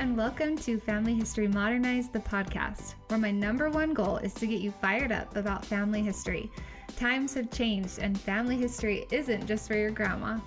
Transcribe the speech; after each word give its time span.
and 0.00 0.16
welcome 0.16 0.56
to 0.56 0.78
Family 0.78 1.14
History 1.14 1.46
Modernized, 1.46 2.14
the 2.14 2.20
podcast, 2.20 2.94
where 3.08 3.18
my 3.18 3.30
number 3.30 3.68
one 3.68 3.92
goal 3.92 4.16
is 4.16 4.32
to 4.32 4.46
get 4.46 4.62
you 4.62 4.70
fired 4.70 5.12
up 5.12 5.36
about 5.36 5.62
family 5.62 6.00
history. 6.00 6.50
Times 6.96 7.34
have 7.34 7.50
changed, 7.50 7.98
and 7.98 8.18
family 8.18 8.56
history 8.56 9.04
isn't 9.10 9.46
just 9.46 9.68
for 9.68 9.76
your 9.76 9.90
grandma. 9.90 10.38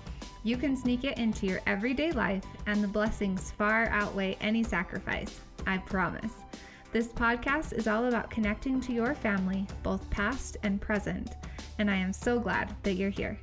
You 0.42 0.56
can 0.56 0.76
sneak 0.76 1.04
it 1.04 1.18
into 1.18 1.46
your 1.46 1.60
everyday 1.68 2.10
life, 2.10 2.42
and 2.66 2.82
the 2.82 2.88
blessings 2.88 3.52
far 3.52 3.86
outweigh 3.90 4.36
any 4.40 4.64
sacrifice. 4.64 5.38
I 5.68 5.78
promise. 5.78 6.32
This 6.90 7.06
podcast 7.06 7.74
is 7.74 7.86
all 7.86 8.06
about 8.06 8.30
connecting 8.30 8.80
to 8.80 8.92
your 8.92 9.14
family, 9.14 9.68
both 9.84 10.10
past 10.10 10.56
and 10.64 10.80
present, 10.80 11.30
and 11.78 11.88
I 11.88 11.94
am 11.94 12.12
so 12.12 12.40
glad 12.40 12.74
that 12.82 12.94
you're 12.94 13.08
here. 13.08 13.38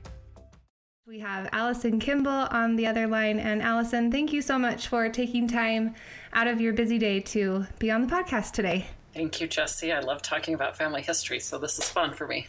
We 1.12 1.20
have 1.20 1.50
Allison 1.52 2.00
Kimball 2.00 2.48
on 2.52 2.78
the 2.78 2.88
other 2.88 3.06
line. 3.06 3.38
And 3.38 3.62
Allison, 3.62 4.10
thank 4.14 4.32
you 4.32 4.42
so 4.42 4.58
much 4.58 4.88
for 4.88 5.10
taking 5.10 5.46
time 5.46 5.94
out 6.32 6.48
of 6.48 6.62
your 6.62 6.72
busy 6.72 6.98
day 6.98 7.20
to 7.20 7.66
be 7.80 7.92
on 7.92 8.00
the 8.00 8.08
podcast 8.08 8.54
today. 8.54 8.88
Thank 9.14 9.42
you, 9.42 9.48
Jesse. 9.48 9.92
I 9.92 10.00
love 10.00 10.22
talking 10.22 10.54
about 10.54 10.78
family 10.78 11.02
history, 11.02 11.42
so 11.42 11.58
this 11.58 11.78
is 11.78 11.90
fun 11.90 12.14
for 12.14 12.28
me. 12.28 12.48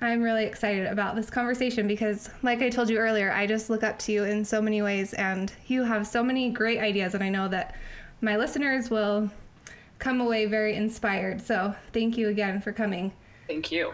I'm 0.00 0.22
really 0.22 0.46
excited 0.46 0.86
about 0.86 1.14
this 1.14 1.28
conversation 1.28 1.86
because, 1.86 2.30
like 2.42 2.62
I 2.62 2.70
told 2.70 2.88
you 2.88 2.96
earlier, 2.96 3.30
I 3.32 3.46
just 3.46 3.68
look 3.68 3.82
up 3.82 3.98
to 3.98 4.12
you 4.12 4.24
in 4.24 4.46
so 4.46 4.62
many 4.62 4.80
ways, 4.80 5.12
and 5.12 5.52
you 5.66 5.82
have 5.82 6.06
so 6.06 6.24
many 6.24 6.48
great 6.48 6.78
ideas, 6.78 7.12
and 7.12 7.22
I 7.22 7.28
know 7.28 7.48
that 7.48 7.74
my 8.22 8.38
listeners 8.38 8.88
will 8.88 9.30
come 9.98 10.22
away 10.22 10.46
very 10.46 10.74
inspired. 10.74 11.42
So, 11.42 11.74
thank 11.92 12.16
you 12.16 12.28
again 12.30 12.62
for 12.62 12.72
coming. 12.72 13.12
Thank 13.46 13.70
you. 13.70 13.92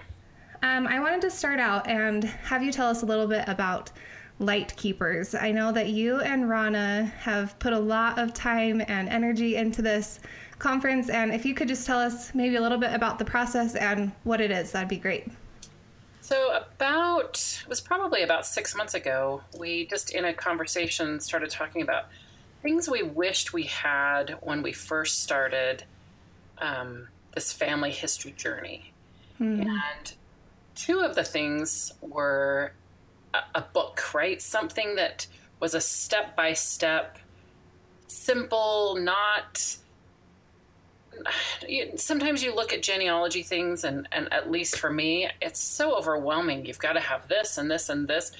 Um, 0.64 0.86
I 0.86 0.98
wanted 0.98 1.20
to 1.20 1.30
start 1.30 1.60
out 1.60 1.86
and 1.86 2.24
have 2.24 2.62
you 2.62 2.72
tell 2.72 2.88
us 2.88 3.02
a 3.02 3.06
little 3.06 3.26
bit 3.26 3.44
about 3.46 3.92
Light 4.38 4.74
Keepers. 4.76 5.34
I 5.34 5.52
know 5.52 5.70
that 5.72 5.90
you 5.90 6.20
and 6.20 6.48
Rana 6.48 7.04
have 7.18 7.58
put 7.58 7.74
a 7.74 7.78
lot 7.78 8.18
of 8.18 8.32
time 8.32 8.80
and 8.88 9.10
energy 9.10 9.56
into 9.56 9.82
this 9.82 10.20
conference, 10.58 11.10
and 11.10 11.34
if 11.34 11.44
you 11.44 11.52
could 11.52 11.68
just 11.68 11.86
tell 11.86 11.98
us 11.98 12.34
maybe 12.34 12.56
a 12.56 12.62
little 12.62 12.78
bit 12.78 12.94
about 12.94 13.18
the 13.18 13.26
process 13.26 13.74
and 13.74 14.10
what 14.24 14.40
it 14.40 14.50
is, 14.50 14.72
that'd 14.72 14.88
be 14.88 14.96
great. 14.96 15.26
So, 16.22 16.56
about, 16.56 17.60
it 17.62 17.68
was 17.68 17.82
probably 17.82 18.22
about 18.22 18.46
six 18.46 18.74
months 18.74 18.94
ago, 18.94 19.42
we 19.58 19.84
just 19.84 20.14
in 20.14 20.24
a 20.24 20.32
conversation 20.32 21.20
started 21.20 21.50
talking 21.50 21.82
about 21.82 22.06
things 22.62 22.88
we 22.88 23.02
wished 23.02 23.52
we 23.52 23.64
had 23.64 24.38
when 24.40 24.62
we 24.62 24.72
first 24.72 25.22
started 25.22 25.84
um, 26.56 27.08
this 27.34 27.52
family 27.52 27.90
history 27.90 28.32
journey. 28.32 28.94
Hmm. 29.36 29.60
And 29.60 30.14
two 30.74 31.00
of 31.00 31.14
the 31.14 31.24
things 31.24 31.92
were 32.00 32.72
a, 33.32 33.38
a 33.56 33.60
book, 33.60 34.14
right? 34.14 34.40
Something 34.40 34.96
that 34.96 35.26
was 35.60 35.74
a 35.74 35.80
step 35.80 36.36
by 36.36 36.52
step, 36.52 37.18
simple, 38.06 38.96
not. 38.96 39.76
Sometimes 41.96 42.42
you 42.42 42.54
look 42.54 42.72
at 42.72 42.82
genealogy 42.82 43.42
things, 43.42 43.84
and, 43.84 44.08
and 44.10 44.32
at 44.32 44.50
least 44.50 44.78
for 44.78 44.90
me, 44.90 45.28
it's 45.40 45.60
so 45.60 45.96
overwhelming. 45.96 46.66
You've 46.66 46.78
got 46.78 46.94
to 46.94 47.00
have 47.00 47.28
this 47.28 47.56
and 47.56 47.70
this 47.70 47.88
and 47.88 48.08
this, 48.08 48.32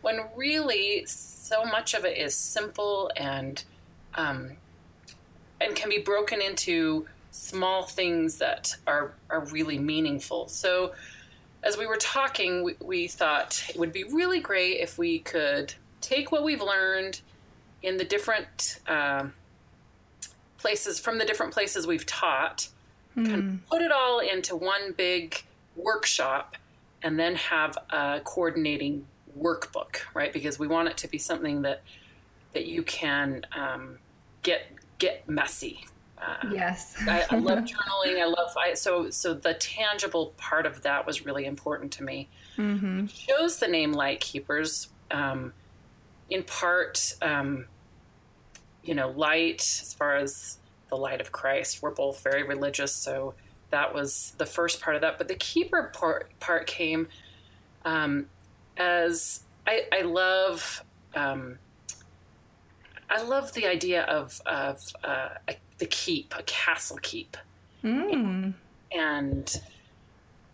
when 0.00 0.20
really 0.34 1.04
so 1.06 1.64
much 1.64 1.94
of 1.94 2.04
it 2.04 2.16
is 2.16 2.34
simple 2.34 3.10
and 3.16 3.62
um, 4.14 4.56
and 5.60 5.74
can 5.74 5.88
be 5.88 5.98
broken 5.98 6.40
into 6.40 7.06
small 7.30 7.82
things 7.82 8.38
that 8.38 8.74
are 8.86 9.12
are 9.30 9.44
really 9.46 9.78
meaningful. 9.78 10.48
So 10.48 10.92
as 11.66 11.76
we 11.76 11.86
were 11.86 11.96
talking, 11.96 12.62
we, 12.62 12.76
we 12.80 13.08
thought 13.08 13.64
it 13.68 13.76
would 13.76 13.92
be 13.92 14.04
really 14.04 14.40
great 14.40 14.78
if 14.80 14.96
we 14.96 15.18
could 15.18 15.74
take 16.00 16.30
what 16.30 16.44
we've 16.44 16.62
learned 16.62 17.20
in 17.82 17.96
the 17.96 18.04
different 18.04 18.78
um, 18.86 19.34
places 20.58 21.00
from 21.00 21.18
the 21.18 21.24
different 21.24 21.52
places 21.52 21.86
we've 21.86 22.06
taught, 22.06 22.68
mm. 23.16 23.26
kind 23.26 23.38
of 23.38 23.44
hmm. 23.44 23.56
put 23.68 23.82
it 23.82 23.90
all 23.90 24.20
into 24.20 24.54
one 24.54 24.92
big 24.96 25.42
workshop, 25.74 26.56
and 27.02 27.18
then 27.18 27.34
have 27.34 27.76
a 27.90 28.20
coordinating 28.24 29.04
workbook, 29.38 29.96
right? 30.14 30.32
Because 30.32 30.58
we 30.58 30.66
want 30.66 30.88
it 30.88 30.96
to 30.98 31.08
be 31.08 31.18
something 31.18 31.62
that 31.62 31.82
that 32.52 32.66
you 32.66 32.82
can 32.82 33.44
um, 33.54 33.98
get 34.42 34.66
get 34.98 35.28
messy, 35.28 35.84
uh, 36.18 36.48
yes, 36.50 36.96
I, 37.06 37.24
I, 37.30 37.36
love 37.38 37.58
journaling. 37.60 38.20
I 38.20 38.26
love 38.26 38.56
I, 38.56 38.74
so 38.74 39.10
so 39.10 39.34
the 39.34 39.54
tangible 39.54 40.32
part 40.36 40.66
of 40.66 40.82
that 40.82 41.06
was 41.06 41.24
really 41.24 41.44
important 41.44 41.92
to 41.92 42.04
me. 42.04 42.28
Mm-hmm. 42.56 43.06
Chose 43.06 43.58
the 43.58 43.68
name 43.68 43.92
Light 43.92 44.20
Keepers 44.20 44.88
um, 45.10 45.52
in 46.30 46.42
part, 46.42 47.14
um, 47.22 47.66
you 48.82 48.94
know, 48.94 49.10
light 49.10 49.60
as 49.60 49.94
far 49.94 50.16
as 50.16 50.58
the 50.88 50.96
light 50.96 51.20
of 51.20 51.32
Christ. 51.32 51.82
We're 51.82 51.90
both 51.90 52.22
very 52.22 52.42
religious, 52.42 52.94
so 52.94 53.34
that 53.70 53.94
was 53.94 54.34
the 54.38 54.46
first 54.46 54.80
part 54.80 54.96
of 54.96 55.02
that. 55.02 55.18
But 55.18 55.28
the 55.28 55.34
keeper 55.34 55.90
part, 55.94 56.30
part 56.40 56.66
came 56.66 57.08
um, 57.84 58.26
as 58.76 59.42
I, 59.66 59.84
I 59.92 60.02
love. 60.02 60.82
Um, 61.14 61.58
I 63.08 63.22
love 63.22 63.52
the 63.52 63.66
idea 63.66 64.02
of 64.02 64.40
of 64.46 64.80
uh, 65.04 65.28
a 65.46 65.54
the 65.78 65.86
keep, 65.86 66.34
a 66.36 66.42
castle 66.42 66.98
keep. 67.02 67.36
Mm. 67.84 68.54
And, 68.92 69.60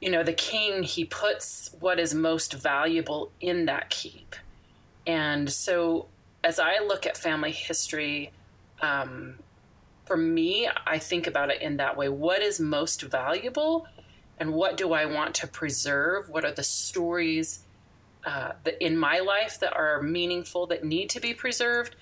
you 0.00 0.10
know, 0.10 0.22
the 0.22 0.32
king, 0.32 0.82
he 0.82 1.04
puts 1.04 1.74
what 1.80 2.00
is 2.00 2.14
most 2.14 2.52
valuable 2.54 3.30
in 3.40 3.66
that 3.66 3.90
keep. 3.90 4.34
And 5.06 5.50
so 5.50 6.06
as 6.44 6.58
I 6.58 6.80
look 6.80 7.06
at 7.06 7.16
family 7.16 7.52
history, 7.52 8.32
um, 8.80 9.38
for 10.04 10.16
me, 10.16 10.68
I 10.86 10.98
think 10.98 11.26
about 11.26 11.50
it 11.50 11.62
in 11.62 11.76
that 11.76 11.96
way. 11.96 12.08
What 12.08 12.42
is 12.42 12.58
most 12.58 13.02
valuable 13.02 13.86
and 14.38 14.52
what 14.52 14.76
do 14.76 14.92
I 14.92 15.06
want 15.06 15.34
to 15.36 15.46
preserve? 15.46 16.28
What 16.28 16.44
are 16.44 16.52
the 16.52 16.64
stories 16.64 17.60
uh, 18.24 18.52
that 18.64 18.84
in 18.84 18.96
my 18.96 19.20
life 19.20 19.60
that 19.60 19.74
are 19.74 20.02
meaningful 20.02 20.66
that 20.66 20.84
need 20.84 21.10
to 21.10 21.20
be 21.20 21.32
preserved? 21.32 21.96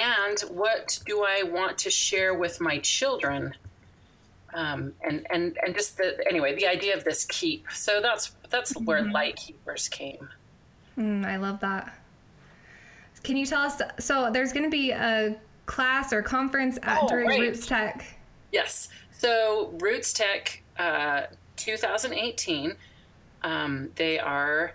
And 0.00 0.40
what 0.50 0.98
do 1.06 1.24
I 1.24 1.42
want 1.42 1.78
to 1.78 1.90
share 1.90 2.34
with 2.34 2.60
my 2.60 2.78
children? 2.78 3.54
Um, 4.54 4.92
and 5.02 5.26
and 5.30 5.58
and 5.64 5.74
just 5.74 5.96
the 5.96 6.18
anyway, 6.28 6.54
the 6.54 6.66
idea 6.66 6.96
of 6.96 7.04
this 7.04 7.24
keep. 7.24 7.66
So 7.72 8.00
that's 8.00 8.32
that's 8.50 8.72
mm-hmm. 8.72 8.84
where 8.84 9.02
light 9.02 9.36
keepers 9.36 9.88
came. 9.88 10.28
Mm, 10.98 11.26
I 11.26 11.36
love 11.36 11.60
that. 11.60 11.98
Can 13.22 13.36
you 13.36 13.46
tell 13.46 13.62
us? 13.62 13.80
So 13.98 14.30
there's 14.32 14.52
going 14.52 14.64
to 14.64 14.70
be 14.70 14.92
a 14.92 15.36
class 15.66 16.12
or 16.12 16.22
conference 16.22 16.78
at 16.82 17.00
oh, 17.02 17.08
during 17.08 17.26
right. 17.26 17.40
RootsTech. 17.40 18.02
Yes. 18.52 18.88
So 19.12 19.74
RootsTech, 19.78 20.58
uh, 20.78 21.22
2018. 21.56 22.74
Um, 23.42 23.90
they 23.96 24.18
are 24.18 24.74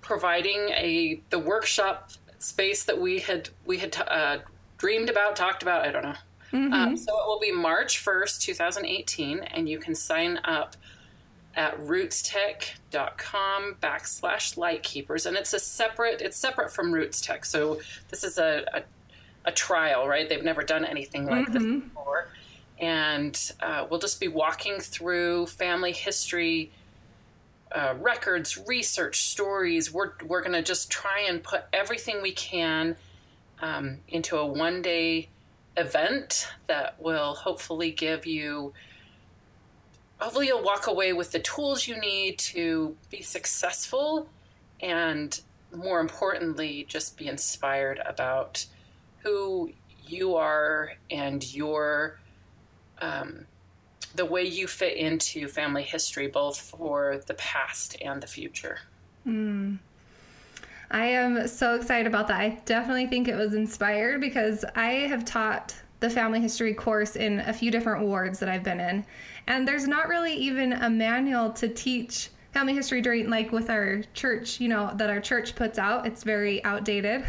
providing 0.00 0.68
a 0.70 1.20
the 1.30 1.38
workshop 1.38 2.10
space 2.40 2.84
that 2.84 3.00
we 3.00 3.20
had 3.20 3.50
we 3.64 3.78
had 3.78 3.96
uh, 4.08 4.38
dreamed 4.78 5.08
about, 5.08 5.36
talked 5.36 5.62
about. 5.62 5.86
I 5.86 5.92
don't 5.92 6.02
know. 6.02 6.16
Mm-hmm. 6.52 6.72
Um, 6.72 6.96
so 6.96 7.12
it 7.12 7.26
will 7.26 7.38
be 7.38 7.52
March 7.52 7.98
first, 7.98 8.42
two 8.42 8.54
thousand 8.54 8.86
eighteen, 8.86 9.38
and 9.40 9.68
you 9.68 9.78
can 9.78 9.94
sign 9.94 10.40
up 10.42 10.76
at 11.54 11.78
rootstech.com 11.80 13.76
backslash 13.82 14.56
lightkeepers 14.56 15.26
and 15.26 15.36
it's 15.36 15.52
a 15.52 15.58
separate 15.58 16.20
it's 16.20 16.36
separate 16.36 16.72
from 16.72 16.92
RootsTech 16.92 17.44
so 17.44 17.80
this 18.08 18.22
is 18.22 18.38
a, 18.38 18.64
a, 18.72 18.82
a 19.46 19.52
trial 19.52 20.06
right 20.06 20.28
they've 20.28 20.44
never 20.44 20.62
done 20.62 20.84
anything 20.84 21.26
like 21.26 21.48
mm-hmm. 21.48 21.74
this 21.74 21.82
before 21.82 22.28
and 22.78 23.52
uh, 23.60 23.84
we'll 23.90 23.98
just 23.98 24.20
be 24.20 24.28
walking 24.28 24.78
through 24.78 25.46
family 25.46 25.92
history 25.92 26.70
uh, 27.72 27.94
records, 28.00 28.58
research, 28.66 29.22
stories. 29.22 29.92
We're, 29.92 30.12
we're 30.26 30.40
going 30.40 30.52
to 30.52 30.62
just 30.62 30.90
try 30.90 31.20
and 31.28 31.42
put 31.42 31.64
everything 31.72 32.22
we 32.22 32.32
can 32.32 32.96
um, 33.60 33.98
into 34.08 34.36
a 34.36 34.46
one 34.46 34.82
day 34.82 35.28
event 35.76 36.48
that 36.66 37.00
will 37.00 37.34
hopefully 37.34 37.90
give 37.90 38.26
you, 38.26 38.72
hopefully, 40.18 40.48
you'll 40.48 40.62
walk 40.62 40.86
away 40.86 41.12
with 41.12 41.30
the 41.32 41.38
tools 41.38 41.86
you 41.86 41.98
need 41.98 42.38
to 42.38 42.96
be 43.10 43.22
successful 43.22 44.28
and 44.80 45.40
more 45.74 46.00
importantly, 46.00 46.84
just 46.88 47.16
be 47.16 47.28
inspired 47.28 48.00
about 48.04 48.66
who 49.22 49.70
you 50.06 50.34
are 50.34 50.92
and 51.10 51.54
your 51.54 52.18
um, 53.00 53.46
the 54.14 54.24
way 54.24 54.42
you 54.42 54.66
fit 54.66 54.96
into 54.96 55.48
family 55.48 55.82
history, 55.82 56.26
both 56.26 56.58
for 56.60 57.20
the 57.26 57.34
past 57.34 57.96
and 58.02 58.22
the 58.22 58.26
future. 58.26 58.78
Mm. 59.26 59.78
I 60.90 61.04
am 61.06 61.46
so 61.46 61.74
excited 61.74 62.06
about 62.06 62.26
that. 62.28 62.40
I 62.40 62.60
definitely 62.64 63.06
think 63.06 63.28
it 63.28 63.36
was 63.36 63.54
inspired 63.54 64.20
because 64.20 64.64
I 64.74 64.92
have 65.08 65.24
taught 65.24 65.74
the 66.00 66.10
family 66.10 66.40
history 66.40 66.74
course 66.74 67.14
in 67.14 67.40
a 67.40 67.52
few 67.52 67.70
different 67.70 68.04
wards 68.04 68.40
that 68.40 68.48
I've 68.48 68.64
been 68.64 68.80
in. 68.80 69.04
And 69.46 69.68
there's 69.68 69.86
not 69.86 70.08
really 70.08 70.34
even 70.34 70.72
a 70.72 70.90
manual 70.90 71.50
to 71.52 71.68
teach 71.68 72.30
family 72.52 72.74
history 72.74 73.00
during, 73.00 73.30
like 73.30 73.52
with 73.52 73.70
our 73.70 74.02
church, 74.14 74.60
you 74.60 74.68
know, 74.68 74.92
that 74.96 75.10
our 75.10 75.20
church 75.20 75.54
puts 75.54 75.78
out. 75.78 76.06
It's 76.06 76.24
very 76.24 76.64
outdated. 76.64 77.24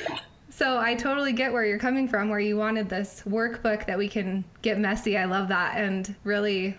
Yeah. 0.00 0.18
So 0.56 0.78
I 0.78 0.94
totally 0.94 1.32
get 1.32 1.52
where 1.52 1.64
you're 1.64 1.80
coming 1.80 2.06
from, 2.06 2.28
where 2.28 2.38
you 2.38 2.56
wanted 2.56 2.88
this 2.88 3.24
workbook 3.26 3.86
that 3.86 3.98
we 3.98 4.06
can 4.06 4.44
get 4.62 4.78
messy. 4.78 5.18
I 5.18 5.24
love 5.24 5.48
that. 5.48 5.76
And 5.76 6.14
really, 6.22 6.78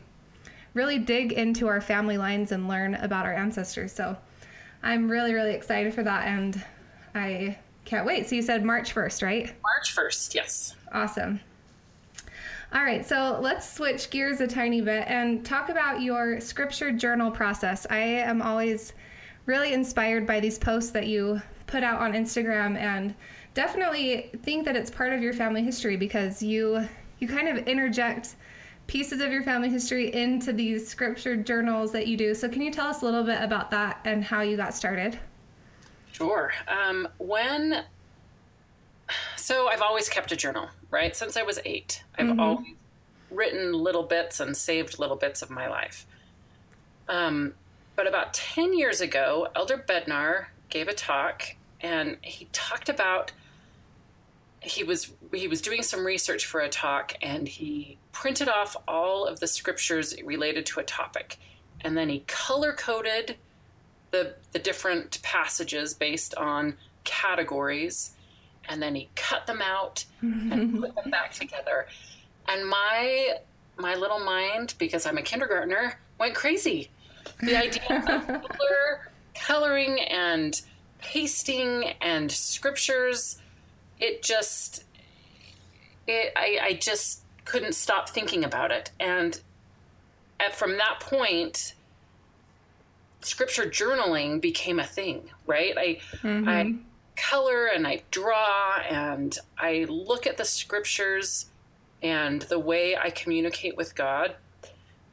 really 0.74 0.98
dig 0.98 1.34
into 1.34 1.68
our 1.68 1.82
family 1.82 2.18
lines 2.18 2.54
and 2.54 2.70
learn 2.70 2.96
about 2.96 3.26
our 3.26 3.34
ancestors. 3.34 3.92
So 3.92 4.16
I'm 4.82 5.12
really, 5.12 5.34
really 5.34 5.54
excited 5.54 5.94
for 5.94 6.04
that. 6.04 6.26
And 6.26 6.64
I 7.16 7.58
can't 7.84 8.06
wait. 8.06 8.30
So 8.30 8.36
you 8.36 8.42
said 8.42 8.64
March 8.64 8.96
1st, 8.96 9.24
right? 9.24 9.54
March 9.62 9.94
1st, 9.94 10.36
yes. 10.36 10.76
Awesome. 10.94 11.42
All 12.72 12.82
right, 12.82 13.06
so 13.06 13.40
let's 13.42 13.70
switch 13.70 14.10
gears 14.10 14.40
a 14.40 14.48
tiny 14.48 14.80
bit 14.80 15.04
and 15.08 15.46
talk 15.46 15.68
about 15.68 16.02
your 16.02 16.40
scripture 16.40 16.94
journal 16.94 17.30
process. 17.30 17.86
I 17.90 18.00
am 18.00 18.42
always 18.42 18.94
really 19.48 19.74
inspired 19.74 20.26
by 20.26 20.40
these 20.40 20.58
posts 20.58 20.92
that 20.92 21.08
you 21.08 21.42
put 21.68 21.84
out 21.84 22.00
on 22.00 22.14
Instagram 22.14 22.78
and 22.78 23.14
definitely 23.56 24.30
think 24.44 24.66
that 24.66 24.76
it's 24.76 24.92
part 24.92 25.14
of 25.14 25.24
your 25.24 25.34
family 25.34 25.64
history 25.64 25.98
because 25.98 26.44
you 26.44 26.88
you 27.18 27.28
kind 27.28 27.48
of 27.48 27.68
interject 27.68 28.36
pieces 28.86 29.22
of 29.22 29.32
your 29.32 29.42
family 29.42 29.70
history 29.70 30.14
into 30.14 30.54
these 30.54 30.88
scripture 30.88 31.36
journals 31.36 31.92
that 31.94 32.06
you 32.06 32.16
do. 32.18 32.36
So 32.36 32.48
can 32.48 32.62
you 32.62 32.72
tell 32.72 32.88
us 32.88 33.02
a 33.02 33.06
little 33.06 33.24
bit 33.24 33.42
about 33.42 33.72
that 33.72 34.00
and 34.06 34.24
how 34.24 34.42
you 34.42 34.58
got 34.58 34.76
started? 34.76 35.18
Sure. 36.12 36.54
Um, 36.68 37.08
when 37.18 37.84
so 39.38 39.68
I've 39.70 39.82
always 39.82 40.10
kept 40.10 40.32
a 40.32 40.36
journal, 40.36 40.70
right? 40.92 41.16
Since 41.16 41.38
I 41.38 41.44
was 41.44 41.60
eight, 41.66 42.04
I've 42.18 42.28
mm-hmm. 42.28 42.40
always 42.40 42.68
written 43.32 43.74
little 43.74 44.04
bits 44.04 44.40
and 44.40 44.56
saved 44.56 45.00
little 45.00 45.16
bits 45.16 45.42
of 45.42 45.50
my 45.50 45.68
life. 45.68 46.06
Um, 47.08 47.54
but 47.96 48.08
about 48.08 48.34
10 48.34 48.78
years 48.78 49.02
ago, 49.02 49.48
Elder 49.56 49.78
Bednar 49.78 50.48
gave 50.70 50.88
a 50.88 50.94
talk 50.94 51.56
and 51.82 52.18
he 52.22 52.48
talked 52.52 52.90
about 52.90 53.32
he 54.66 54.84
was 54.84 55.14
he 55.34 55.48
was 55.48 55.62
doing 55.62 55.84
some 55.84 56.06
research 56.06 56.46
for 56.46 56.60
a 56.60 56.70
talk 56.70 57.14
and 57.22 57.48
he 57.48 57.98
printed 58.12 58.50
off 58.50 58.76
all 58.88 59.26
of 59.26 59.40
the 59.40 59.48
scriptures 59.48 60.16
related 60.24 60.66
to 60.66 60.80
a 60.80 60.84
topic 60.84 61.38
and 61.82 61.96
then 61.96 62.10
he 62.10 62.20
color 62.28 62.74
coded 62.74 63.38
the 64.12 64.36
the 64.52 64.60
different 64.60 65.22
passages 65.22 65.94
based 65.94 66.34
on 66.36 66.76
categories 67.04 68.16
and 68.68 68.82
then 68.82 68.96
he 68.96 69.10
cut 69.16 69.48
them 69.48 69.62
out 69.62 70.06
and 70.22 70.80
put 70.82 70.96
them 70.96 71.12
back 71.12 71.32
together. 71.32 71.88
And 72.48 72.68
my 72.68 73.36
my 73.78 73.96
little 73.96 74.20
mind 74.20 74.74
because 74.78 75.06
i'm 75.06 75.18
a 75.18 75.22
kindergartner 75.22 76.00
went 76.20 76.34
crazy. 76.34 76.90
The 77.42 77.58
idea 77.58 77.84
of 77.90 78.26
color, 78.28 79.12
coloring 79.34 80.00
and 80.02 80.60
pasting 81.00 81.94
and 82.02 82.32
scriptures 82.32 83.40
it 84.00 84.22
just 84.22 84.84
it 86.08 86.34
I, 86.36 86.60
I 86.62 86.74
just 86.74 87.22
couldn't 87.46 87.74
stop 87.74 88.10
thinking 88.10 88.44
about 88.44 88.72
it 88.72 88.92
and 89.00 89.40
at, 90.40 90.56
from 90.56 90.78
that 90.78 91.00
point 91.00 91.74
scripture 93.22 93.64
journaling 93.64 94.42
became 94.42 94.80
a 94.80 94.86
thing 94.86 95.30
right 95.46 95.78
i 95.78 96.00
mm-hmm. 96.18 96.48
i 96.48 96.76
color 97.16 97.68
and 97.68 97.88
i 97.88 98.02
draw 98.12 98.78
and 98.90 99.38
i 99.58 99.86
look 99.90 100.28
at 100.28 100.38
the 100.38 100.46
scriptures 100.46 101.48
and 102.04 102.44
the 102.44 102.60
way 102.60 102.96
i 102.98 103.10
communicate 103.10 103.78
with 103.78 103.96
god 103.96 104.36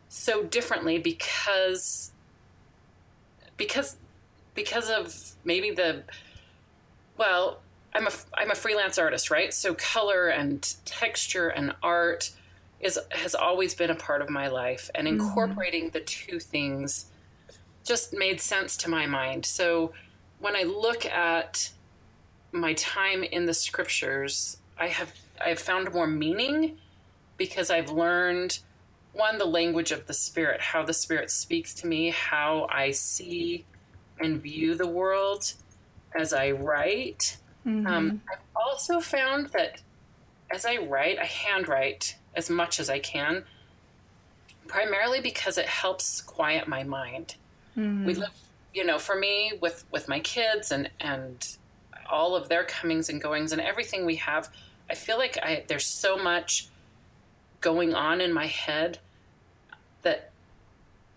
so 0.09 0.43
differently 0.43 0.99
because 0.99 2.11
because 3.57 3.97
because 4.55 4.91
of 4.91 5.33
maybe 5.45 5.71
the 5.71 6.03
well 7.17 7.61
i'm 7.95 8.07
a 8.07 8.11
i'm 8.35 8.51
a 8.51 8.55
freelance 8.55 8.99
artist 8.99 9.31
right 9.31 9.53
so 9.53 9.75
color 9.75 10.29
and 10.29 10.77
texture 10.85 11.49
and 11.49 11.75
art 11.83 12.31
is 12.81 12.99
has 13.11 13.35
always 13.35 13.75
been 13.75 13.91
a 13.91 13.95
part 13.95 14.23
of 14.23 14.31
my 14.31 14.49
life 14.49 14.91
and 14.95 15.07
mm-hmm. 15.07 15.21
incorporating 15.21 15.85
mm-hmm. 15.85 15.93
the 15.93 16.01
two 16.01 16.39
things 16.39 17.07
just 17.85 18.13
made 18.13 18.41
sense 18.41 18.77
to 18.77 18.91
my 18.91 19.07
mind 19.07 19.45
so 19.45 19.93
when 20.39 20.57
i 20.57 20.63
look 20.63 21.05
at 21.07 21.71
my 22.53 22.73
time 22.75 23.23
in 23.23 23.47
the 23.47 23.55
scriptures 23.55 24.59
i 24.79 24.89
have 24.89 25.13
i've 25.45 25.59
found 25.59 25.93
more 25.93 26.07
meaning 26.07 26.79
because 27.37 27.71
i've 27.71 27.91
learned 27.91 28.59
one 29.13 29.37
the 29.39 29.45
language 29.45 29.93
of 29.93 30.07
the 30.07 30.15
spirit 30.15 30.61
how 30.61 30.83
the 30.83 30.95
spirit 30.95 31.31
speaks 31.31 31.75
to 31.75 31.87
me 31.87 32.11
how 32.11 32.67
i 32.71 32.91
see 32.91 33.65
and 34.23 34.41
view 34.41 34.75
the 34.75 34.87
world 34.87 35.53
as 36.15 36.33
I 36.33 36.53
write. 36.53 37.37
Mm-hmm. 37.67 37.87
Um, 37.87 38.23
I've 38.31 38.39
also 38.57 39.01
found 39.01 39.49
that 39.49 39.81
as 40.51 40.67
I 40.67 40.79
write, 40.79 41.19
I 41.19 41.25
handwrite 41.25 42.17
as 42.35 42.51
much 42.51 42.81
as 42.81 42.91
I 42.91 42.99
can, 42.99 43.45
primarily 44.67 45.21
because 45.21 45.59
it 45.59 45.67
helps 45.67 46.21
quiet 46.21 46.69
my 46.69 46.83
mind. 46.83 47.37
Mm-hmm. 47.77 48.07
We 48.07 48.15
live, 48.15 48.35
you 48.75 48.85
know, 48.85 48.99
for 48.99 49.17
me 49.17 49.53
with 49.61 49.85
with 49.91 50.09
my 50.09 50.21
kids 50.21 50.71
and 50.71 50.91
and 51.01 51.57
all 52.11 52.37
of 52.37 52.49
their 52.49 52.65
comings 52.65 53.09
and 53.09 53.21
goings 53.21 53.53
and 53.53 53.61
everything 53.61 54.05
we 54.05 54.17
have. 54.17 54.51
I 54.91 54.95
feel 54.95 55.19
like 55.19 55.39
I 55.43 55.65
there's 55.67 55.87
so 55.87 56.17
much 56.17 56.69
going 57.61 57.95
on 57.95 58.21
in 58.21 58.33
my 58.33 58.47
head 58.47 58.99
that 60.03 60.31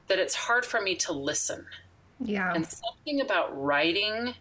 that 0.07 0.19
it's 0.19 0.36
hard 0.36 0.65
for 0.65 0.80
me 0.80 0.95
to 0.95 1.12
listen. 1.12 1.65
Yeah. 2.19 2.53
And 2.53 2.65
something 2.65 3.19
about 3.19 3.62
writing 3.62 4.36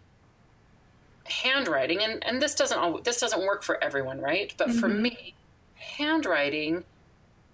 handwriting 1.25 2.03
and, 2.03 2.23
and 2.23 2.41
this 2.41 2.55
doesn't 2.55 3.03
this 3.03 3.19
doesn't 3.19 3.41
work 3.41 3.63
for 3.63 3.83
everyone, 3.83 4.21
right? 4.21 4.53
But 4.57 4.69
mm-hmm. 4.69 4.79
for 4.79 4.87
me, 4.87 5.33
handwriting 5.75 6.83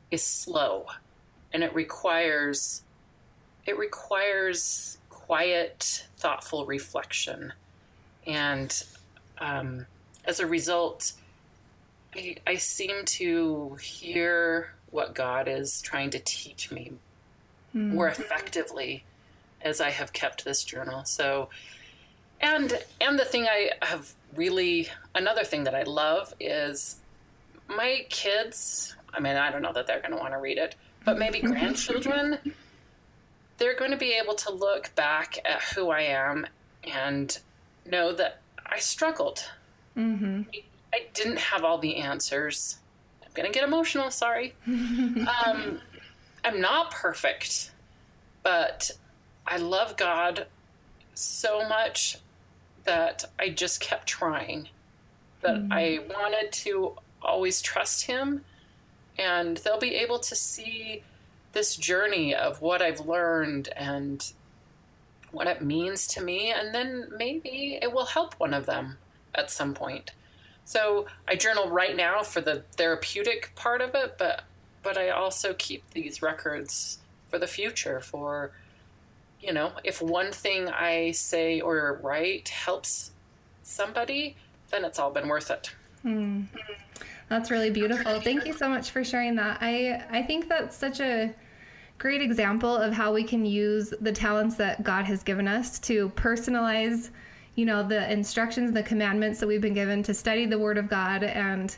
is 0.09 0.23
slow 0.23 0.87
and 1.53 1.63
it 1.63 1.73
requires 1.73 2.83
it 3.65 3.77
requires 3.77 4.97
quiet, 5.09 6.07
thoughtful 6.17 6.65
reflection. 6.65 7.53
And 8.27 8.83
um, 9.37 9.85
as 10.25 10.39
a 10.39 10.47
result, 10.47 11.13
I, 12.15 12.35
I 12.45 12.55
seem 12.55 13.05
to 13.05 13.77
hear 13.81 14.73
what 14.89 15.15
God 15.15 15.47
is 15.47 15.81
trying 15.81 16.09
to 16.11 16.19
teach 16.19 16.71
me 16.71 16.91
mm. 17.75 17.93
more 17.93 18.07
effectively 18.09 19.03
as 19.61 19.79
I 19.79 19.91
have 19.91 20.11
kept 20.11 20.43
this 20.43 20.63
journal. 20.63 21.05
So, 21.05 21.49
and 22.41 22.77
and 22.99 23.17
the 23.17 23.25
thing 23.25 23.45
I 23.45 23.71
have 23.81 24.13
really 24.35 24.89
another 25.15 25.43
thing 25.43 25.63
that 25.65 25.75
I 25.75 25.83
love 25.83 26.33
is 26.39 26.97
my 27.67 28.05
kids. 28.09 28.95
I 29.13 29.19
mean, 29.19 29.35
I 29.35 29.51
don't 29.51 29.61
know 29.61 29.73
that 29.73 29.87
they're 29.87 29.99
going 29.99 30.11
to 30.11 30.17
want 30.17 30.33
to 30.33 30.39
read 30.39 30.57
it, 30.57 30.75
but 31.05 31.17
maybe 31.17 31.39
grandchildren. 31.41 32.37
They're 33.57 33.75
going 33.75 33.91
to 33.91 33.97
be 33.97 34.13
able 34.13 34.33
to 34.35 34.51
look 34.51 34.95
back 34.95 35.37
at 35.45 35.61
who 35.61 35.89
I 35.89 36.01
am 36.01 36.47
and 36.83 37.37
know 37.85 38.11
that 38.13 38.41
I 38.65 38.79
struggled. 38.79 39.45
Mm-hmm. 39.95 40.43
I 40.93 41.05
didn't 41.13 41.37
have 41.37 41.63
all 41.63 41.77
the 41.77 41.97
answers. 41.97 42.77
I'm 43.23 43.29
going 43.35 43.45
to 43.45 43.53
get 43.53 43.63
emotional. 43.63 44.09
Sorry. 44.09 44.55
um, 44.67 45.79
I'm 46.43 46.59
not 46.59 46.91
perfect, 46.91 47.71
but 48.41 48.89
I 49.45 49.57
love 49.57 49.95
God 49.95 50.47
so 51.13 51.67
much 51.67 52.17
that 52.83 53.25
I 53.39 53.49
just 53.49 53.79
kept 53.79 54.07
trying. 54.07 54.69
That 55.41 55.55
mm-hmm. 55.55 55.73
I 55.73 55.99
wanted 56.09 56.51
to 56.51 56.97
always 57.21 57.61
trust 57.61 58.05
Him, 58.05 58.43
and 59.17 59.57
they'll 59.57 59.79
be 59.79 59.95
able 59.95 60.19
to 60.19 60.35
see 60.35 61.03
this 61.53 61.75
journey 61.75 62.33
of 62.33 62.61
what 62.61 62.81
I've 62.81 63.01
learned 63.01 63.69
and 63.75 64.31
what 65.31 65.47
it 65.47 65.61
means 65.61 66.07
to 66.07 66.21
me, 66.21 66.51
and 66.51 66.73
then 66.73 67.09
maybe 67.17 67.79
it 67.81 67.93
will 67.93 68.05
help 68.05 68.35
one 68.35 68.53
of 68.53 68.65
them 68.65 68.97
at 69.33 69.49
some 69.49 69.73
point. 69.73 70.11
So 70.65 71.07
I 71.27 71.35
journal 71.35 71.69
right 71.69 71.95
now 71.95 72.21
for 72.23 72.41
the 72.41 72.63
therapeutic 72.77 73.53
part 73.55 73.81
of 73.81 73.95
it, 73.95 74.15
but 74.17 74.43
but 74.83 74.97
I 74.97 75.09
also 75.09 75.53
keep 75.53 75.89
these 75.91 76.21
records 76.21 76.99
for 77.29 77.37
the 77.37 77.47
future 77.47 77.99
for 77.99 78.51
you 79.41 79.53
know, 79.53 79.71
if 79.83 80.01
one 80.01 80.31
thing 80.31 80.69
I 80.69 81.11
say 81.11 81.61
or 81.61 81.99
write 82.01 82.49
helps 82.49 83.11
somebody, 83.63 84.35
then 84.69 84.85
it's 84.85 84.99
all 84.99 85.11
been 85.11 85.27
worth 85.27 85.51
it. 85.51 85.71
Mm. 86.05 86.47
That's 87.29 87.49
really 87.49 87.69
beautiful. 87.69 88.19
Thank 88.19 88.45
you 88.45 88.53
so 88.53 88.67
much 88.67 88.91
for 88.91 89.03
sharing 89.03 89.35
that. 89.35 89.57
I 89.61 90.03
I 90.09 90.21
think 90.23 90.49
that's 90.49 90.75
such 90.75 90.99
a 90.99 91.33
great 91.97 92.21
example 92.21 92.75
of 92.75 92.93
how 92.93 93.13
we 93.13 93.23
can 93.23 93.45
use 93.45 93.93
the 94.01 94.11
talents 94.11 94.55
that 94.55 94.83
God 94.83 95.05
has 95.05 95.21
given 95.23 95.47
us 95.47 95.79
to 95.79 96.09
personalize, 96.09 97.11
you 97.55 97.65
know, 97.65 97.87
the 97.87 98.11
instructions, 98.11 98.71
the 98.71 98.83
commandments 98.83 99.39
that 99.39 99.47
we've 99.47 99.61
been 99.61 99.75
given 99.75 100.01
to 100.03 100.13
study 100.13 100.45
the 100.45 100.57
word 100.57 100.77
of 100.77 100.89
God 100.89 101.23
and 101.23 101.77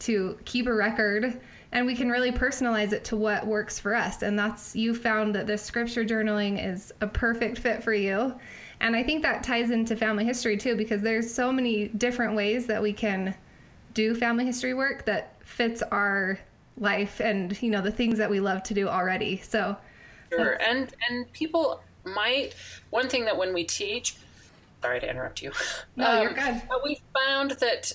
to 0.00 0.38
keep 0.44 0.66
a 0.68 0.74
record 0.74 1.40
and 1.74 1.84
we 1.84 1.96
can 1.96 2.08
really 2.08 2.30
personalize 2.30 2.92
it 2.92 3.04
to 3.04 3.16
what 3.16 3.44
works 3.44 3.80
for 3.80 3.94
us. 3.94 4.22
And 4.22 4.38
that's 4.38 4.74
you 4.76 4.94
found 4.94 5.34
that 5.34 5.48
this 5.48 5.62
scripture 5.62 6.04
journaling 6.04 6.64
is 6.64 6.92
a 7.00 7.06
perfect 7.06 7.58
fit 7.58 7.82
for 7.82 7.92
you. 7.92 8.32
And 8.80 8.94
I 8.94 9.02
think 9.02 9.22
that 9.22 9.42
ties 9.42 9.70
into 9.70 9.96
family 9.96 10.24
history 10.24 10.56
too, 10.56 10.76
because 10.76 11.02
there's 11.02 11.32
so 11.32 11.52
many 11.52 11.88
different 11.88 12.36
ways 12.36 12.66
that 12.66 12.80
we 12.80 12.92
can 12.92 13.34
do 13.92 14.14
family 14.14 14.46
history 14.46 14.72
work 14.72 15.04
that 15.06 15.36
fits 15.44 15.82
our 15.82 16.38
life 16.76 17.20
and 17.20 17.60
you 17.62 17.70
know 17.70 17.80
the 17.80 17.92
things 17.92 18.18
that 18.18 18.28
we 18.30 18.40
love 18.40 18.62
to 18.64 18.74
do 18.74 18.88
already. 18.88 19.38
So 19.38 19.76
sure, 20.32 20.60
and 20.62 20.92
and 21.08 21.32
people 21.32 21.82
might 22.04 22.54
one 22.90 23.08
thing 23.08 23.24
that 23.24 23.36
when 23.36 23.52
we 23.52 23.64
teach, 23.64 24.16
sorry 24.80 25.00
to 25.00 25.10
interrupt 25.10 25.42
you. 25.42 25.50
No, 25.96 26.10
um, 26.10 26.22
you're 26.22 26.32
good. 26.32 26.62
But 26.68 26.84
we 26.84 27.00
found 27.26 27.52
that 27.52 27.92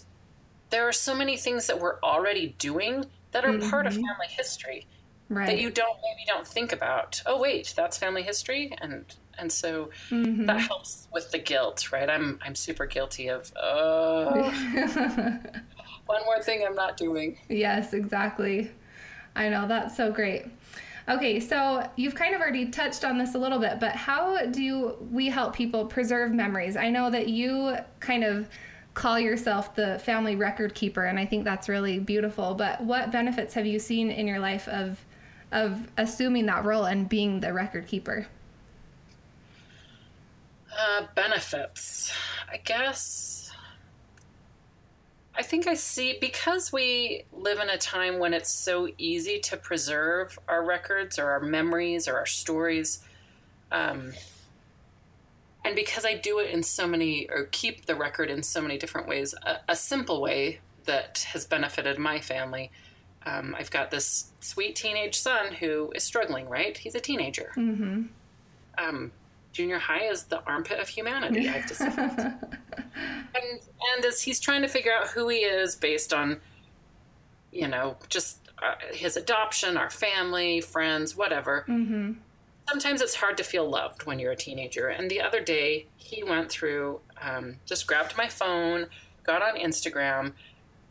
there 0.69 0.87
are 0.87 0.93
so 0.93 1.15
many 1.15 1.37
things 1.37 1.67
that 1.67 1.79
we're 1.79 1.99
already 2.01 2.55
doing 2.59 3.05
that 3.31 3.45
are 3.45 3.53
mm-hmm. 3.53 3.69
part 3.69 3.85
of 3.85 3.93
mm-hmm. 3.93 4.03
family 4.03 4.27
history 4.29 4.87
right. 5.29 5.47
that 5.47 5.59
you 5.59 5.69
don't 5.69 5.97
maybe 6.01 6.25
don't 6.27 6.47
think 6.47 6.73
about. 6.73 7.21
Oh 7.25 7.39
wait, 7.39 7.73
that's 7.75 7.97
family 7.97 8.23
history, 8.23 8.73
and 8.81 9.05
and 9.37 9.51
so 9.51 9.89
mm-hmm. 10.09 10.45
that 10.45 10.59
helps 10.59 11.07
with 11.13 11.31
the 11.31 11.39
guilt, 11.39 11.91
right? 11.91 12.09
I'm 12.09 12.39
I'm 12.41 12.55
super 12.55 12.85
guilty 12.85 13.29
of 13.29 13.51
oh 13.55 14.33
one 16.05 16.25
more 16.25 16.41
thing 16.41 16.63
I'm 16.65 16.75
not 16.75 16.97
doing. 16.97 17.37
Yes, 17.47 17.93
exactly. 17.93 18.71
I 19.35 19.49
know 19.49 19.67
that's 19.67 19.95
so 19.95 20.11
great. 20.11 20.45
Okay, 21.07 21.39
so 21.39 21.89
you've 21.95 22.13
kind 22.13 22.35
of 22.35 22.41
already 22.41 22.67
touched 22.67 23.03
on 23.03 23.17
this 23.17 23.33
a 23.33 23.37
little 23.39 23.57
bit, 23.57 23.79
but 23.79 23.93
how 23.93 24.45
do 24.45 24.95
we 25.11 25.27
help 25.27 25.55
people 25.55 25.85
preserve 25.85 26.31
memories? 26.33 26.77
I 26.77 26.89
know 26.89 27.09
that 27.09 27.29
you 27.29 27.77
kind 27.99 28.23
of 28.23 28.47
call 28.99 29.17
yourself 29.17 29.75
the 29.75 29.97
family 29.99 30.35
record 30.35 30.75
keeper, 30.75 31.05
and 31.05 31.17
I 31.17 31.25
think 31.25 31.45
that's 31.45 31.69
really 31.69 31.99
beautiful. 31.99 32.53
But 32.53 32.83
what 32.83 33.13
benefits 33.13 33.53
have 33.53 33.65
you 33.65 33.79
seen 33.79 34.11
in 34.11 34.27
your 34.27 34.39
life 34.39 34.67
of 34.67 35.05
of 35.53 35.89
assuming 35.97 36.45
that 36.47 36.65
role 36.65 36.83
and 36.83 37.07
being 37.07 37.39
the 37.39 37.53
record 37.53 37.87
keeper? 37.87 38.27
Uh, 40.77 41.03
benefits, 41.15 42.11
I 42.51 42.57
guess. 42.57 43.51
I 45.33 45.43
think 45.43 45.65
I 45.65 45.75
see 45.75 46.17
because 46.19 46.73
we 46.73 47.23
live 47.31 47.59
in 47.61 47.69
a 47.69 47.77
time 47.77 48.19
when 48.19 48.33
it's 48.33 48.51
so 48.51 48.89
easy 48.97 49.39
to 49.39 49.55
preserve 49.55 50.37
our 50.49 50.65
records 50.65 51.17
or 51.17 51.31
our 51.31 51.39
memories 51.39 52.09
or 52.09 52.17
our 52.17 52.25
stories. 52.25 52.99
Um, 53.71 54.11
and 55.65 55.75
because 55.75 56.05
I 56.05 56.15
do 56.15 56.39
it 56.39 56.51
in 56.51 56.63
so 56.63 56.87
many, 56.87 57.29
or 57.29 57.45
keep 57.51 57.85
the 57.85 57.95
record 57.95 58.29
in 58.29 58.43
so 58.43 58.61
many 58.61 58.77
different 58.77 59.07
ways, 59.07 59.35
a, 59.43 59.57
a 59.67 59.75
simple 59.75 60.21
way 60.21 60.59
that 60.85 61.27
has 61.33 61.45
benefited 61.45 61.97
my 61.97 62.19
family 62.19 62.71
um, 63.25 63.55
I've 63.57 63.71
got 63.71 63.91
this 63.91 64.31
sweet 64.39 64.75
teenage 64.75 65.19
son 65.19 65.53
who 65.53 65.91
is 65.93 66.03
struggling, 66.03 66.47
right? 66.47 66.77
He's 66.77 66.95
a 66.95 66.99
teenager. 66.99 67.51
Mm-hmm. 67.55 68.03
Um, 68.77 69.11
junior 69.51 69.77
high 69.77 70.05
is 70.05 70.23
the 70.25 70.41
armpit 70.43 70.79
of 70.79 70.87
humanity, 70.87 71.49
I've 71.49 71.67
decided. 71.67 71.99
and, 72.17 72.39
and 73.35 74.05
as 74.05 74.21
he's 74.21 74.39
trying 74.39 74.61
to 74.61 74.67
figure 74.67 74.93
out 74.93 75.09
who 75.09 75.27
he 75.27 75.39
is 75.39 75.75
based 75.75 76.13
on, 76.13 76.39
you 77.51 77.67
know, 77.67 77.97
just 78.07 78.39
uh, 78.61 78.75
his 78.93 79.17
adoption, 79.17 79.75
our 79.75 79.89
family, 79.89 80.61
friends, 80.61 81.15
whatever. 81.15 81.65
Mm-hmm. 81.67 82.13
Sometimes 82.69 83.01
it's 83.01 83.15
hard 83.15 83.35
to 83.37 83.43
feel 83.43 83.67
loved 83.67 84.05
when 84.05 84.19
you're 84.19 84.31
a 84.31 84.35
teenager. 84.35 84.87
And 84.87 85.09
the 85.09 85.21
other 85.21 85.41
day, 85.41 85.87
he 85.97 86.23
went 86.23 86.51
through, 86.51 86.99
um, 87.19 87.55
just 87.65 87.87
grabbed 87.87 88.15
my 88.15 88.27
phone, 88.27 88.87
got 89.23 89.41
on 89.41 89.55
Instagram, 89.59 90.33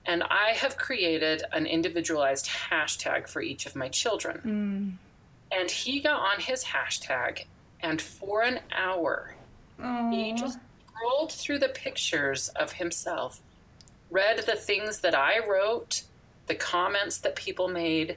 and 0.04 0.24
I 0.24 0.54
have 0.56 0.76
created 0.76 1.44
an 1.52 1.66
individualized 1.66 2.46
hashtag 2.46 3.28
for 3.28 3.42
each 3.42 3.64
of 3.66 3.76
my 3.76 3.88
children. 3.88 4.98
Mm. 5.52 5.56
And 5.56 5.70
he 5.70 6.00
got 6.00 6.20
on 6.20 6.40
his 6.40 6.64
hashtag, 6.64 7.44
and 7.80 8.00
for 8.00 8.42
an 8.42 8.60
hour, 8.76 9.36
Aww. 9.78 10.12
he 10.12 10.32
just 10.32 10.58
scrolled 10.86 11.30
through 11.30 11.58
the 11.58 11.68
pictures 11.68 12.48
of 12.50 12.72
himself, 12.72 13.40
read 14.10 14.38
the 14.38 14.56
things 14.56 15.00
that 15.00 15.14
I 15.14 15.38
wrote, 15.46 16.02
the 16.48 16.54
comments 16.54 17.18
that 17.18 17.36
people 17.36 17.68
made, 17.68 18.16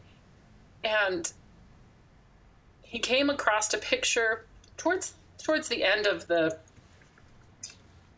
and 0.83 1.31
he 2.91 2.99
came 2.99 3.29
across 3.29 3.73
a 3.73 3.77
picture 3.77 4.45
towards 4.75 5.13
towards 5.37 5.69
the 5.69 5.83
end 5.83 6.05
of 6.05 6.27
the 6.27 6.57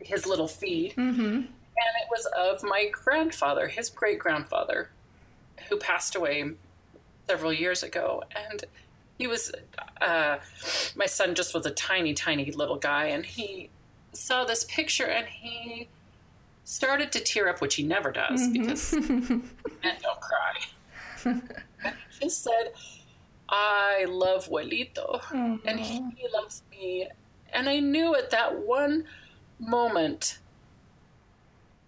his 0.00 0.26
little 0.26 0.48
feed. 0.48 0.94
Mm-hmm 0.96 1.42
and 1.76 1.96
it 2.02 2.08
was 2.10 2.26
of 2.36 2.62
my 2.62 2.88
grandfather, 2.90 3.68
his 3.68 3.90
great 3.90 4.18
grandfather, 4.18 4.90
who 5.68 5.76
passed 5.76 6.14
away 6.14 6.52
several 7.28 7.52
years 7.52 7.82
ago. 7.82 8.22
And 8.34 8.64
he 9.18 9.26
was, 9.26 9.52
uh, 10.00 10.38
my 10.94 11.06
son 11.06 11.34
just 11.34 11.54
was 11.54 11.66
a 11.66 11.70
tiny, 11.70 12.14
tiny 12.14 12.50
little 12.52 12.76
guy, 12.76 13.06
and 13.06 13.24
he 13.24 13.70
saw 14.12 14.44
this 14.44 14.64
picture 14.64 15.06
and 15.06 15.26
he 15.26 15.88
started 16.64 17.12
to 17.12 17.20
tear 17.20 17.48
up, 17.48 17.60
which 17.60 17.74
he 17.74 17.82
never 17.82 18.12
does 18.12 18.40
mm-hmm. 18.40 18.52
because 18.52 18.92
men 19.82 19.96
don't 20.00 20.20
cry. 20.20 20.54
and 21.24 21.94
he 22.18 22.26
just 22.26 22.42
said, 22.42 22.72
I 23.48 24.06
love 24.08 24.48
Juelito, 24.48 25.20
mm-hmm. 25.24 25.66
and 25.66 25.80
he 25.80 26.26
loves 26.32 26.62
me. 26.70 27.08
And 27.52 27.68
I 27.68 27.78
knew 27.80 28.14
at 28.14 28.30
that 28.30 28.58
one 28.58 29.04
moment 29.58 30.38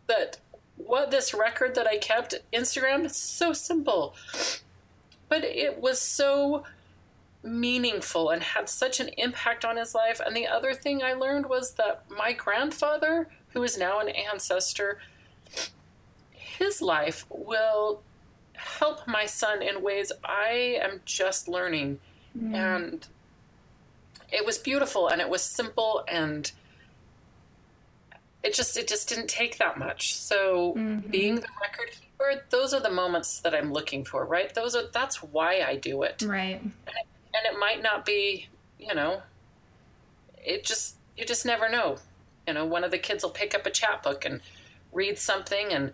that 0.07 0.39
what 0.77 1.11
this 1.11 1.35
record 1.35 1.75
that 1.75 1.87
I 1.87 1.97
kept, 1.97 2.35
Instagram, 2.53 3.05
it's 3.05 3.17
so 3.17 3.53
simple. 3.53 4.15
But 5.29 5.43
it 5.43 5.81
was 5.81 6.01
so 6.01 6.65
meaningful 7.43 8.31
and 8.31 8.43
had 8.43 8.69
such 8.69 9.01
an 9.01 9.09
impact 9.17 9.65
on 9.65 9.77
his 9.77 9.95
life. 9.95 10.21
And 10.25 10.37
the 10.37 10.47
other 10.47 10.75
thing 10.75 11.03
I 11.03 11.15
learned 11.15 11.47
was 11.47 11.73
that 11.73 12.05
my 12.11 12.33
grandfather, 12.33 13.29
who 13.49 13.63
is 13.63 13.79
now 13.79 14.01
an 14.01 14.09
ancestor, 14.09 14.99
his 16.31 16.83
life 16.83 17.25
will 17.29 18.03
help 18.78 19.06
my 19.06 19.26
son 19.26 19.62
in 19.62 19.83
ways 19.83 20.12
I 20.25 20.78
am 20.83 21.00
just 21.04 21.49
learning. 21.49 21.99
Mm. 22.38 22.54
And 22.54 23.06
it 24.33 24.45
was 24.45 24.59
beautiful 24.59 25.09
and 25.09 25.21
it 25.21 25.28
was 25.28 25.42
simple 25.42 26.04
and 26.09 26.50
it 28.42 28.54
just 28.54 28.76
it 28.76 28.87
just 28.87 29.09
didn't 29.09 29.28
take 29.28 29.59
that 29.59 29.78
much. 29.78 30.16
So 30.16 30.75
mm-hmm. 30.76 31.11
being 31.11 31.37
the 31.37 31.49
record 31.61 31.90
keeper, 31.90 32.45
those 32.50 32.73
are 32.73 32.80
the 32.80 32.90
moments 32.90 33.40
that 33.40 33.54
I'm 33.54 33.73
looking 33.73 34.04
for, 34.04 34.25
right? 34.25 34.52
Those 34.54 34.76
are 34.76 34.85
that's 34.92 35.23
why 35.23 35.62
I 35.66 35.76
do 35.76 36.02
it. 36.02 36.23
Right. 36.25 36.61
And 36.61 36.73
it, 36.87 37.06
and 37.35 37.54
it 37.54 37.59
might 37.59 37.83
not 37.83 38.04
be, 38.04 38.49
you 38.78 38.95
know, 38.95 39.23
it 40.45 40.64
just 40.64 40.97
you 41.16 41.25
just 41.25 41.45
never 41.45 41.68
know. 41.68 41.97
You 42.47 42.54
know, 42.54 42.64
one 42.64 42.85
of 42.85 42.92
the 42.92 42.99
kids 42.99 43.25
will 43.25 43.30
pick 43.30 43.54
up 43.54 43.66
a 43.66 43.71
chapbook 43.71 44.25
and 44.25 44.40
read 44.92 45.18
something 45.18 45.73
and 45.73 45.92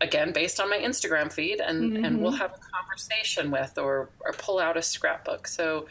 again 0.00 0.32
based 0.32 0.60
on 0.60 0.68
my 0.68 0.78
Instagram 0.78 1.32
feed 1.32 1.60
and 1.60 1.92
mm-hmm. 1.92 2.04
and 2.04 2.22
we'll 2.22 2.32
have 2.32 2.52
a 2.52 2.76
conversation 2.76 3.50
with 3.50 3.78
or 3.78 4.10
or 4.20 4.32
pull 4.32 4.58
out 4.58 4.76
a 4.76 4.82
scrapbook. 4.82 5.46
So 5.46 5.86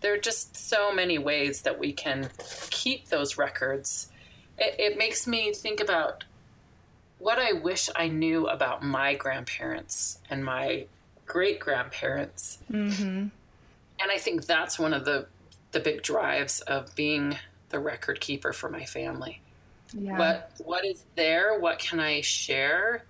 there 0.00 0.14
are 0.14 0.18
just 0.18 0.56
so 0.56 0.92
many 0.92 1.18
ways 1.18 1.62
that 1.62 1.78
we 1.78 1.92
can 1.92 2.28
keep 2.70 3.08
those 3.08 3.38
records 3.38 4.08
it, 4.58 4.76
it 4.78 4.98
makes 4.98 5.26
me 5.26 5.52
think 5.52 5.80
about 5.80 6.24
what 7.18 7.38
I 7.38 7.52
wish 7.52 7.88
I 7.94 8.08
knew 8.08 8.46
about 8.46 8.82
my 8.82 9.14
grandparents 9.14 10.18
and 10.28 10.44
my 10.44 10.86
great 11.26 11.60
grandparents. 11.60 12.58
Mm-hmm. 12.70 13.28
And 14.00 14.10
I 14.10 14.18
think 14.18 14.46
that's 14.46 14.78
one 14.78 14.92
of 14.92 15.04
the 15.04 15.26
the 15.70 15.80
big 15.80 16.02
drives 16.02 16.60
of 16.62 16.94
being 16.94 17.38
the 17.70 17.78
record 17.78 18.20
keeper 18.20 18.52
for 18.52 18.68
my 18.68 18.84
family. 18.84 19.40
Yeah. 19.94 20.18
What 20.18 20.52
what 20.58 20.84
is 20.84 21.04
there? 21.14 21.58
What 21.58 21.78
can 21.78 22.00
I 22.00 22.20
share? 22.20 23.04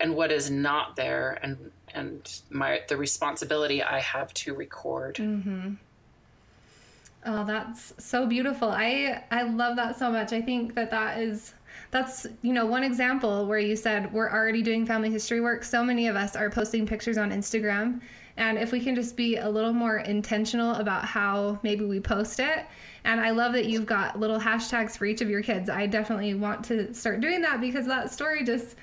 And 0.00 0.14
what 0.14 0.30
is 0.30 0.50
not 0.50 0.96
there? 0.96 1.38
And 1.42 1.72
and 1.94 2.40
my 2.50 2.82
the 2.88 2.96
responsibility 2.96 3.82
I 3.82 4.00
have 4.00 4.32
to 4.34 4.54
record. 4.54 5.16
Mm-hmm. 5.16 5.74
Oh, 7.26 7.44
that's 7.44 7.92
so 7.98 8.26
beautiful. 8.26 8.70
I 8.70 9.24
I 9.30 9.42
love 9.42 9.76
that 9.76 9.98
so 9.98 10.10
much. 10.10 10.32
I 10.32 10.40
think 10.40 10.74
that 10.74 10.90
that 10.90 11.18
is 11.18 11.54
that's 11.90 12.26
you 12.42 12.52
know 12.52 12.66
one 12.66 12.84
example 12.84 13.46
where 13.46 13.58
you 13.58 13.76
said 13.76 14.12
we're 14.12 14.30
already 14.30 14.62
doing 14.62 14.86
family 14.86 15.10
history 15.10 15.40
work. 15.40 15.64
So 15.64 15.82
many 15.82 16.06
of 16.06 16.16
us 16.16 16.36
are 16.36 16.50
posting 16.50 16.86
pictures 16.86 17.18
on 17.18 17.30
Instagram, 17.30 18.00
and 18.36 18.56
if 18.56 18.72
we 18.72 18.80
can 18.80 18.94
just 18.94 19.16
be 19.16 19.36
a 19.36 19.48
little 19.48 19.72
more 19.72 19.98
intentional 19.98 20.74
about 20.76 21.04
how 21.04 21.58
maybe 21.62 21.84
we 21.84 22.00
post 22.00 22.40
it. 22.40 22.66
And 23.04 23.20
I 23.20 23.30
love 23.30 23.52
that 23.54 23.66
you've 23.66 23.86
got 23.86 24.18
little 24.18 24.38
hashtags 24.38 24.96
for 24.96 25.06
each 25.06 25.20
of 25.20 25.30
your 25.30 25.42
kids. 25.42 25.70
I 25.70 25.86
definitely 25.86 26.34
want 26.34 26.64
to 26.66 26.92
start 26.92 27.20
doing 27.20 27.40
that 27.42 27.60
because 27.60 27.86
that 27.86 28.12
story 28.12 28.44
just 28.44 28.76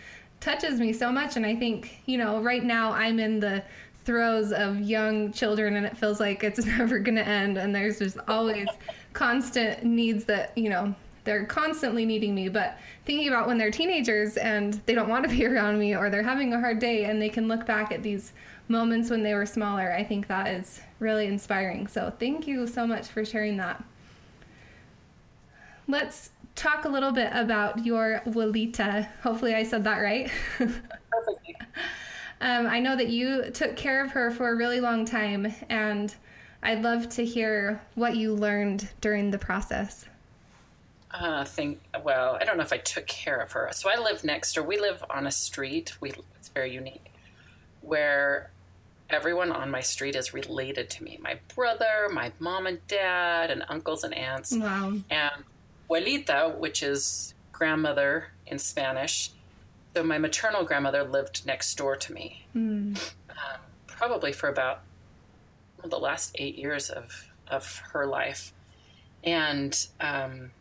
touches 0.45 0.79
me 0.79 0.93
so 0.93 1.11
much 1.11 1.35
and 1.35 1.45
I 1.45 1.55
think, 1.55 2.01
you 2.05 2.17
know, 2.17 2.39
right 2.39 2.63
now 2.63 2.91
I'm 2.91 3.19
in 3.19 3.39
the 3.39 3.63
throes 4.03 4.51
of 4.51 4.79
young 4.79 5.33
children 5.33 5.75
and 5.75 5.85
it 5.85 5.97
feels 5.97 6.19
like 6.19 6.43
it's 6.43 6.63
never 6.77 6.99
going 6.99 7.15
to 7.15 7.27
end 7.27 7.57
and 7.57 7.73
there's 7.73 7.99
just 7.99 8.17
always 8.27 8.67
constant 9.13 9.83
needs 9.83 10.25
that 10.25 10.55
you 10.55 10.69
know 10.69 10.93
they're 11.23 11.45
constantly 11.45 12.05
needing 12.05 12.35
me. 12.35 12.49
But 12.49 12.77
thinking 13.05 13.27
about 13.27 13.47
when 13.47 13.57
they're 13.57 13.71
teenagers 13.71 14.37
and 14.37 14.75
they 14.85 14.93
don't 14.93 15.09
want 15.09 15.27
to 15.27 15.35
be 15.35 15.45
around 15.47 15.79
me 15.79 15.95
or 15.95 16.11
they're 16.11 16.21
having 16.21 16.53
a 16.53 16.59
hard 16.59 16.77
day 16.77 17.05
and 17.05 17.19
they 17.19 17.29
can 17.29 17.47
look 17.47 17.65
back 17.65 17.91
at 17.91 18.03
these 18.03 18.31
moments 18.67 19.09
when 19.09 19.21
they 19.21 19.35
were 19.35 19.45
smaller 19.45 19.93
i 19.93 20.03
think 20.03 20.25
that 20.25 20.47
is 20.47 20.81
really 20.99 21.27
inspiring. 21.27 21.87
So 21.87 22.11
thank 22.19 22.47
you 22.47 22.67
so 22.67 22.87
much 22.87 23.07
for 23.07 23.25
sharing 23.25 23.57
that. 23.57 23.83
Let's 25.87 26.31
talk 26.55 26.85
a 26.85 26.89
little 26.89 27.11
bit 27.11 27.29
about 27.33 27.85
your 27.85 28.21
Walita. 28.25 29.07
Hopefully, 29.21 29.53
I 29.53 29.63
said 29.63 29.83
that 29.83 29.99
right. 29.99 30.31
Perfectly. 30.57 31.55
Um, 32.41 32.67
I 32.67 32.79
know 32.79 32.95
that 32.95 33.09
you 33.09 33.49
took 33.51 33.75
care 33.75 34.03
of 34.03 34.11
her 34.11 34.31
for 34.31 34.49
a 34.49 34.55
really 34.55 34.79
long 34.79 35.05
time, 35.05 35.53
and 35.69 36.13
I'd 36.63 36.83
love 36.83 37.09
to 37.09 37.25
hear 37.25 37.81
what 37.95 38.15
you 38.15 38.33
learned 38.33 38.89
during 39.01 39.31
the 39.31 39.37
process. 39.37 40.05
Uh, 41.11 41.45
think 41.45 41.79
well, 42.03 42.37
I 42.39 42.43
don't 42.43 42.57
know 42.57 42.63
if 42.63 42.73
I 42.73 42.77
took 42.77 43.07
care 43.07 43.37
of 43.37 43.53
her. 43.53 43.69
So 43.71 43.89
I 43.89 43.97
live 44.01 44.23
next 44.23 44.53
door. 44.53 44.65
We 44.65 44.79
live 44.79 45.03
on 45.09 45.27
a 45.27 45.31
street. 45.31 45.95
We 46.01 46.11
it's 46.37 46.49
very 46.49 46.73
unique, 46.73 47.11
where 47.81 48.51
everyone 49.09 49.51
on 49.51 49.71
my 49.71 49.81
street 49.81 50.15
is 50.15 50.33
related 50.33 50.89
to 50.89 51.03
me. 51.03 51.17
My 51.21 51.39
brother, 51.55 52.09
my 52.11 52.31
mom 52.39 52.67
and 52.67 52.85
dad, 52.87 53.49
and 53.49 53.63
uncles 53.69 54.03
and 54.03 54.13
aunts. 54.13 54.55
Wow. 54.55 54.93
And 55.09 55.43
abuelita, 55.89 56.57
which 56.57 56.83
is 56.83 57.33
grandmother 57.51 58.27
in 58.45 58.59
Spanish. 58.59 59.31
So 59.95 60.03
my 60.03 60.17
maternal 60.17 60.63
grandmother 60.63 61.03
lived 61.03 61.45
next 61.45 61.75
door 61.75 61.95
to 61.95 62.13
me, 62.13 62.45
mm. 62.55 62.97
um, 63.29 63.61
probably 63.87 64.33
for 64.33 64.49
about 64.49 64.81
well, 65.81 65.89
the 65.89 65.99
last 65.99 66.35
eight 66.35 66.57
years 66.57 66.89
of 66.89 67.29
of 67.47 67.77
her 67.91 68.05
life, 68.05 68.51
and 69.23 69.87
um, 70.01 70.51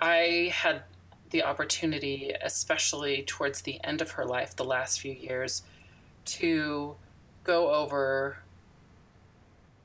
I 0.00 0.52
had 0.54 0.82
the 1.30 1.42
opportunity, 1.42 2.32
especially 2.42 3.22
towards 3.22 3.62
the 3.62 3.82
end 3.84 4.00
of 4.00 4.12
her 4.12 4.24
life, 4.24 4.54
the 4.56 4.64
last 4.64 5.00
few 5.00 5.12
years, 5.12 5.62
to 6.24 6.96
go 7.44 7.74
over 7.74 8.38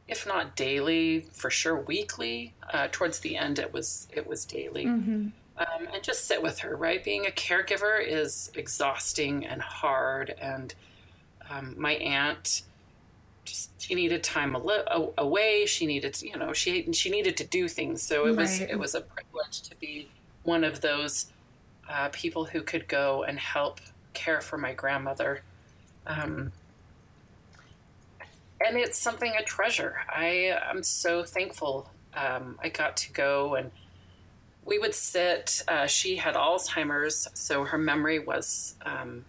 if 0.08 0.26
not 0.26 0.56
daily, 0.56 1.22
for 1.34 1.50
sure 1.50 1.80
weekly. 1.82 2.54
Uh, 2.72 2.88
towards 2.92 3.20
the 3.20 3.38
end, 3.38 3.60
it 3.60 3.74
was 3.74 4.08
it 4.14 4.28
was 4.28 4.46
daily, 4.46 4.86
mm-hmm. 4.86 5.28
um, 5.58 5.88
and 5.94 6.04
just 6.04 6.26
sit 6.26 6.42
with 6.42 6.60
her. 6.60 6.76
Right, 6.76 7.04
being 7.04 7.26
a 7.26 7.32
caregiver 7.32 8.06
is 8.06 8.52
exhausting 8.56 9.46
and 9.46 9.62
hard. 9.62 10.34
And 10.40 10.74
um, 11.50 11.76
my 11.78 11.94
aunt 11.94 12.64
just 13.46 13.72
she 13.82 13.96
needed 13.96 14.24
time 14.24 14.56
away. 14.56 15.66
She 15.66 15.86
needed 15.86 16.22
you 16.22 16.38
know 16.38 16.54
she 16.54 16.92
she 16.94 17.10
needed 17.10 17.38
to 17.38 17.46
do 17.46 17.68
things. 17.68 18.02
So 18.02 18.26
it 18.26 18.30
right. 18.30 18.38
was 18.38 18.62
it 18.62 18.76
was 18.78 18.96
a 18.96 19.02
privilege 19.02 19.62
to 19.64 19.76
be 19.76 20.10
one 20.44 20.64
of 20.64 20.82
those 20.82 21.28
uh, 21.90 22.10
people 22.12 22.46
who 22.46 22.62
could 22.62 22.88
go 22.88 23.24
and 23.24 23.40
help 23.40 23.80
care 24.14 24.42
for 24.42 24.58
my 24.58 24.74
grandmother. 24.74 25.42
Um, 26.06 26.52
and 28.66 28.78
it's 28.78 28.98
something 28.98 29.34
I 29.38 29.42
treasure. 29.42 29.98
I 30.10 30.58
am 30.70 30.84
so 30.84 31.24
thankful. 31.24 31.90
Um, 32.14 32.58
I 32.62 32.70
got 32.70 32.98
to 32.98 33.14
go 33.14 33.56
and 33.56 33.72
we 34.66 34.78
would 34.78 34.94
sit. 34.94 35.64
Uh, 35.68 35.88
she 35.88 36.18
had 36.18 36.36
Alzheimer's, 36.36 37.28
so 37.34 37.64
her 37.64 37.78
memory 37.78 38.20
was 38.20 38.76
um, 38.86 39.24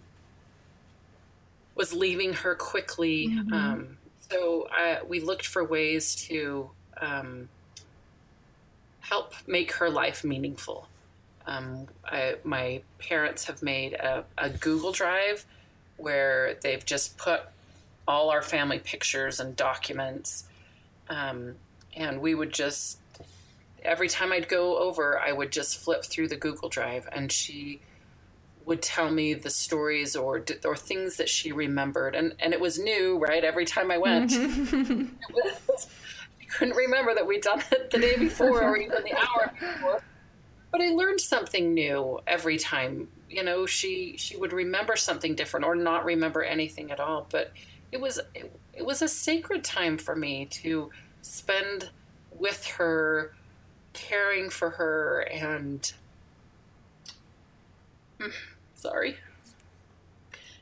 was 1.75 1.93
leaving 1.93 2.33
her 2.33 2.55
quickly. 2.55 3.29
Mm-hmm. 3.29 3.53
Um, 3.53 3.97
so 4.29 4.67
I, 4.69 4.99
we 5.07 5.21
looked 5.21 5.47
for 5.47 5.63
ways 5.63 6.13
to 6.27 6.69
um, 6.99 7.47
help 8.99 9.33
make 9.47 9.71
her 9.73 9.89
life 9.89 10.25
meaningful. 10.25 10.87
Um, 11.47 11.87
I, 12.05 12.35
my 12.43 12.81
parents 12.99 13.45
have 13.45 13.63
made 13.63 13.93
a, 13.93 14.25
a 14.37 14.49
Google 14.49 14.91
Drive 14.91 15.45
where 15.95 16.57
they've 16.61 16.85
just 16.85 17.17
put 17.17 17.43
all 18.09 18.31
our 18.31 18.41
family 18.41 18.79
pictures 18.79 19.39
and 19.39 19.55
documents. 19.55 20.45
Um, 21.09 21.55
and 21.95 22.19
we 22.19 22.33
would 22.33 22.51
just, 22.51 22.97
every 23.83 24.09
time 24.09 24.31
I'd 24.31 24.49
go 24.49 24.79
over, 24.79 25.19
I 25.19 25.31
would 25.31 25.51
just 25.51 25.77
flip 25.77 26.03
through 26.03 26.29
the 26.29 26.35
Google 26.35 26.69
Drive 26.69 27.07
and 27.11 27.31
she 27.31 27.81
would 28.65 28.81
tell 28.81 29.11
me 29.11 29.33
the 29.33 29.49
stories 29.49 30.15
or 30.15 30.43
or 30.63 30.75
things 30.75 31.17
that 31.17 31.27
she 31.27 31.51
remembered 31.51 32.13
and 32.13 32.35
and 32.39 32.53
it 32.53 32.59
was 32.59 32.77
new 32.77 33.17
right 33.17 33.43
every 33.43 33.65
time 33.65 33.89
I 33.89 33.97
went 33.97 34.29
mm-hmm. 34.31 35.05
I 35.41 36.45
couldn't 36.45 36.75
remember 36.75 37.15
that 37.15 37.25
we'd 37.25 37.41
done 37.41 37.63
it 37.71 37.89
the 37.89 37.97
day 37.97 38.15
before 38.15 38.61
or 38.61 38.77
even 38.77 39.03
the 39.03 39.15
hour 39.15 39.51
before 39.59 40.03
but 40.71 40.81
I 40.81 40.89
learned 40.89 41.19
something 41.19 41.73
new 41.73 42.19
every 42.27 42.59
time 42.59 43.07
you 43.27 43.43
know 43.43 43.65
she 43.65 44.15
she 44.17 44.37
would 44.37 44.53
remember 44.53 44.95
something 44.95 45.33
different 45.33 45.65
or 45.65 45.73
not 45.73 46.05
remember 46.05 46.43
anything 46.43 46.91
at 46.91 46.99
all 46.99 47.25
but 47.31 47.51
it 47.91 47.99
was 47.99 48.19
it, 48.35 48.51
it 48.73 48.85
was 48.85 49.01
a 49.01 49.07
sacred 49.07 49.63
time 49.63 49.97
for 49.97 50.15
me 50.15 50.45
to 50.45 50.89
spend 51.21 51.89
with 52.37 52.65
her 52.65 53.33
caring 53.93 54.49
for 54.49 54.69
her 54.71 55.21
and 55.31 55.93
sorry 58.75 59.17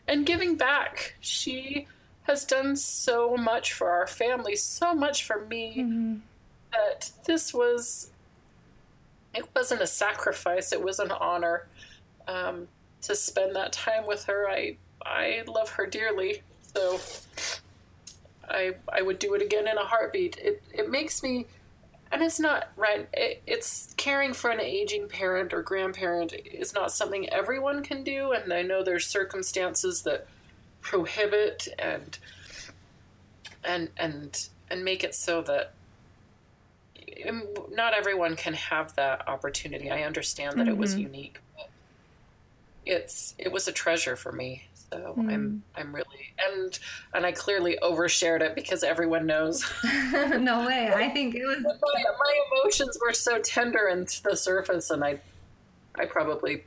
and 0.07 0.25
giving 0.25 0.55
back. 0.55 1.15
She 1.19 1.87
has 2.23 2.45
done 2.45 2.75
so 2.75 3.35
much 3.35 3.73
for 3.73 3.89
our 3.89 4.07
family 4.07 4.55
so 4.55 4.93
much 4.93 5.23
for 5.23 5.45
me 5.45 5.77
mm-hmm. 5.79 6.15
that 6.71 7.11
this 7.25 7.53
was 7.53 8.11
it 9.33 9.47
wasn't 9.55 9.81
a 9.81 9.87
sacrifice 9.87 10.73
it 10.73 10.81
was 10.81 10.99
an 10.99 11.11
honor 11.11 11.67
um, 12.27 12.67
to 13.01 13.15
spend 13.15 13.55
that 13.55 13.71
time 13.71 14.05
with 14.05 14.25
her. 14.25 14.49
I 14.49 14.77
i 15.05 15.43
love 15.47 15.69
her 15.69 15.85
dearly 15.85 16.41
so 16.77 16.99
I 18.49 18.75
I 18.91 19.01
would 19.01 19.19
do 19.19 19.33
it 19.33 19.41
again 19.41 19.67
in 19.67 19.77
a 19.77 19.85
heartbeat. 19.85 20.37
It 20.37 20.63
it 20.71 20.89
makes 20.89 21.23
me 21.23 21.47
and 22.11 22.21
it's 22.21 22.39
not 22.39 22.69
right 22.77 23.07
it, 23.13 23.41
it's 23.45 23.93
caring 23.97 24.33
for 24.33 24.49
an 24.49 24.61
aging 24.61 25.09
parent 25.09 25.53
or 25.53 25.61
grandparent 25.61 26.33
is 26.33 26.73
not 26.73 26.91
something 26.91 27.29
everyone 27.29 27.83
can 27.83 28.03
do 28.03 28.31
and 28.31 28.53
I 28.53 28.61
know 28.61 28.81
there's 28.81 29.05
circumstances 29.05 30.03
that 30.03 30.27
prohibit 30.79 31.67
and 31.77 32.17
and 33.63 33.89
and 33.97 34.47
and 34.69 34.83
make 34.83 35.03
it 35.03 35.15
so 35.15 35.41
that 35.41 35.73
not 37.71 37.93
everyone 37.93 38.35
can 38.35 38.53
have 38.53 38.95
that 38.95 39.27
opportunity. 39.27 39.89
I 39.89 40.03
understand 40.03 40.59
that 40.59 40.63
mm-hmm. 40.63 40.71
it 40.71 40.77
was 40.77 40.91
mm-hmm. 40.91 41.01
unique. 41.01 41.39
But 41.55 41.69
it's 42.85 43.33
it 43.37 43.51
was 43.51 43.67
a 43.67 43.71
treasure 43.71 44.15
for 44.15 44.31
me. 44.31 44.63
So 44.91 45.15
mm. 45.17 45.31
I'm 45.31 45.63
I'm 45.75 45.93
really 45.93 46.33
and 46.39 46.79
and 47.13 47.25
I 47.25 47.31
clearly 47.33 47.77
overshared 47.81 48.41
it 48.41 48.55
because 48.55 48.83
everyone 48.83 49.25
knows. 49.25 49.65
no 49.83 50.65
way. 50.65 50.93
I 50.93 51.09
think 51.09 51.35
it 51.35 51.45
was 51.45 51.61
my, 51.61 52.03
my, 52.03 52.39
emotions 52.51 52.97
were 53.01 53.13
so 53.13 53.39
tender 53.39 53.87
and 53.87 54.07
to 54.07 54.23
the 54.23 54.37
surface 54.37 54.89
and 54.89 55.03
I 55.03 55.19
I 55.95 56.05
probably 56.05 56.63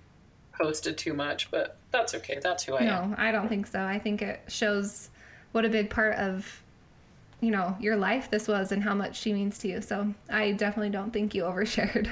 posted 0.52 0.98
too 0.98 1.14
much, 1.14 1.50
but 1.50 1.78
that's 1.90 2.14
okay. 2.14 2.38
That's 2.42 2.64
who 2.64 2.76
I 2.76 2.84
no, 2.84 2.92
am. 2.92 3.10
No, 3.10 3.16
I 3.18 3.32
don't 3.32 3.48
think 3.48 3.66
so. 3.66 3.82
I 3.82 3.98
think 3.98 4.20
it 4.20 4.42
shows 4.48 5.08
what 5.52 5.64
a 5.64 5.68
big 5.68 5.88
part 5.88 6.16
of 6.16 6.62
you 7.40 7.50
know 7.50 7.74
your 7.80 7.96
life 7.96 8.30
this 8.30 8.46
was 8.46 8.70
and 8.70 8.82
how 8.82 8.94
much 8.94 9.18
she 9.18 9.32
means 9.32 9.56
to 9.58 9.68
you. 9.68 9.80
So 9.80 10.12
I 10.28 10.52
definitely 10.52 10.90
don't 10.90 11.10
think 11.10 11.34
you 11.34 11.42
overshared. 11.44 12.10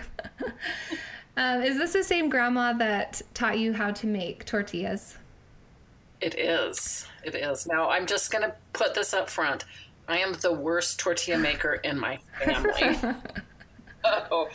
um, 1.36 1.62
is 1.62 1.76
this 1.76 1.92
the 1.92 2.02
same 2.02 2.30
grandma 2.30 2.72
that 2.74 3.20
taught 3.34 3.58
you 3.58 3.74
how 3.74 3.90
to 3.90 4.06
make 4.06 4.46
tortillas? 4.46 5.18
It 6.20 6.38
is. 6.38 7.06
It 7.24 7.34
is. 7.34 7.66
Now, 7.66 7.90
I'm 7.90 8.06
just 8.06 8.30
going 8.30 8.42
to 8.42 8.54
put 8.72 8.94
this 8.94 9.14
up 9.14 9.28
front. 9.28 9.64
I 10.08 10.18
am 10.18 10.32
the 10.34 10.52
worst 10.52 10.98
tortilla 10.98 11.38
maker 11.38 11.74
in 11.74 11.98
my 11.98 12.18
family. 12.42 12.98
oh, 14.04 14.48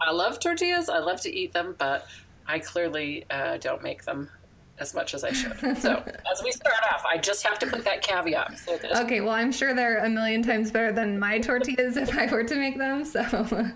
I 0.00 0.10
love 0.10 0.40
tortillas. 0.40 0.88
I 0.88 0.98
love 0.98 1.20
to 1.22 1.32
eat 1.32 1.52
them, 1.52 1.74
but 1.78 2.06
I 2.46 2.58
clearly 2.58 3.24
uh, 3.30 3.58
don't 3.58 3.82
make 3.82 4.04
them 4.04 4.30
as 4.78 4.94
much 4.94 5.14
as 5.14 5.22
I 5.22 5.32
should. 5.32 5.56
So, 5.78 6.02
as 6.32 6.42
we 6.42 6.50
start 6.50 6.74
off, 6.92 7.04
I 7.08 7.18
just 7.18 7.46
have 7.46 7.58
to 7.60 7.66
put 7.66 7.84
that 7.84 8.02
caveat. 8.02 8.58
So 8.58 8.78
okay, 9.02 9.20
well, 9.20 9.30
I'm 9.30 9.52
sure 9.52 9.74
they're 9.74 9.98
a 9.98 10.08
million 10.08 10.42
times 10.42 10.70
better 10.70 10.92
than 10.92 11.18
my 11.18 11.38
tortillas 11.38 11.96
if 11.96 12.16
I 12.16 12.26
were 12.26 12.44
to 12.44 12.56
make 12.56 12.78
them. 12.78 13.04
So. 13.04 13.22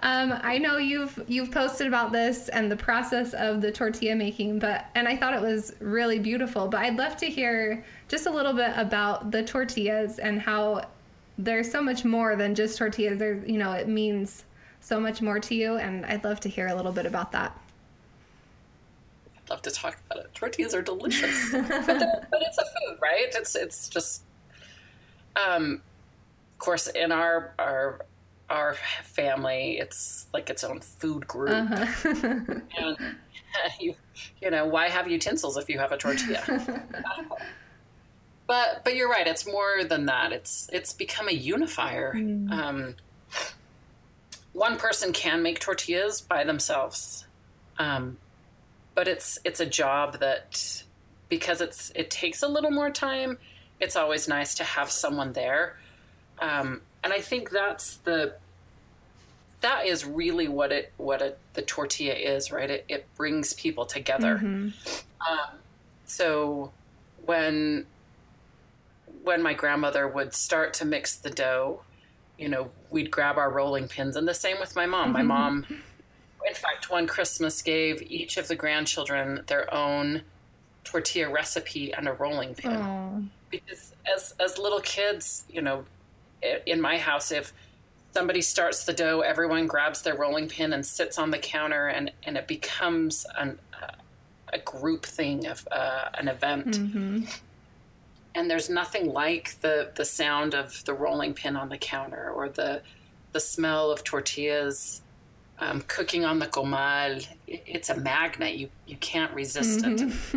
Um, 0.00 0.38
I 0.42 0.58
know 0.58 0.76
you've 0.76 1.22
you've 1.26 1.50
posted 1.50 1.86
about 1.86 2.12
this 2.12 2.48
and 2.50 2.70
the 2.70 2.76
process 2.76 3.32
of 3.32 3.62
the 3.62 3.72
tortilla 3.72 4.14
making, 4.14 4.58
but 4.58 4.86
and 4.94 5.08
I 5.08 5.16
thought 5.16 5.32
it 5.32 5.40
was 5.40 5.74
really 5.80 6.18
beautiful. 6.18 6.68
But 6.68 6.80
I'd 6.80 6.96
love 6.96 7.16
to 7.18 7.26
hear 7.26 7.82
just 8.08 8.26
a 8.26 8.30
little 8.30 8.52
bit 8.52 8.72
about 8.76 9.30
the 9.30 9.42
tortillas 9.42 10.18
and 10.18 10.40
how 10.40 10.86
there's 11.38 11.70
so 11.70 11.82
much 11.82 12.04
more 12.04 12.36
than 12.36 12.54
just 12.54 12.76
tortillas. 12.76 13.18
There, 13.18 13.42
you 13.46 13.56
know, 13.56 13.72
it 13.72 13.88
means 13.88 14.44
so 14.80 15.00
much 15.00 15.22
more 15.22 15.40
to 15.40 15.54
you, 15.54 15.76
and 15.76 16.04
I'd 16.04 16.24
love 16.24 16.40
to 16.40 16.48
hear 16.48 16.68
a 16.68 16.74
little 16.74 16.92
bit 16.92 17.06
about 17.06 17.32
that. 17.32 17.58
I'd 19.38 19.50
love 19.50 19.62
to 19.62 19.70
talk 19.70 19.98
about 20.10 20.26
it. 20.26 20.34
Tortillas 20.34 20.74
are 20.74 20.82
delicious, 20.82 21.52
but, 21.52 21.68
but 22.30 22.42
it's 22.42 22.58
a 22.58 22.64
food, 22.64 22.98
right? 23.00 23.28
It's 23.34 23.56
it's 23.56 23.88
just, 23.88 24.24
um, 25.36 25.80
of 26.52 26.58
course, 26.58 26.86
in 26.88 27.12
our 27.12 27.54
our 27.58 28.04
our 28.48 28.76
family, 29.02 29.78
it's 29.78 30.26
like 30.32 30.50
its 30.50 30.62
own 30.64 30.80
food 30.80 31.26
group. 31.26 31.50
Uh-huh. 31.50 32.14
and 32.78 32.96
you, 33.80 33.94
you 34.40 34.50
know, 34.50 34.66
why 34.66 34.88
have 34.88 35.10
utensils 35.10 35.56
if 35.56 35.68
you 35.68 35.78
have 35.78 35.92
a 35.92 35.96
tortilla? 35.96 36.42
but 38.46 38.82
but 38.84 38.94
you're 38.94 39.08
right. 39.08 39.26
It's 39.26 39.46
more 39.46 39.84
than 39.84 40.06
that. 40.06 40.32
It's 40.32 40.68
it's 40.72 40.92
become 40.92 41.28
a 41.28 41.32
unifier. 41.32 42.14
Mm. 42.14 42.50
Um, 42.50 42.94
one 44.52 44.76
person 44.76 45.12
can 45.12 45.42
make 45.42 45.60
tortillas 45.60 46.20
by 46.20 46.44
themselves, 46.44 47.26
um, 47.78 48.16
but 48.94 49.08
it's 49.08 49.38
it's 49.44 49.60
a 49.60 49.66
job 49.66 50.20
that 50.20 50.82
because 51.28 51.60
it's 51.60 51.92
it 51.94 52.10
takes 52.10 52.42
a 52.42 52.48
little 52.48 52.70
more 52.70 52.90
time. 52.90 53.38
It's 53.80 53.96
always 53.96 54.26
nice 54.26 54.54
to 54.54 54.64
have 54.64 54.90
someone 54.90 55.34
there, 55.34 55.76
um, 56.38 56.80
and 57.06 57.12
I 57.12 57.20
think 57.20 57.50
that's 57.50 57.98
the 57.98 58.34
that 59.60 59.86
is 59.86 60.04
really 60.04 60.48
what 60.48 60.72
it 60.72 60.92
what 60.96 61.22
a, 61.22 61.36
the 61.54 61.62
tortilla 61.62 62.14
is, 62.14 62.50
right? 62.50 62.68
It, 62.68 62.84
it 62.88 63.06
brings 63.14 63.52
people 63.52 63.86
together. 63.86 64.38
Mm-hmm. 64.38 64.70
Um, 65.30 65.58
so 66.06 66.72
when 67.24 67.86
when 69.22 69.40
my 69.40 69.54
grandmother 69.54 70.08
would 70.08 70.34
start 70.34 70.74
to 70.74 70.84
mix 70.84 71.14
the 71.14 71.30
dough, 71.30 71.82
you 72.38 72.48
know, 72.48 72.70
we'd 72.90 73.12
grab 73.12 73.38
our 73.38 73.50
rolling 73.50 73.86
pins, 73.86 74.16
and 74.16 74.26
the 74.26 74.34
same 74.34 74.58
with 74.58 74.74
my 74.74 74.86
mom. 74.86 75.12
My 75.12 75.22
mom, 75.22 75.64
in 76.44 76.54
fact, 76.54 76.90
one 76.90 77.06
Christmas 77.06 77.62
gave 77.62 78.02
each 78.02 78.36
of 78.36 78.48
the 78.48 78.56
grandchildren 78.56 79.44
their 79.46 79.72
own 79.72 80.22
tortilla 80.82 81.30
recipe 81.30 81.94
and 81.94 82.08
a 82.08 82.12
rolling 82.14 82.56
pin 82.56 82.72
Oh. 82.72 83.22
because 83.48 83.92
as 84.12 84.34
as 84.40 84.58
little 84.58 84.80
kids, 84.80 85.44
you 85.48 85.62
know, 85.62 85.84
in 86.66 86.80
my 86.80 86.98
house, 86.98 87.32
if 87.32 87.52
somebody 88.12 88.40
starts 88.40 88.84
the 88.84 88.92
dough, 88.92 89.20
everyone 89.20 89.66
grabs 89.66 90.02
their 90.02 90.14
rolling 90.14 90.48
pin 90.48 90.72
and 90.72 90.84
sits 90.84 91.18
on 91.18 91.30
the 91.30 91.38
counter, 91.38 91.88
and 91.88 92.12
and 92.24 92.36
it 92.36 92.46
becomes 92.46 93.26
an, 93.38 93.58
uh, 93.74 93.92
a 94.52 94.58
group 94.58 95.04
thing 95.04 95.46
of 95.46 95.66
uh, 95.70 96.08
an 96.14 96.28
event. 96.28 96.78
Mm-hmm. 96.78 97.24
And 98.34 98.50
there's 98.50 98.68
nothing 98.68 99.12
like 99.12 99.60
the 99.60 99.92
the 99.94 100.04
sound 100.04 100.54
of 100.54 100.84
the 100.84 100.94
rolling 100.94 101.34
pin 101.34 101.56
on 101.56 101.68
the 101.68 101.78
counter 101.78 102.30
or 102.30 102.48
the 102.48 102.82
the 103.32 103.40
smell 103.40 103.90
of 103.90 104.02
tortillas. 104.04 105.02
Um, 105.58 105.80
cooking 105.88 106.26
on 106.26 106.38
the 106.38 106.46
comal. 106.46 107.26
It's 107.46 107.88
a 107.88 107.96
magnet. 107.96 108.56
You 108.56 108.68
you 108.86 108.96
can't 108.98 109.32
resist 109.32 109.84
it 109.84 110.00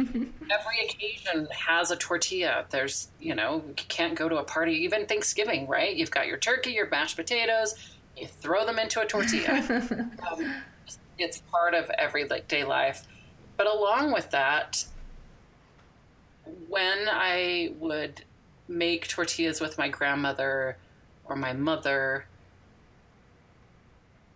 every 0.50 0.86
occasion 0.86 1.48
has 1.52 1.92
a 1.92 1.96
tortilla. 1.96 2.66
There's, 2.70 3.10
you 3.20 3.36
know, 3.36 3.64
you 3.68 3.74
can't 3.88 4.16
go 4.16 4.30
to 4.30 4.38
a 4.38 4.44
party, 4.44 4.74
even 4.84 5.06
Thanksgiving, 5.06 5.68
right? 5.68 5.96
You've 5.96 6.12
got 6.12 6.28
your 6.28 6.38
turkey, 6.38 6.72
your 6.72 6.90
mashed 6.90 7.16
potatoes, 7.16 7.76
you 8.18 8.28
throw 8.28 8.66
them 8.66 8.80
into 8.80 9.02
a 9.02 9.06
tortilla. 9.06 9.64
um, 10.32 10.56
it's 11.18 11.42
part 11.52 11.74
of 11.74 11.90
everyday 11.92 12.64
life. 12.64 13.04
But 13.58 13.68
along 13.68 14.14
with 14.14 14.32
that, 14.32 14.86
when 16.68 17.08
I 17.10 17.74
would 17.80 18.24
make 18.68 19.08
tortillas 19.08 19.60
with 19.60 19.78
my 19.78 19.90
grandmother 19.90 20.78
or 21.26 21.36
my 21.36 21.54
mother, 21.54 22.26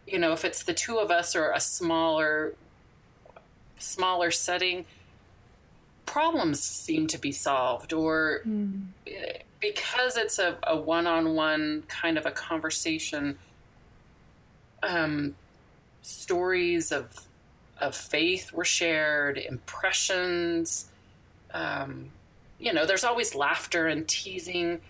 you 0.07 0.19
know, 0.19 0.33
if 0.33 0.43
it's 0.45 0.63
the 0.63 0.73
two 0.73 0.97
of 0.97 1.11
us 1.11 1.35
or 1.35 1.51
a 1.51 1.59
smaller 1.59 2.53
smaller 3.79 4.31
setting, 4.31 4.85
problems 6.05 6.61
seem 6.61 7.07
to 7.07 7.17
be 7.17 7.31
solved 7.31 7.93
or 7.93 8.41
eh, 9.07 9.39
because 9.59 10.17
it's 10.17 10.39
a, 10.39 10.57
a 10.63 10.75
one-on-one 10.75 11.83
kind 11.87 12.17
of 12.17 12.25
a 12.25 12.31
conversation 12.31 13.37
um, 14.83 15.35
stories 16.01 16.91
of 16.91 17.25
of 17.79 17.95
faith 17.95 18.53
were 18.53 18.65
shared 18.65 19.37
impressions 19.37 20.85
um, 21.53 22.09
you 22.59 22.73
know 22.73 22.85
there's 22.85 23.03
always 23.03 23.33
laughter 23.33 23.87
and 23.87 24.07
teasing 24.07 24.81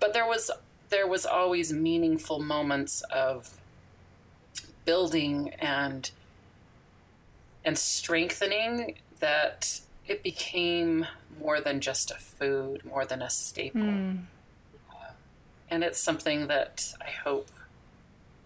but 0.00 0.12
there 0.12 0.26
was 0.26 0.50
there 0.88 1.06
was 1.06 1.24
always 1.26 1.72
meaningful 1.72 2.40
moments 2.40 3.02
of 3.10 3.58
building 4.84 5.50
and 5.58 6.10
and 7.64 7.78
strengthening 7.78 8.96
that 9.20 9.80
it 10.06 10.22
became 10.22 11.06
more 11.40 11.60
than 11.60 11.80
just 11.80 12.10
a 12.10 12.14
food, 12.14 12.84
more 12.84 13.04
than 13.04 13.22
a 13.22 13.30
staple. 13.30 13.80
Mm. 13.80 14.24
And 15.70 15.82
it's 15.82 15.98
something 15.98 16.46
that 16.48 16.92
I 17.00 17.10
hope, 17.10 17.48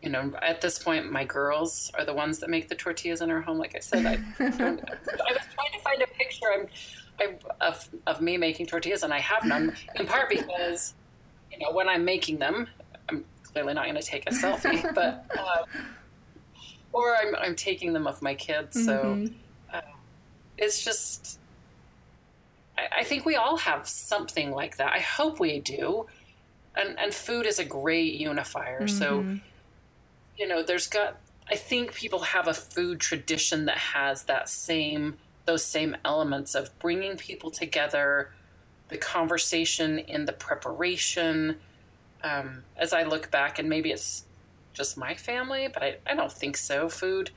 you 0.03 0.09
know, 0.09 0.33
at 0.41 0.61
this 0.61 0.79
point, 0.79 1.11
my 1.11 1.25
girls 1.25 1.91
are 1.99 2.05
the 2.05 2.15
ones 2.15 2.39
that 2.39 2.49
make 2.49 2.69
the 2.69 2.75
tortillas 2.75 3.21
in 3.21 3.31
our 3.31 3.41
home. 3.41 3.59
Like 3.59 3.75
I 3.75 3.81
said, 3.81 4.07
I, 4.07 4.13
I 4.39 4.49
was 4.49 4.57
trying 4.57 4.79
to 4.79 5.79
find 5.83 6.01
a 6.01 6.07
picture 6.07 6.47
I'm, 6.55 6.69
I, 7.21 7.67
of, 7.67 7.89
of 8.07 8.21
me 8.21 8.37
making 8.37 8.67
tortillas, 8.67 9.03
and 9.03 9.13
I 9.13 9.19
have 9.19 9.45
none, 9.45 9.75
in 9.97 10.07
part 10.07 10.31
because, 10.31 10.95
you 11.53 11.59
know, 11.59 11.73
when 11.73 11.89
I'm 11.89 12.05
making 12.05 12.39
them, 12.39 12.69
I'm 13.09 13.25
clearly 13.43 13.75
not 13.75 13.85
going 13.85 13.97
to 13.97 14.03
take 14.03 14.29
a 14.29 14.33
selfie, 14.33 14.95
but, 14.95 15.27
uh, 15.37 15.65
or 16.93 17.17
I'm, 17.17 17.35
I'm 17.37 17.55
taking 17.57 17.93
them 17.93 18.07
of 18.07 18.23
my 18.23 18.35
kids. 18.35 18.79
So, 18.79 19.21
Mhm. 19.25 19.35
it's 20.57 20.83
just 20.85 21.39
I, 22.77 23.01
I 23.01 23.05
think 23.05 23.25
we 23.25 23.37
all 23.37 23.57
have 23.59 23.89
something 23.89 24.51
like 24.51 24.77
that 24.77 24.93
i 24.93 24.99
hope 24.99 25.41
we 25.41 25.61
do 25.61 26.07
and 26.77 26.99
and 26.99 27.15
food 27.15 27.47
is 27.47 27.59
a 27.59 27.65
great 27.65 28.15
unifier 28.15 28.87
so 28.87 29.23
Mhm. 29.23 29.41
you 30.37 30.47
know 30.47 30.63
there's 30.63 30.87
got 30.87 31.21
i 31.51 31.57
think 31.57 31.95
people 31.95 32.21
have 32.21 32.49
a 32.49 32.55
food 32.55 33.01
tradition 33.01 33.65
that 33.67 33.79
has 33.79 34.25
that 34.25 34.49
same 34.49 35.17
those 35.47 35.65
same 35.65 35.97
elements 36.05 36.55
of 36.55 36.77
bringing 36.79 37.17
people 37.17 37.51
together 37.51 38.31
the 38.89 38.99
conversation 38.99 39.99
in 39.99 40.25
the 40.25 40.33
preparation 40.33 41.57
um, 42.23 42.65
as 42.77 42.93
i 42.93 43.03
look 43.03 43.31
back 43.31 43.59
and 43.59 43.69
maybe 43.69 43.91
it's 43.91 44.25
just 44.79 44.97
my 44.97 45.15
family 45.15 45.69
but 45.73 45.83
I, 45.83 45.97
I 46.07 46.15
don't 46.15 46.33
think 46.33 46.57
so 46.57 46.89
food 46.89 47.31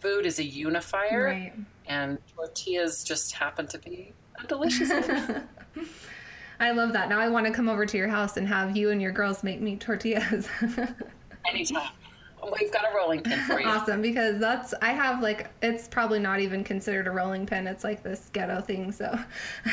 food 0.00 0.26
is 0.26 0.38
a 0.38 0.44
unifier 0.44 1.24
Right. 1.24 1.52
and 1.86 2.18
tortillas 2.36 3.04
just 3.04 3.32
happen 3.32 3.66
to 3.68 3.78
be 3.78 4.12
a 4.42 4.46
delicious 4.46 4.88
one. 5.08 5.48
I 6.60 6.70
love 6.72 6.92
that. 6.92 7.08
Now 7.08 7.18
I 7.20 7.28
want 7.28 7.46
to 7.46 7.52
come 7.52 7.68
over 7.68 7.86
to 7.86 7.96
your 7.96 8.08
house 8.08 8.36
and 8.36 8.46
have 8.46 8.76
you 8.76 8.90
and 8.90 9.00
your 9.02 9.10
girls 9.12 9.42
make 9.42 9.60
me 9.60 9.76
tortillas. 9.76 10.48
anytime. 11.48 11.88
We've 12.60 12.72
got 12.72 12.84
a 12.92 12.96
rolling 12.96 13.20
pin 13.22 13.38
for 13.46 13.60
you. 13.60 13.66
awesome 13.68 14.02
because 14.02 14.38
that's 14.40 14.74
I 14.82 14.90
have 14.90 15.22
like 15.22 15.48
it's 15.62 15.86
probably 15.88 16.18
not 16.18 16.40
even 16.40 16.64
considered 16.64 17.06
a 17.06 17.10
rolling 17.12 17.46
pin. 17.46 17.66
It's 17.68 17.84
like 17.84 18.02
this 18.02 18.28
ghetto 18.32 18.60
thing. 18.60 18.90
So 18.92 19.16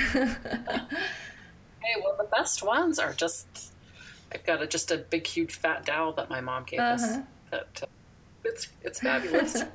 Hey, 1.81 1.95
well, 2.03 2.15
the 2.17 2.27
best 2.31 2.63
ones 2.63 2.99
are 2.99 3.13
just. 3.13 3.73
I've 4.31 4.45
got 4.45 4.61
a, 4.61 4.67
just 4.67 4.91
a 4.91 4.97
big, 4.97 5.25
huge, 5.25 5.53
fat 5.53 5.85
dowel 5.85 6.13
that 6.13 6.29
my 6.29 6.41
mom 6.41 6.63
gave 6.65 6.79
us. 6.79 7.03
Uh-huh. 7.03 7.21
That 7.51 7.79
uh, 7.83 7.85
it's 8.43 8.67
it's 8.83 8.99
fabulous. 8.99 9.63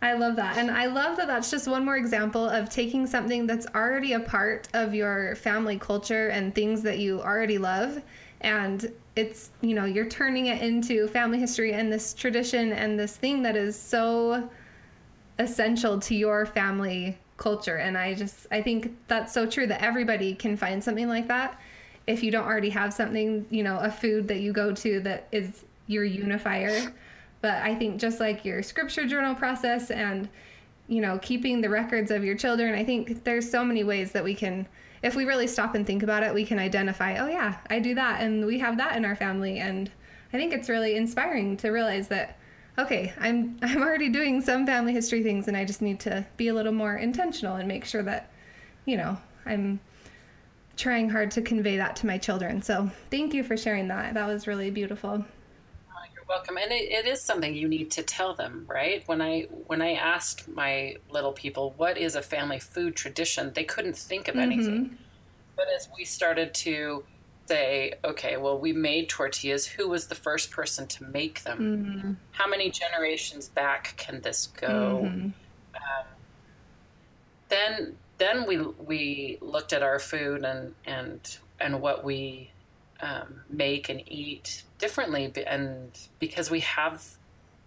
I 0.00 0.12
love 0.12 0.36
that. 0.36 0.58
And 0.58 0.70
I 0.70 0.86
love 0.86 1.16
that 1.16 1.26
that's 1.26 1.50
just 1.50 1.66
one 1.66 1.84
more 1.84 1.96
example 1.96 2.48
of 2.48 2.70
taking 2.70 3.06
something 3.06 3.46
that's 3.46 3.66
already 3.74 4.12
a 4.12 4.20
part 4.20 4.68
of 4.72 4.94
your 4.94 5.34
family 5.34 5.76
culture 5.76 6.28
and 6.28 6.54
things 6.54 6.82
that 6.82 6.98
you 7.00 7.20
already 7.20 7.58
love. 7.58 8.00
And 8.40 8.92
it's, 9.16 9.50
you 9.60 9.74
know, 9.74 9.84
you're 9.84 10.06
turning 10.06 10.46
it 10.46 10.62
into 10.62 11.08
family 11.08 11.40
history 11.40 11.72
and 11.72 11.92
this 11.92 12.14
tradition 12.14 12.72
and 12.72 12.96
this 12.96 13.16
thing 13.16 13.42
that 13.42 13.56
is 13.56 13.76
so 13.76 14.48
essential 15.40 15.98
to 15.98 16.14
your 16.14 16.46
family 16.46 17.18
culture. 17.36 17.78
And 17.78 17.98
I 17.98 18.14
just, 18.14 18.46
I 18.52 18.62
think 18.62 18.96
that's 19.08 19.32
so 19.32 19.46
true 19.46 19.66
that 19.66 19.82
everybody 19.82 20.34
can 20.34 20.56
find 20.56 20.82
something 20.82 21.08
like 21.08 21.26
that. 21.26 21.60
If 22.08 22.22
you 22.22 22.30
don't 22.30 22.46
already 22.46 22.70
have 22.70 22.92
something, 22.92 23.46
you 23.50 23.62
know, 23.62 23.78
a 23.78 23.90
food 23.90 24.26
that 24.28 24.40
you 24.40 24.52
go 24.52 24.72
to 24.72 25.00
that 25.00 25.28
is 25.30 25.64
your 25.86 26.04
unifier. 26.04 26.92
But 27.40 27.62
I 27.62 27.74
think 27.74 28.00
just 28.00 28.18
like 28.18 28.44
your 28.44 28.62
scripture 28.62 29.06
journal 29.06 29.34
process 29.34 29.90
and, 29.90 30.28
you 30.88 31.00
know, 31.00 31.18
keeping 31.20 31.60
the 31.60 31.68
records 31.68 32.10
of 32.10 32.24
your 32.24 32.34
children, 32.34 32.74
I 32.74 32.82
think 32.82 33.24
there's 33.24 33.48
so 33.48 33.64
many 33.64 33.84
ways 33.84 34.12
that 34.12 34.24
we 34.24 34.34
can, 34.34 34.66
if 35.02 35.14
we 35.14 35.24
really 35.24 35.46
stop 35.46 35.74
and 35.74 35.86
think 35.86 36.02
about 36.02 36.22
it, 36.22 36.32
we 36.32 36.44
can 36.44 36.58
identify, 36.58 37.18
oh, 37.18 37.28
yeah, 37.28 37.58
I 37.70 37.78
do 37.78 37.94
that. 37.94 38.22
And 38.22 38.46
we 38.46 38.58
have 38.58 38.78
that 38.78 38.96
in 38.96 39.04
our 39.04 39.14
family. 39.14 39.58
And 39.58 39.90
I 40.32 40.36
think 40.36 40.52
it's 40.52 40.68
really 40.68 40.96
inspiring 40.96 41.56
to 41.58 41.70
realize 41.70 42.08
that, 42.08 42.38
okay, 42.78 43.12
I'm, 43.20 43.58
I'm 43.62 43.82
already 43.82 44.08
doing 44.08 44.40
some 44.40 44.66
family 44.66 44.92
history 44.92 45.22
things 45.22 45.46
and 45.46 45.56
I 45.56 45.64
just 45.64 45.82
need 45.82 46.00
to 46.00 46.26
be 46.36 46.48
a 46.48 46.54
little 46.54 46.72
more 46.72 46.96
intentional 46.96 47.56
and 47.56 47.68
make 47.68 47.84
sure 47.84 48.02
that, 48.02 48.30
you 48.86 48.96
know, 48.96 49.18
I'm 49.46 49.78
trying 50.78 51.10
hard 51.10 51.30
to 51.32 51.42
convey 51.42 51.76
that 51.76 51.96
to 51.96 52.06
my 52.06 52.16
children. 52.16 52.62
So 52.62 52.90
thank 53.10 53.34
you 53.34 53.42
for 53.42 53.56
sharing 53.56 53.88
that. 53.88 54.14
That 54.14 54.26
was 54.26 54.46
really 54.46 54.70
beautiful. 54.70 55.10
Oh, 55.10 56.04
You're 56.14 56.24
welcome, 56.28 56.56
and 56.56 56.72
it, 56.72 56.90
it 56.90 57.06
is 57.06 57.20
something 57.20 57.54
you 57.54 57.68
need 57.68 57.90
to 57.92 58.02
tell 58.02 58.34
them, 58.34 58.64
right? 58.68 59.02
When 59.06 59.20
I 59.20 59.48
when 59.66 59.82
I 59.82 59.94
asked 59.94 60.48
my 60.48 60.96
little 61.10 61.32
people 61.32 61.74
what 61.76 61.98
is 61.98 62.14
a 62.14 62.22
family 62.22 62.60
food 62.60 62.96
tradition, 62.96 63.52
they 63.54 63.64
couldn't 63.64 63.96
think 63.96 64.28
of 64.28 64.36
anything. 64.36 64.86
Mm-hmm. 64.86 64.94
But 65.56 65.66
as 65.76 65.88
we 65.96 66.04
started 66.04 66.54
to 66.54 67.02
say, 67.48 67.94
okay, 68.04 68.36
well, 68.36 68.58
we 68.58 68.72
made 68.72 69.08
tortillas. 69.08 69.66
Who 69.66 69.88
was 69.88 70.06
the 70.06 70.14
first 70.14 70.50
person 70.50 70.86
to 70.86 71.04
make 71.04 71.42
them? 71.42 71.58
Mm-hmm. 71.58 72.12
How 72.32 72.46
many 72.46 72.70
generations 72.70 73.48
back 73.48 73.94
can 73.96 74.20
this 74.20 74.46
go? 74.46 75.02
Mm-hmm. 75.04 75.30
Um, 75.74 76.06
then 77.48 77.96
then 78.18 78.46
we 78.46 78.58
we 78.58 79.38
looked 79.40 79.72
at 79.72 79.82
our 79.82 79.98
food 79.98 80.44
and 80.44 80.74
and 80.84 81.38
and 81.60 81.80
what 81.80 82.04
we 82.04 82.50
um, 83.00 83.42
make 83.48 83.88
and 83.88 84.02
eat 84.06 84.64
differently, 84.78 85.32
and 85.46 85.90
because 86.18 86.50
we 86.50 86.60
have 86.60 87.04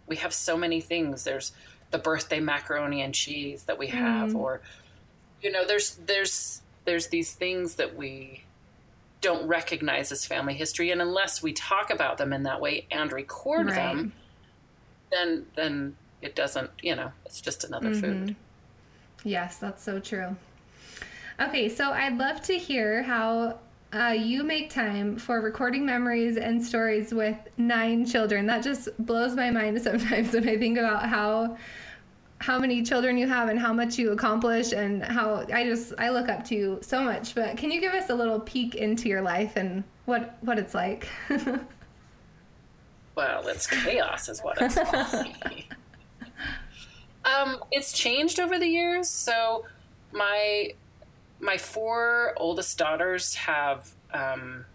we 0.07 0.17
have 0.17 0.33
so 0.33 0.57
many 0.57 0.81
things. 0.81 1.23
There's 1.23 1.53
the 1.91 1.97
birthday 1.97 2.39
macaroni 2.39 3.01
and 3.01 3.13
cheese 3.13 3.63
that 3.63 3.77
we 3.77 3.87
have, 3.87 4.31
mm. 4.31 4.35
or 4.35 4.61
you 5.41 5.51
know, 5.51 5.65
there's 5.65 5.95
there's 6.05 6.61
there's 6.85 7.07
these 7.07 7.33
things 7.33 7.75
that 7.75 7.95
we 7.95 8.43
don't 9.21 9.47
recognize 9.47 10.11
as 10.11 10.25
family 10.25 10.53
history, 10.53 10.91
and 10.91 11.01
unless 11.01 11.41
we 11.41 11.53
talk 11.53 11.89
about 11.89 12.17
them 12.17 12.33
in 12.33 12.43
that 12.43 12.59
way 12.59 12.87
and 12.91 13.11
record 13.11 13.67
right. 13.67 13.75
them, 13.75 14.13
then 15.11 15.45
then 15.55 15.95
it 16.21 16.35
doesn't. 16.35 16.71
You 16.81 16.95
know, 16.95 17.11
it's 17.25 17.39
just 17.39 17.63
another 17.63 17.91
mm-hmm. 17.91 18.25
food. 18.25 18.35
Yes, 19.23 19.57
that's 19.57 19.83
so 19.83 19.99
true. 19.99 20.35
Okay, 21.39 21.69
so 21.69 21.91
I'd 21.91 22.17
love 22.17 22.41
to 22.43 22.57
hear 22.57 23.03
how 23.03 23.59
uh, 23.93 24.15
you 24.17 24.43
make 24.43 24.69
time 24.69 25.17
for 25.17 25.41
recording 25.41 25.85
memories 25.85 26.37
and 26.37 26.63
stories 26.63 27.13
with 27.13 27.37
nine 27.57 28.05
children. 28.05 28.45
That 28.45 28.63
just 28.63 28.89
blows 29.05 29.35
my 29.35 29.51
mind 29.51 29.81
sometimes 29.83 30.33
when 30.33 30.47
I 30.47 30.57
think 30.57 30.77
about 30.77 31.07
how 31.07 31.57
how 32.39 32.57
many 32.57 32.81
children 32.81 33.17
you 33.17 33.27
have 33.27 33.49
and 33.49 33.59
how 33.59 33.71
much 33.71 33.99
you 33.99 34.11
accomplish 34.13 34.71
and 34.71 35.03
how 35.03 35.45
I 35.53 35.63
just 35.63 35.93
I 35.99 36.09
look 36.09 36.27
up 36.27 36.43
to 36.45 36.55
you 36.55 36.79
so 36.81 37.03
much. 37.03 37.35
But 37.35 37.55
can 37.57 37.69
you 37.69 37.79
give 37.79 37.93
us 37.93 38.09
a 38.09 38.15
little 38.15 38.39
peek 38.39 38.73
into 38.75 39.09
your 39.09 39.21
life 39.21 39.57
and 39.57 39.83
what 40.05 40.37
what 40.41 40.57
it's 40.57 40.73
like? 40.73 41.07
well, 43.15 43.47
it's 43.47 43.67
chaos 43.67 44.27
is 44.29 44.41
what 44.41 44.57
it's 44.59 44.75
like. 45.43 45.71
Um, 47.25 47.63
it's 47.71 47.93
changed 47.93 48.39
over 48.39 48.57
the 48.57 48.67
years. 48.67 49.09
So 49.09 49.65
my 50.11 50.73
my 51.39 51.57
four 51.57 52.33
oldest 52.37 52.77
daughters 52.77 53.35
have 53.35 53.91
um, 54.13 54.65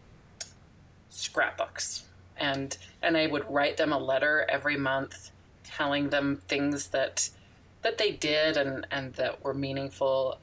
scrapbooks, 1.11 2.05
and 2.37 2.77
and 3.03 3.17
I 3.17 3.27
would 3.27 3.49
write 3.51 3.77
them 3.77 3.93
a 3.93 3.99
letter 3.99 4.47
every 4.49 4.77
month, 4.77 5.31
telling 5.65 6.11
them 6.11 6.43
things 6.49 6.89
that 6.89 7.31
that 7.83 7.99
they 7.99 8.13
did 8.13 8.57
and 8.57 8.87
and 8.91 9.15
that 9.15 9.43
were 9.45 9.55
meaningful. 9.55 10.39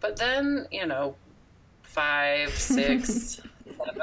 But 0.00 0.16
then 0.16 0.66
you 0.70 0.86
know, 0.86 1.14
five, 1.82 2.50
six, 2.54 3.40
seven, 3.84 4.02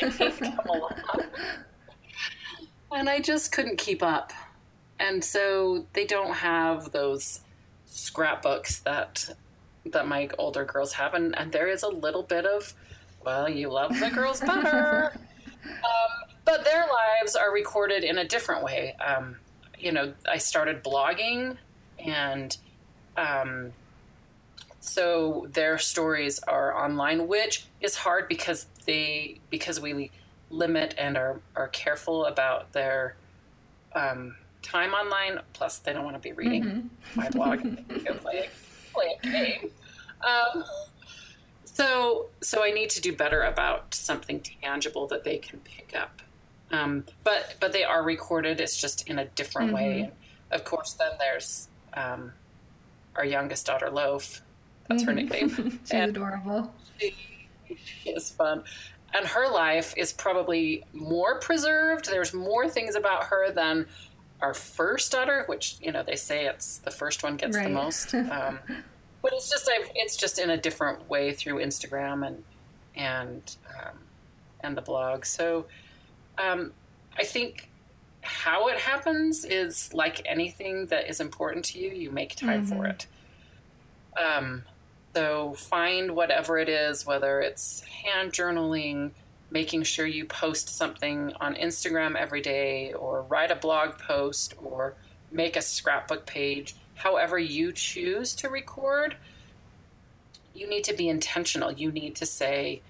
and 0.00 0.20
eight 0.20 0.38
come 0.38 0.66
along, 0.66 0.94
and 2.92 3.08
I 3.08 3.20
just 3.20 3.52
couldn't 3.52 3.78
keep 3.78 4.02
up, 4.02 4.32
and 5.04 5.22
so 5.22 5.84
they 5.92 6.06
don't 6.06 6.32
have 6.32 6.90
those 6.92 7.40
scrapbooks 7.84 8.80
that 8.80 9.36
that 9.86 10.08
my 10.08 10.30
older 10.38 10.64
girls 10.64 10.94
have, 10.94 11.12
and, 11.12 11.36
and 11.38 11.52
there 11.52 11.68
is 11.68 11.82
a 11.82 11.88
little 11.88 12.22
bit 12.22 12.46
of, 12.46 12.72
well, 13.22 13.50
you 13.50 13.68
love 13.68 13.90
the 14.00 14.08
girls 14.08 14.40
better. 14.40 15.12
um, 15.66 16.30
but 16.46 16.64
their 16.64 16.86
lives 16.86 17.36
are 17.36 17.52
recorded 17.52 18.02
in 18.02 18.16
a 18.16 18.24
different 18.24 18.64
way. 18.64 18.96
Um, 18.96 19.36
you 19.78 19.92
know, 19.92 20.14
I 20.26 20.38
started 20.38 20.82
blogging, 20.82 21.58
and 21.98 22.56
um, 23.18 23.72
so 24.80 25.48
their 25.52 25.76
stories 25.76 26.38
are 26.48 26.74
online, 26.82 27.28
which 27.28 27.66
is 27.82 27.94
hard 27.96 28.26
because 28.26 28.66
they 28.86 29.38
because 29.50 29.80
we 29.80 30.10
limit 30.48 30.94
and 30.96 31.18
are 31.18 31.40
are 31.54 31.68
careful 31.68 32.24
about 32.24 32.72
their 32.72 33.16
um, 33.94 34.36
time 34.64 34.92
online. 34.92 35.40
Plus, 35.52 35.78
they 35.78 35.92
don't 35.92 36.04
want 36.04 36.16
to 36.16 36.20
be 36.20 36.32
reading 36.32 36.64
mm-hmm. 36.64 36.88
my 37.14 37.28
blog. 37.30 37.60
play 38.20 38.48
play 38.92 39.18
a 39.22 39.26
game. 39.26 39.70
Um, 40.24 40.64
so, 41.64 42.26
so 42.40 42.64
I 42.64 42.70
need 42.70 42.90
to 42.90 43.00
do 43.00 43.14
better 43.14 43.42
about 43.42 43.94
something 43.94 44.40
tangible 44.62 45.06
that 45.08 45.24
they 45.24 45.38
can 45.38 45.60
pick 45.60 45.94
up. 45.96 46.22
Um, 46.70 47.04
but 47.22 47.56
but 47.60 47.72
they 47.72 47.84
are 47.84 48.02
recorded. 48.02 48.60
It's 48.60 48.76
just 48.76 49.08
in 49.08 49.18
a 49.18 49.26
different 49.26 49.68
mm-hmm. 49.68 49.76
way. 49.76 50.00
And 50.02 50.12
of 50.50 50.64
course, 50.64 50.92
then 50.94 51.12
there's 51.18 51.68
um, 51.94 52.32
our 53.16 53.24
youngest 53.24 53.66
daughter, 53.66 53.90
Loaf. 53.90 54.40
That's 54.88 55.02
mm-hmm. 55.02 55.10
her 55.10 55.14
nickname. 55.14 55.48
She's 55.80 55.90
and 55.90 56.10
adorable. 56.10 56.74
She, 56.98 57.14
she 57.76 58.10
is 58.10 58.30
fun. 58.30 58.64
And 59.14 59.26
her 59.26 59.48
life 59.50 59.94
is 59.96 60.12
probably 60.12 60.84
more 60.92 61.38
preserved. 61.38 62.06
There's 62.06 62.34
more 62.34 62.68
things 62.68 62.96
about 62.96 63.24
her 63.24 63.52
than 63.52 63.86
our 64.40 64.54
first 64.54 65.12
daughter, 65.12 65.44
which 65.46 65.76
you 65.80 65.92
know 65.92 66.02
they 66.02 66.16
say 66.16 66.46
it's 66.46 66.78
the 66.78 66.90
first 66.90 67.22
one 67.22 67.36
gets 67.36 67.56
right. 67.56 67.68
the 67.68 67.74
most. 67.74 68.14
Um, 68.14 68.58
but 69.22 69.32
it's 69.32 69.48
just 69.48 69.70
I've, 69.70 69.90
it's 69.94 70.16
just 70.16 70.38
in 70.38 70.50
a 70.50 70.56
different 70.58 71.08
way 71.08 71.32
through 71.32 71.56
Instagram 71.56 72.26
and 72.26 72.44
and 72.94 73.56
um, 73.70 73.98
and 74.60 74.76
the 74.76 74.82
blog. 74.82 75.24
So 75.24 75.66
um, 76.36 76.72
I 77.16 77.24
think 77.24 77.70
how 78.20 78.68
it 78.68 78.78
happens 78.78 79.44
is 79.44 79.92
like 79.94 80.22
anything 80.26 80.86
that 80.86 81.08
is 81.08 81.20
important 81.20 81.64
to 81.66 81.78
you. 81.78 81.90
You 81.90 82.10
make 82.10 82.36
time 82.36 82.66
mm-hmm. 82.66 82.78
for 82.78 82.86
it. 82.86 83.06
Um, 84.16 84.64
so 85.14 85.54
find 85.54 86.16
whatever 86.16 86.58
it 86.58 86.68
is, 86.68 87.06
whether 87.06 87.40
it's 87.40 87.80
hand 87.82 88.32
journaling, 88.32 89.12
making 89.54 89.84
sure 89.84 90.04
you 90.04 90.26
post 90.26 90.68
something 90.68 91.32
on 91.40 91.54
Instagram 91.54 92.14
every 92.16 92.42
day, 92.42 92.92
or 92.92 93.22
write 93.22 93.50
a 93.50 93.56
blog 93.56 93.96
post, 93.96 94.52
or 94.62 94.94
make 95.32 95.56
a 95.56 95.62
scrapbook 95.62 96.26
page 96.26 96.74
however 96.94 97.38
you 97.38 97.72
choose 97.72 98.34
to 98.36 98.48
record, 98.48 99.16
you 100.54 100.68
need 100.68 100.84
to 100.84 100.94
be 100.94 101.08
intentional. 101.08 101.72
You 101.72 101.90
need 101.90 102.16
to 102.16 102.26
say, 102.26 102.80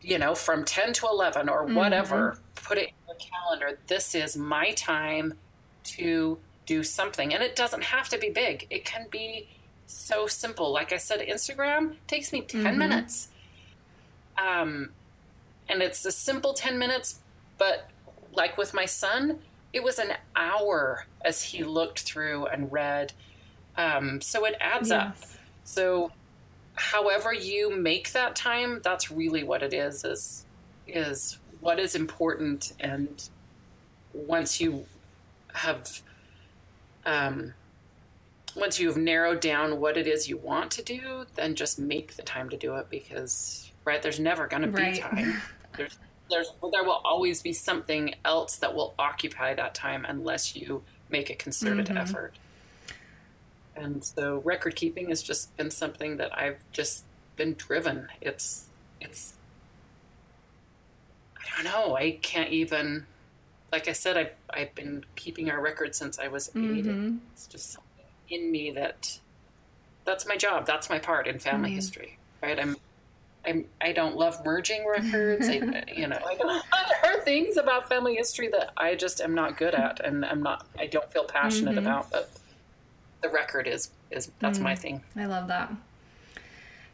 you 0.00 0.18
know, 0.18 0.34
from 0.34 0.64
10 0.64 0.92
to 0.94 1.06
11 1.06 1.48
or 1.48 1.64
mm-hmm. 1.64 1.74
whatever, 1.74 2.32
mm-hmm. 2.32 2.66
put 2.66 2.78
it 2.78 2.88
in 2.88 2.94
your 3.06 3.16
calendar. 3.16 3.78
This 3.86 4.14
is 4.14 4.36
my 4.36 4.72
time 4.72 5.34
to 5.84 6.38
do 6.66 6.82
something. 6.82 7.32
And 7.32 7.42
it 7.42 7.54
doesn't 7.54 7.84
have 7.84 8.08
to 8.08 8.18
be 8.18 8.30
big, 8.30 8.66
it 8.70 8.84
can 8.84 9.06
be 9.10 9.48
so 9.86 10.26
simple. 10.26 10.72
Like 10.72 10.92
I 10.92 10.96
said, 10.96 11.20
Instagram 11.20 11.96
takes 12.06 12.32
me 12.32 12.40
10 12.40 12.62
mm-hmm. 12.62 12.78
minutes. 12.78 13.28
Um, 14.38 14.90
and 15.68 15.82
it's 15.82 16.04
a 16.04 16.12
simple 16.12 16.52
10 16.52 16.78
minutes, 16.78 17.20
but 17.58 17.90
like 18.32 18.58
with 18.58 18.74
my 18.74 18.84
son, 18.84 19.38
it 19.72 19.82
was 19.82 19.98
an 19.98 20.12
hour 20.36 21.06
as 21.24 21.42
he 21.42 21.64
looked 21.64 22.00
through 22.00 22.46
and 22.46 22.70
read. 22.70 23.12
Um, 23.76 24.20
so 24.20 24.44
it 24.44 24.56
adds 24.60 24.90
yes. 24.90 25.00
up. 25.00 25.16
So 25.64 26.12
however 26.74 27.32
you 27.32 27.74
make 27.74 28.12
that 28.12 28.36
time, 28.36 28.80
that's 28.82 29.10
really 29.10 29.42
what 29.42 29.62
it 29.62 29.72
is, 29.72 30.04
is 30.04 30.46
is 30.86 31.38
what 31.60 31.78
is 31.78 31.94
important 31.94 32.74
and 32.78 33.30
once 34.12 34.60
you 34.60 34.84
have 35.54 36.02
um, 37.06 37.54
once 38.54 38.78
you've 38.78 38.96
narrowed 38.96 39.40
down 39.40 39.80
what 39.80 39.96
it 39.96 40.06
is 40.06 40.28
you 40.28 40.36
want 40.36 40.70
to 40.70 40.82
do, 40.82 41.26
then 41.34 41.54
just 41.54 41.78
make 41.78 42.16
the 42.16 42.22
time 42.22 42.48
to 42.50 42.56
do 42.56 42.76
it 42.76 42.88
because 42.88 43.63
right 43.84 44.02
there's 44.02 44.20
never 44.20 44.46
going 44.46 44.62
to 44.62 44.68
be 44.68 44.82
right. 44.82 45.00
time. 45.00 45.40
There's 45.76 45.98
there's 46.30 46.52
there 46.72 46.84
will 46.84 47.00
always 47.04 47.42
be 47.42 47.52
something 47.52 48.14
else 48.24 48.56
that 48.56 48.74
will 48.74 48.94
occupy 48.98 49.54
that 49.54 49.74
time 49.74 50.06
unless 50.08 50.56
you 50.56 50.82
make 51.10 51.30
a 51.30 51.34
concerted 51.34 51.86
mm-hmm. 51.86 51.98
effort. 51.98 52.34
And 53.76 54.04
so 54.04 54.40
record 54.44 54.76
keeping 54.76 55.08
has 55.08 55.22
just 55.22 55.54
been 55.56 55.70
something 55.70 56.16
that 56.18 56.36
I've 56.36 56.58
just 56.72 57.04
been 57.36 57.54
driven. 57.54 58.08
It's 58.20 58.68
it's 59.00 59.34
I 61.36 61.62
don't 61.62 61.64
know. 61.64 61.96
I 61.96 62.12
can't 62.22 62.50
even 62.50 63.06
like 63.70 63.88
I 63.88 63.92
said 63.92 64.16
I've, 64.16 64.32
I've 64.50 64.74
been 64.74 65.04
keeping 65.16 65.50
our 65.50 65.60
record 65.60 65.94
since 65.94 66.18
I 66.18 66.28
was 66.28 66.48
8. 66.50 66.54
Mm-hmm. 66.54 67.16
It's 67.32 67.46
just 67.46 67.72
something 67.72 68.06
in 68.30 68.50
me 68.50 68.70
that 68.70 69.18
that's 70.04 70.26
my 70.26 70.36
job. 70.36 70.66
That's 70.66 70.88
my 70.88 70.98
part 70.98 71.26
in 71.26 71.38
family 71.38 71.70
mm-hmm. 71.70 71.76
history. 71.76 72.18
Right? 72.42 72.58
I'm 72.58 72.76
I'm, 73.46 73.66
I 73.80 73.92
don't 73.92 74.16
love 74.16 74.44
merging 74.44 74.86
records. 74.86 75.48
I, 75.48 75.54
you 75.94 76.06
know, 76.06 76.18
I 76.24 76.36
there 77.02 77.12
are 77.12 77.20
things 77.20 77.56
about 77.56 77.88
family 77.88 78.14
history 78.14 78.48
that 78.48 78.72
I 78.76 78.94
just 78.94 79.20
am 79.20 79.34
not 79.34 79.56
good 79.56 79.74
at, 79.74 80.00
and 80.00 80.24
I'm 80.24 80.42
not. 80.42 80.66
I 80.78 80.86
don't 80.86 81.10
feel 81.12 81.24
passionate 81.24 81.76
mm-hmm. 81.76 81.86
about. 81.86 82.10
But 82.10 82.30
the 83.22 83.28
record 83.28 83.66
is 83.66 83.90
is 84.10 84.30
that's 84.38 84.58
mm, 84.58 84.62
my 84.62 84.74
thing. 84.74 85.02
I 85.16 85.26
love 85.26 85.48
that. 85.48 85.72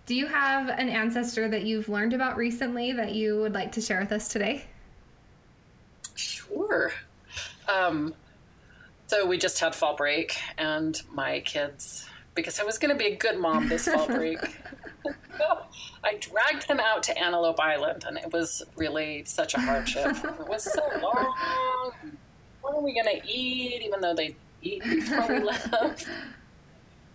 Do 0.07 0.15
you 0.15 0.27
have 0.27 0.69
an 0.69 0.89
ancestor 0.89 1.49
that 1.49 1.63
you've 1.63 1.89
learned 1.89 2.15
about 2.15 2.37
recently 2.37 2.93
that 2.93 3.15
you 3.15 3.41
would 3.41 3.53
like 3.53 3.73
to 3.73 3.81
share 3.81 4.01
with 4.01 4.11
us 4.11 4.29
today? 4.29 4.65
Sure. 6.17 6.93
Um, 7.69 8.15
so 9.07 9.27
we 9.27 9.39
just 9.39 9.61
had 9.61 9.75
fall 9.75 9.95
break, 9.95 10.37
and 10.59 11.01
my 11.13 11.41
kids, 11.41 12.07
because 12.35 12.59
I 12.59 12.65
was 12.65 12.79
going 12.79 12.91
to 12.91 12.99
be 12.99 13.13
a 13.13 13.17
good 13.17 13.39
mom 13.39 13.69
this 13.69 13.87
fall 13.87 14.07
break. 14.09 14.39
I 16.05 16.17
dragged 16.19 16.69
them 16.69 16.81
out 16.81 17.03
to 17.05 17.19
Antelope 17.19 17.61
Island, 17.61 18.05
and 18.07 18.17
it 18.17 18.33
was 18.33 18.63
really 18.77 19.25
such 19.25 19.55
a 19.55 19.61
hardship. 19.61 20.17
it 20.25 20.49
was 20.49 20.65
so 20.65 20.83
long. 21.03 21.95
What 22.63 22.75
are 22.75 22.81
we 22.81 22.95
going 22.95 23.21
to 23.21 23.27
eat? 23.29 23.83
Even 23.83 24.01
though 24.01 24.15
they 24.15 24.35
eat 24.63 24.83
before 24.83 25.27
we 25.29 25.41
left. 25.41 26.07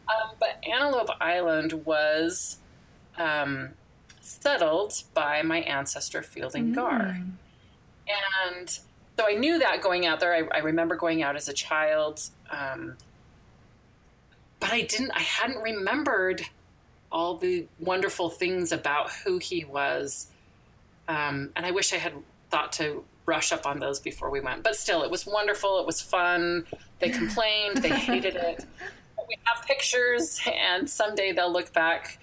Um, 0.07 0.35
but 0.39 0.63
Antelope 0.69 1.09
Island 1.19 1.85
was 1.85 2.57
um, 3.17 3.69
settled 4.21 5.03
by 5.13 5.41
my 5.41 5.61
ancestor 5.61 6.21
Fielding 6.21 6.71
mm. 6.71 6.75
Garr, 6.75 7.21
and 8.53 8.79
so 9.17 9.25
I 9.27 9.33
knew 9.33 9.59
that 9.59 9.81
going 9.81 10.05
out 10.05 10.19
there. 10.19 10.33
I, 10.33 10.57
I 10.57 10.59
remember 10.59 10.95
going 10.95 11.23
out 11.23 11.35
as 11.35 11.47
a 11.47 11.53
child, 11.53 12.21
um, 12.51 12.97
but 14.59 14.71
I 14.71 14.81
didn't. 14.81 15.11
I 15.11 15.21
hadn't 15.21 15.61
remembered 15.61 16.45
all 17.15 17.37
the 17.37 17.65
wonderful 17.79 18.29
things 18.29 18.73
about 18.73 19.09
who 19.09 19.37
he 19.37 19.63
was, 19.63 20.27
um, 21.07 21.49
and 21.55 21.65
I 21.65 21.71
wish 21.71 21.93
I 21.93 21.95
had 21.95 22.11
thought 22.51 22.73
to 22.73 23.05
brush 23.23 23.53
up 23.53 23.65
on 23.65 23.79
those 23.79 24.01
before 24.01 24.29
we 24.29 24.41
went. 24.41 24.63
But 24.63 24.75
still, 24.75 25.01
it 25.01 25.09
was 25.09 25.25
wonderful. 25.25 25.79
It 25.79 25.85
was 25.85 26.01
fun. 26.01 26.65
They 26.99 27.09
complained. 27.09 27.77
they 27.77 27.89
hated 27.89 28.35
it. 28.35 28.65
We 29.29 29.37
have 29.45 29.65
pictures, 29.65 30.41
and 30.45 30.89
someday 30.89 31.31
they'll 31.31 31.51
look 31.51 31.71
back 31.71 32.19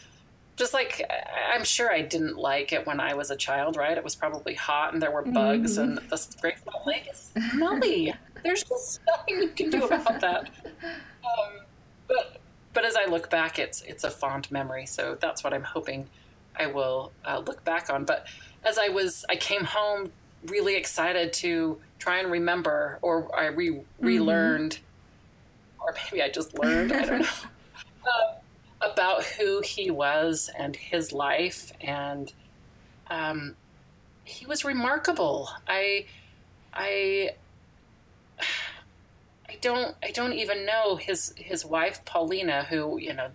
just 0.56 0.74
like 0.74 1.10
I'm 1.52 1.64
sure 1.64 1.90
I 1.90 2.02
didn't 2.02 2.36
like 2.36 2.72
it 2.74 2.86
when 2.86 3.00
I 3.00 3.14
was 3.14 3.30
a 3.30 3.36
child, 3.36 3.76
right? 3.76 3.96
It 3.96 4.04
was 4.04 4.14
probably 4.14 4.54
hot 4.54 4.92
and 4.92 5.02
there 5.02 5.10
were 5.10 5.22
bugs 5.22 5.78
mm-hmm. 5.78 5.98
and 5.98 6.10
the 6.10 6.36
Great 6.40 6.56
Salt 6.62 6.86
Lake 6.86 7.08
is 7.10 7.32
smelly. 7.50 8.14
There's 8.44 8.62
just 8.62 9.00
nothing 9.08 9.42
you 9.42 9.48
can 9.48 9.70
do 9.70 9.84
about 9.84 10.20
that. 10.20 10.50
Um, 10.84 11.60
but 12.06 12.41
but 12.72 12.84
as 12.84 12.96
I 12.96 13.06
look 13.06 13.30
back, 13.30 13.58
it's 13.58 13.82
it's 13.82 14.04
a 14.04 14.10
fond 14.10 14.50
memory. 14.50 14.86
So 14.86 15.16
that's 15.20 15.44
what 15.44 15.52
I'm 15.52 15.64
hoping 15.64 16.08
I 16.56 16.66
will 16.66 17.12
uh, 17.24 17.42
look 17.46 17.64
back 17.64 17.90
on. 17.90 18.04
But 18.04 18.26
as 18.64 18.78
I 18.78 18.88
was, 18.88 19.24
I 19.28 19.36
came 19.36 19.64
home 19.64 20.12
really 20.46 20.76
excited 20.76 21.32
to 21.34 21.78
try 21.98 22.18
and 22.18 22.30
remember, 22.30 22.98
or 23.02 23.34
I 23.38 23.46
re 23.46 23.80
relearned, 24.00 24.72
mm-hmm. 24.72 25.82
or 25.82 25.94
maybe 26.04 26.22
I 26.22 26.28
just 26.28 26.58
learned. 26.58 26.92
I 26.92 27.04
don't 27.04 27.20
know. 27.20 27.26
Uh, 28.04 28.34
about 28.80 29.22
who 29.22 29.60
he 29.60 29.88
was 29.88 30.50
and 30.58 30.74
his 30.74 31.12
life, 31.12 31.72
and 31.80 32.32
um, 33.08 33.54
he 34.24 34.44
was 34.44 34.64
remarkable. 34.64 35.48
I, 35.68 36.06
I, 36.74 37.36
I 39.52 39.56
don't, 39.60 39.94
I 40.02 40.10
don't 40.10 40.32
even 40.32 40.64
know 40.64 40.96
his 40.96 41.34
his 41.36 41.64
wife 41.64 42.04
Paulina, 42.04 42.64
who 42.64 42.98
you 42.98 43.12
know, 43.12 43.28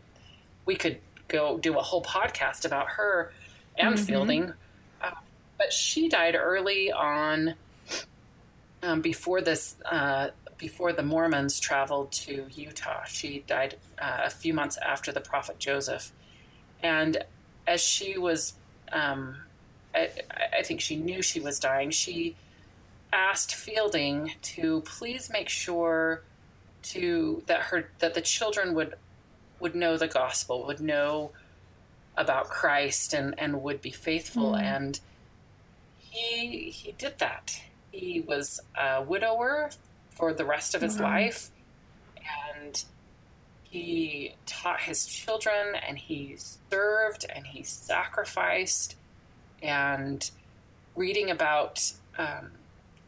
we 0.66 0.76
could 0.76 0.98
go 1.28 1.58
do 1.60 1.78
a 1.78 1.82
whole 1.82 2.04
podcast 2.04 2.66
about 2.66 2.90
her 2.92 3.32
and 3.78 3.96
mm-hmm. 3.96 4.06
Fielding, 4.06 4.54
uh, 5.02 5.12
but 5.58 5.72
she 5.72 6.10
died 6.10 6.36
early 6.36 6.92
on. 6.92 7.56
Um, 8.84 9.02
before 9.02 9.42
this 9.42 9.76
uh, 9.86 10.30
before 10.58 10.94
the 10.94 11.04
Mormons 11.04 11.60
traveled 11.60 12.12
to 12.12 12.48
Utah. 12.54 13.04
She 13.06 13.44
died 13.48 13.78
uh, 14.00 14.22
a 14.26 14.30
few 14.30 14.54
months 14.54 14.78
after 14.78 15.12
the 15.12 15.22
prophet 15.22 15.60
Joseph. 15.60 16.12
And 16.82 17.24
as 17.66 17.82
she 17.82 18.18
was, 18.18 18.54
um, 18.92 19.38
I, 19.94 20.10
I, 20.58 20.64
think 20.64 20.82
she 20.82 20.96
knew 20.96 21.22
she 21.22 21.40
was 21.40 21.60
dying, 21.60 21.92
she 21.92 22.36
asked 23.14 23.56
Fielding 23.56 24.34
to 24.42 24.82
please 24.82 25.30
make 25.30 25.50
sure 25.50 26.24
to 26.84 27.44
that 27.48 27.62
her 27.64 27.90
that 28.00 28.14
the 28.14 28.22
children 28.22 28.74
would 28.74 28.96
would 29.60 29.76
know 29.76 29.98
the 29.98 30.08
gospel, 30.08 30.66
would 30.66 30.80
know 30.80 31.32
about 32.16 32.50
Christ 32.50 33.14
and, 33.14 33.36
and 33.38 33.62
would 33.64 33.82
be 33.82 33.92
faithful. 33.92 34.54
Mm. 34.54 34.62
And 34.62 35.00
he 36.00 36.70
he 36.70 36.94
did 36.94 37.20
that. 37.20 37.62
He 37.92 38.22
was 38.22 38.60
a 38.76 39.02
widower 39.02 39.72
for 40.12 40.34
the 40.34 40.46
rest 40.46 40.76
of 40.76 40.82
his 40.82 41.00
life. 41.00 41.50
And 42.56 42.84
he 43.64 44.36
taught 44.46 44.82
his 44.82 45.06
children 45.06 45.76
and 45.88 45.98
he 45.98 46.36
served 46.70 47.26
and 47.34 47.46
he 47.48 47.64
sacrificed. 47.64 48.96
And 49.62 50.30
reading 50.96 51.30
about 51.30 51.92
um, 52.18 52.52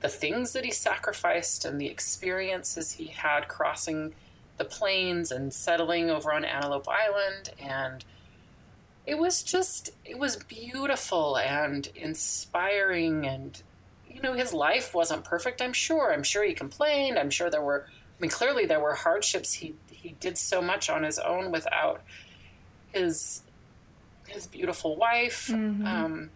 the 0.01 0.09
things 0.09 0.53
that 0.53 0.65
he 0.65 0.71
sacrificed 0.71 1.65
and 1.65 1.79
the 1.79 1.87
experiences 1.87 2.93
he 2.93 3.07
had 3.07 3.47
crossing 3.47 4.13
the 4.57 4.65
plains 4.65 5.31
and 5.31 5.53
settling 5.53 6.09
over 6.09 6.33
on 6.33 6.45
Antelope 6.45 6.87
Island. 6.87 7.51
And 7.59 8.03
it 9.05 9.17
was 9.17 9.43
just, 9.43 9.91
it 10.05 10.17
was 10.17 10.37
beautiful 10.37 11.37
and 11.37 11.87
inspiring 11.95 13.25
and 13.25 13.61
you 14.19 14.21
know, 14.21 14.33
his 14.33 14.53
life 14.53 14.93
wasn't 14.93 15.23
perfect, 15.23 15.61
I'm 15.61 15.73
sure. 15.73 16.11
I'm 16.11 16.23
sure 16.23 16.43
he 16.43 16.53
complained. 16.53 17.17
I'm 17.17 17.29
sure 17.29 17.49
there 17.49 17.61
were, 17.61 17.85
I 17.87 18.21
mean, 18.21 18.31
clearly 18.31 18.65
there 18.65 18.79
were 18.79 18.95
hardships. 18.95 19.53
He, 19.53 19.75
he 19.91 20.15
did 20.19 20.37
so 20.37 20.61
much 20.61 20.89
on 20.89 21.03
his 21.03 21.19
own 21.19 21.51
without 21.51 22.01
his, 22.91 23.43
his 24.27 24.47
beautiful 24.47 24.95
wife. 24.95 25.47
Mm-hmm. 25.47 25.85
Um, 25.85 26.29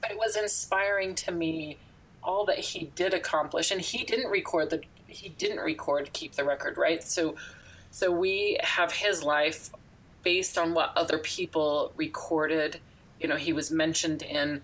but 0.00 0.12
it 0.12 0.16
was 0.16 0.36
inspiring 0.36 1.14
to 1.16 1.32
me 1.32 1.76
all 2.28 2.44
that 2.44 2.58
he 2.58 2.92
did 2.94 3.14
accomplish. 3.14 3.70
And 3.70 3.80
he 3.80 4.04
didn't 4.04 4.30
record 4.30 4.68
the, 4.68 4.82
he 5.06 5.30
didn't 5.30 5.60
record 5.60 6.12
Keep 6.12 6.34
the 6.34 6.44
Record, 6.44 6.76
right? 6.76 7.02
So, 7.02 7.34
so 7.90 8.12
we 8.12 8.58
have 8.62 8.92
his 8.92 9.24
life 9.24 9.70
based 10.22 10.58
on 10.58 10.74
what 10.74 10.92
other 10.94 11.16
people 11.16 11.92
recorded. 11.96 12.80
You 13.18 13.28
know, 13.28 13.36
he 13.36 13.54
was 13.54 13.70
mentioned 13.70 14.22
in 14.22 14.60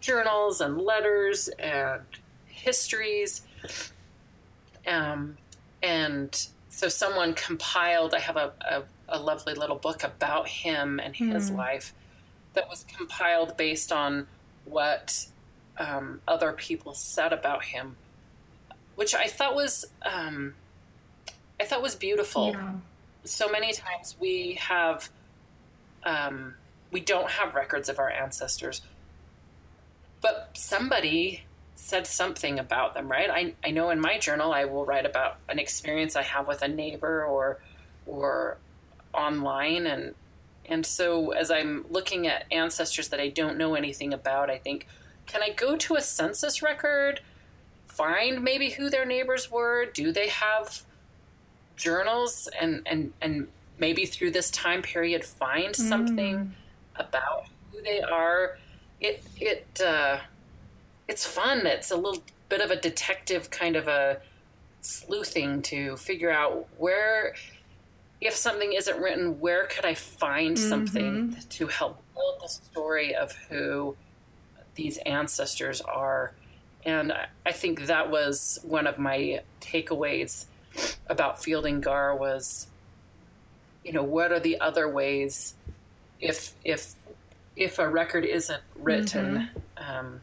journals 0.00 0.60
and 0.60 0.76
letters 0.76 1.48
and 1.58 2.02
histories. 2.46 3.42
Um, 4.86 5.38
and 5.82 6.48
so 6.68 6.88
someone 6.88 7.32
compiled, 7.32 8.14
I 8.14 8.20
have 8.20 8.36
a, 8.36 8.52
a, 8.60 8.82
a, 9.08 9.18
lovely 9.18 9.54
little 9.54 9.76
book 9.76 10.04
about 10.04 10.48
him 10.48 11.00
and 11.00 11.16
his 11.16 11.50
mm. 11.50 11.56
life 11.56 11.94
that 12.54 12.68
was 12.68 12.84
compiled 12.84 13.56
based 13.56 13.90
on 13.90 14.26
what 14.64 15.26
um, 15.80 16.20
other 16.28 16.52
people 16.52 16.94
said 16.94 17.32
about 17.32 17.64
him, 17.64 17.96
which 18.94 19.12
I 19.14 19.26
thought 19.26 19.56
was, 19.56 19.86
um, 20.02 20.54
I 21.58 21.64
thought 21.64 21.82
was 21.82 21.96
beautiful. 21.96 22.50
Yeah. 22.50 22.74
So 23.24 23.48
many 23.48 23.72
times 23.72 24.14
we 24.20 24.58
have, 24.60 25.10
um, 26.04 26.54
we 26.92 27.00
don't 27.00 27.30
have 27.30 27.56
records 27.56 27.88
of 27.88 27.98
our 27.98 28.10
ancestors 28.10 28.82
but 30.20 30.50
somebody 30.54 31.42
said 31.74 32.06
something 32.06 32.58
about 32.58 32.94
them, 32.94 33.10
right? 33.10 33.30
I, 33.30 33.54
I 33.64 33.70
know 33.70 33.90
in 33.90 34.00
my 34.00 34.18
journal 34.18 34.52
I 34.52 34.66
will 34.66 34.84
write 34.84 35.06
about 35.06 35.38
an 35.48 35.58
experience 35.58 36.14
I 36.14 36.22
have 36.22 36.46
with 36.46 36.62
a 36.62 36.68
neighbor 36.68 37.24
or 37.24 37.58
or 38.06 38.58
online 39.12 39.86
and 39.86 40.14
and 40.66 40.86
so 40.86 41.32
as 41.32 41.50
I'm 41.50 41.84
looking 41.90 42.26
at 42.26 42.44
ancestors 42.52 43.08
that 43.08 43.18
I 43.18 43.28
don't 43.28 43.58
know 43.58 43.74
anything 43.74 44.12
about, 44.12 44.50
I 44.50 44.58
think, 44.58 44.86
can 45.30 45.42
I 45.42 45.50
go 45.50 45.76
to 45.76 45.94
a 45.96 46.00
census 46.00 46.62
record, 46.62 47.20
find 47.86 48.42
maybe 48.42 48.70
who 48.70 48.90
their 48.90 49.04
neighbors 49.04 49.50
were? 49.50 49.86
Do 49.86 50.12
they 50.12 50.28
have 50.28 50.82
journals 51.76 52.48
and 52.60 52.82
and 52.86 53.12
and 53.22 53.48
maybe 53.78 54.04
through 54.06 54.32
this 54.32 54.50
time 54.50 54.82
period 54.82 55.24
find 55.24 55.74
something 55.74 56.36
mm. 56.36 56.50
about 56.96 57.46
who 57.72 57.82
they 57.82 58.00
are? 58.00 58.58
it 59.00 59.22
it 59.40 59.80
uh, 59.84 60.18
it's 61.08 61.26
fun. 61.26 61.66
It's 61.66 61.90
a 61.90 61.96
little 61.96 62.22
bit 62.48 62.60
of 62.60 62.70
a 62.70 62.76
detective 62.76 63.50
kind 63.50 63.76
of 63.76 63.88
a 63.88 64.20
sleuthing 64.82 65.62
to 65.62 65.96
figure 65.96 66.30
out 66.30 66.68
where 66.78 67.34
if 68.20 68.34
something 68.34 68.72
isn't 68.72 69.00
written, 69.00 69.40
where 69.40 69.64
could 69.64 69.84
I 69.84 69.94
find 69.94 70.56
mm-hmm. 70.56 70.68
something 70.68 71.36
to 71.48 71.66
help 71.68 72.02
build 72.14 72.40
the 72.42 72.48
story 72.48 73.14
of 73.14 73.32
who 73.48 73.96
these 74.80 74.96
ancestors 74.98 75.80
are? 75.82 76.32
And 76.84 77.12
I 77.44 77.52
think 77.52 77.86
that 77.86 78.10
was 78.10 78.58
one 78.62 78.86
of 78.86 78.98
my 78.98 79.42
takeaways 79.60 80.46
about 81.06 81.42
Fielding 81.42 81.80
Garr 81.80 82.16
was, 82.16 82.66
you 83.84 83.92
know, 83.92 84.02
what 84.02 84.32
are 84.32 84.40
the 84.40 84.60
other 84.60 84.88
ways 84.88 85.54
if 86.20 86.54
if 86.64 86.94
if 87.56 87.78
a 87.78 87.88
record 87.88 88.24
isn't 88.24 88.62
written, 88.76 89.50
mm-hmm. 89.76 89.98
um, 89.98 90.20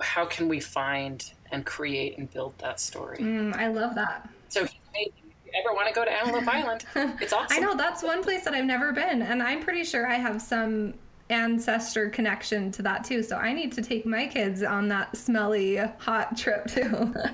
how 0.00 0.24
can 0.24 0.48
we 0.48 0.60
find 0.60 1.32
and 1.50 1.66
create 1.66 2.16
and 2.16 2.32
build 2.32 2.54
that 2.58 2.80
story? 2.80 3.18
Mm, 3.18 3.54
I 3.56 3.68
love 3.68 3.94
that. 3.96 4.28
So, 4.48 4.62
if 4.62 4.74
you 4.94 5.10
ever 5.54 5.74
want 5.74 5.88
to 5.88 5.94
go 5.94 6.04
to 6.04 6.10
Antelope 6.10 6.48
Island, 6.54 6.86
it's 7.20 7.32
awesome. 7.32 7.56
I 7.56 7.60
know 7.60 7.76
that's 7.76 8.02
one 8.02 8.22
place 8.22 8.44
that 8.44 8.54
I've 8.54 8.64
never 8.64 8.92
been, 8.92 9.20
and 9.20 9.42
I'm 9.42 9.62
pretty 9.62 9.84
sure 9.84 10.06
I 10.06 10.14
have 10.14 10.40
some 10.40 10.94
ancestor 11.30 12.08
connection 12.08 12.70
to 12.72 12.82
that 12.82 13.04
too. 13.04 13.22
So 13.22 13.36
I 13.36 13.52
need 13.52 13.72
to 13.72 13.82
take 13.82 14.06
my 14.06 14.26
kids 14.26 14.62
on 14.62 14.88
that 14.88 15.16
smelly, 15.16 15.76
hot 15.98 16.36
trip 16.36 16.66
too. 16.66 17.14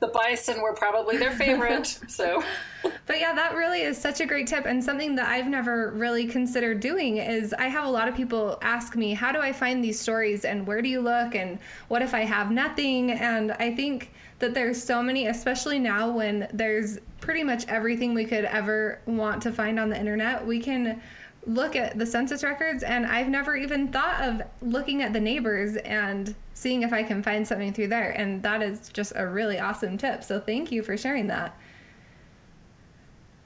the 0.00 0.08
bison 0.08 0.62
were 0.62 0.74
probably 0.74 1.16
their 1.16 1.32
favorite. 1.32 1.98
So, 2.08 2.42
but 3.06 3.18
yeah, 3.18 3.34
that 3.34 3.54
really 3.54 3.82
is 3.82 3.98
such 3.98 4.20
a 4.20 4.26
great 4.26 4.46
tip 4.46 4.64
and 4.64 4.82
something 4.82 5.16
that 5.16 5.28
I've 5.28 5.48
never 5.48 5.90
really 5.92 6.26
considered 6.26 6.80
doing 6.80 7.18
is 7.18 7.52
I 7.52 7.66
have 7.68 7.84
a 7.84 7.90
lot 7.90 8.08
of 8.08 8.14
people 8.14 8.58
ask 8.62 8.94
me, 8.96 9.12
how 9.12 9.32
do 9.32 9.40
I 9.40 9.52
find 9.52 9.82
these 9.82 9.98
stories 9.98 10.44
and 10.44 10.66
where 10.66 10.80
do 10.82 10.88
you 10.88 11.00
look 11.00 11.34
and 11.34 11.58
what 11.88 12.02
if 12.02 12.14
I 12.14 12.20
have 12.20 12.50
nothing? 12.50 13.10
And 13.10 13.52
I 13.52 13.74
think 13.74 14.12
that 14.38 14.54
there's 14.54 14.80
so 14.80 15.02
many, 15.02 15.26
especially 15.26 15.80
now 15.80 16.10
when 16.10 16.48
there's 16.52 16.98
pretty 17.20 17.42
much 17.42 17.66
everything 17.66 18.14
we 18.14 18.24
could 18.24 18.44
ever 18.44 19.00
want 19.06 19.42
to 19.42 19.52
find 19.52 19.80
on 19.80 19.88
the 19.88 19.98
internet. 19.98 20.46
We 20.46 20.60
can 20.60 21.02
look 21.48 21.74
at 21.74 21.98
the 21.98 22.06
census 22.06 22.44
records, 22.44 22.82
and 22.82 23.06
I've 23.06 23.28
never 23.28 23.56
even 23.56 23.88
thought 23.88 24.20
of 24.20 24.42
looking 24.60 25.02
at 25.02 25.12
the 25.12 25.20
neighbors 25.20 25.76
and 25.76 26.34
seeing 26.52 26.82
if 26.82 26.92
I 26.92 27.02
can 27.02 27.22
find 27.22 27.46
something 27.46 27.72
through 27.72 27.88
there. 27.88 28.10
And 28.10 28.42
that 28.42 28.62
is 28.62 28.90
just 28.90 29.14
a 29.16 29.26
really 29.26 29.58
awesome 29.58 29.96
tip. 29.96 30.22
So 30.22 30.38
thank 30.38 30.70
you 30.70 30.82
for 30.82 30.96
sharing 30.96 31.26
that. 31.28 31.56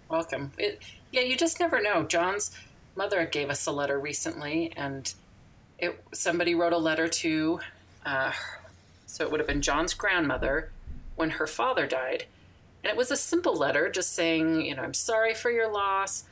Welcome. 0.08 0.52
It, 0.58 0.82
yeah, 1.12 1.22
you 1.22 1.36
just 1.36 1.60
never 1.60 1.80
know. 1.80 2.02
John's 2.02 2.50
mother 2.96 3.24
gave 3.24 3.48
us 3.48 3.66
a 3.66 3.72
letter 3.72 3.98
recently, 3.98 4.72
and 4.76 5.14
it 5.78 6.02
somebody 6.12 6.54
wrote 6.54 6.72
a 6.72 6.78
letter 6.78 7.08
to, 7.08 7.60
uh, 8.04 8.32
so 9.06 9.24
it 9.24 9.30
would 9.30 9.40
have 9.40 9.46
been 9.46 9.62
John's 9.62 9.94
grandmother 9.94 10.70
when 11.14 11.30
her 11.30 11.46
father 11.46 11.86
died, 11.86 12.24
and 12.82 12.90
it 12.90 12.96
was 12.96 13.10
a 13.10 13.16
simple 13.16 13.56
letter, 13.56 13.88
just 13.88 14.12
saying, 14.12 14.62
you 14.62 14.74
know, 14.74 14.82
I'm 14.82 14.94
sorry 14.94 15.34
for 15.34 15.50
your 15.50 15.70
loss. 15.70 16.24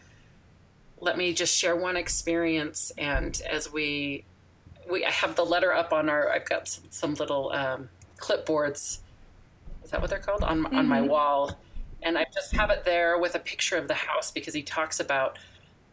Let 1.01 1.17
me 1.17 1.33
just 1.33 1.57
share 1.57 1.75
one 1.75 1.97
experience, 1.97 2.93
and 2.99 3.41
as 3.51 3.73
we 3.73 4.25
we 4.91 5.05
I 5.05 5.11
have 5.11 5.37
the 5.37 5.45
letter 5.45 5.73
up 5.73 5.93
on 5.93 6.09
our, 6.09 6.31
I've 6.31 6.49
got 6.49 6.69
some, 6.69 6.85
some 6.91 7.15
little 7.15 7.51
um, 7.53 7.89
clipboards. 8.19 8.99
Is 9.85 9.91
that 9.91 10.01
what 10.01 10.11
they're 10.11 10.19
called 10.19 10.45
on 10.45 10.63
mm-hmm. 10.63 10.77
on 10.77 10.87
my 10.87 11.01
mm-hmm. 11.01 11.09
wall? 11.09 11.59
And 12.03 12.17
I 12.17 12.27
just 12.33 12.55
have 12.57 12.71
it 12.71 12.85
there 12.85 13.19
with 13.19 13.35
a 13.35 13.39
picture 13.39 13.77
of 13.77 13.89
the 13.89 13.95
house 13.95 14.31
because 14.31 14.55
he 14.55 14.63
talks 14.63 15.01
about 15.01 15.39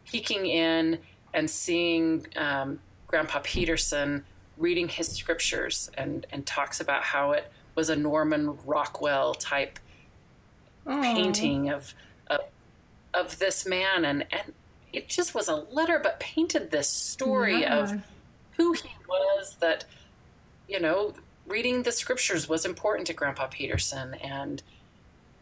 peeking 0.06 0.46
in 0.46 0.98
and 1.34 1.50
seeing 1.50 2.26
um, 2.36 2.80
Grandpa 3.06 3.40
Peterson 3.42 4.24
reading 4.56 4.88
his 4.88 5.08
scriptures 5.08 5.90
and, 5.96 6.26
and 6.32 6.46
talks 6.46 6.80
about 6.80 7.04
how 7.04 7.32
it 7.32 7.50
was 7.74 7.90
a 7.90 7.96
Norman 7.96 8.58
Rockwell 8.64 9.34
type 9.34 9.78
Aww. 10.86 11.02
painting 11.02 11.70
of, 11.70 11.94
of 12.28 12.40
of 13.14 13.38
this 13.38 13.66
man 13.66 14.04
and 14.04 14.26
and 14.30 14.52
it 14.92 15.08
just 15.08 15.34
was 15.34 15.48
a 15.48 15.54
letter 15.54 15.98
but 16.02 16.18
painted 16.20 16.70
this 16.70 16.88
story 16.88 17.60
yeah. 17.60 17.78
of 17.78 18.02
who 18.56 18.72
he 18.72 18.90
was 19.08 19.56
that 19.60 19.84
you 20.68 20.80
know 20.80 21.14
reading 21.46 21.82
the 21.82 21.92
scriptures 21.92 22.48
was 22.48 22.64
important 22.64 23.06
to 23.06 23.12
grandpa 23.12 23.46
peterson 23.46 24.14
and 24.14 24.62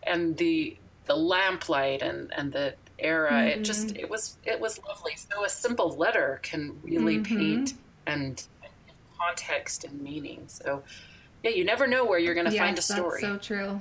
and 0.03 0.36
the 0.36 0.76
the 1.07 1.16
lamplight 1.16 2.03
and 2.03 2.32
and 2.36 2.53
the 2.53 2.74
era 2.99 3.30
mm-hmm. 3.30 3.61
it 3.61 3.62
just 3.62 3.97
it 3.97 4.09
was 4.09 4.36
it 4.44 4.59
was 4.59 4.80
lovely 4.88 5.12
so 5.16 5.44
a 5.44 5.49
simple 5.49 5.90
letter 5.97 6.40
can 6.42 6.78
really 6.82 7.18
mm-hmm. 7.18 7.36
paint 7.36 7.74
and, 8.07 8.47
and 8.62 8.72
context 9.18 9.84
and 9.84 10.01
meaning 10.01 10.42
so 10.47 10.82
yeah 11.42 11.51
you 11.51 11.64
never 11.64 11.86
know 11.86 12.05
where 12.05 12.18
you're 12.18 12.34
going 12.34 12.47
to 12.47 12.53
yes, 12.53 12.61
find 12.61 12.78
a 12.78 12.82
story 12.82 13.20
so 13.20 13.36
true 13.36 13.80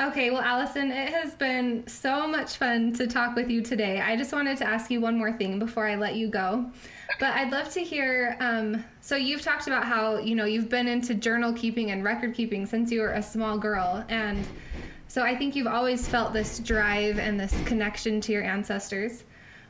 Okay, 0.00 0.30
well, 0.30 0.40
Allison, 0.40 0.90
it 0.90 1.12
has 1.12 1.34
been 1.34 1.86
so 1.86 2.26
much 2.26 2.56
fun 2.56 2.90
to 2.94 3.06
talk 3.06 3.36
with 3.36 3.50
you 3.50 3.60
today. 3.60 4.00
I 4.00 4.16
just 4.16 4.32
wanted 4.32 4.56
to 4.56 4.66
ask 4.66 4.90
you 4.90 4.98
one 4.98 5.18
more 5.18 5.30
thing 5.30 5.58
before 5.58 5.86
I 5.86 5.96
let 5.96 6.14
you 6.14 6.28
go. 6.28 6.72
But 7.18 7.34
I'd 7.34 7.52
love 7.52 7.70
to 7.74 7.84
hear. 7.84 8.34
Um, 8.40 8.82
so 9.02 9.16
you've 9.16 9.42
talked 9.42 9.66
about 9.66 9.84
how 9.84 10.16
you 10.16 10.34
know 10.34 10.46
you've 10.46 10.70
been 10.70 10.88
into 10.88 11.14
journal 11.14 11.52
keeping 11.52 11.90
and 11.90 12.02
record 12.02 12.32
keeping 12.32 12.64
since 12.64 12.90
you 12.90 13.02
were 13.02 13.12
a 13.12 13.22
small 13.22 13.58
girl, 13.58 14.02
and 14.08 14.48
so 15.06 15.22
I 15.22 15.36
think 15.36 15.54
you've 15.54 15.66
always 15.66 16.08
felt 16.08 16.32
this 16.32 16.60
drive 16.60 17.18
and 17.18 17.38
this 17.38 17.54
connection 17.66 18.22
to 18.22 18.32
your 18.32 18.42
ancestors. 18.42 19.24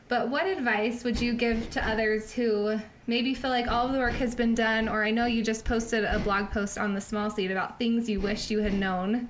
But 0.07 0.29
what 0.29 0.47
advice 0.47 1.03
would 1.03 1.19
you 1.19 1.33
give 1.33 1.69
to 1.71 1.85
others 1.85 2.31
who 2.31 2.79
maybe 3.05 3.33
feel 3.33 3.51
like 3.51 3.67
all 3.67 3.87
of 3.87 3.91
the 3.91 3.99
work 3.99 4.13
has 4.13 4.33
been 4.33 4.55
done, 4.55 4.87
or 4.87 5.03
I 5.03 5.11
know 5.11 5.25
you 5.25 5.43
just 5.43 5.65
posted 5.65 6.05
a 6.05 6.19
blog 6.19 6.51
post 6.51 6.77
on 6.77 6.93
the 6.93 7.01
Small 7.01 7.29
Seed 7.29 7.51
about 7.51 7.77
things 7.77 8.07
you 8.09 8.21
wish 8.21 8.49
you 8.49 8.59
had 8.59 8.73
known? 8.73 9.27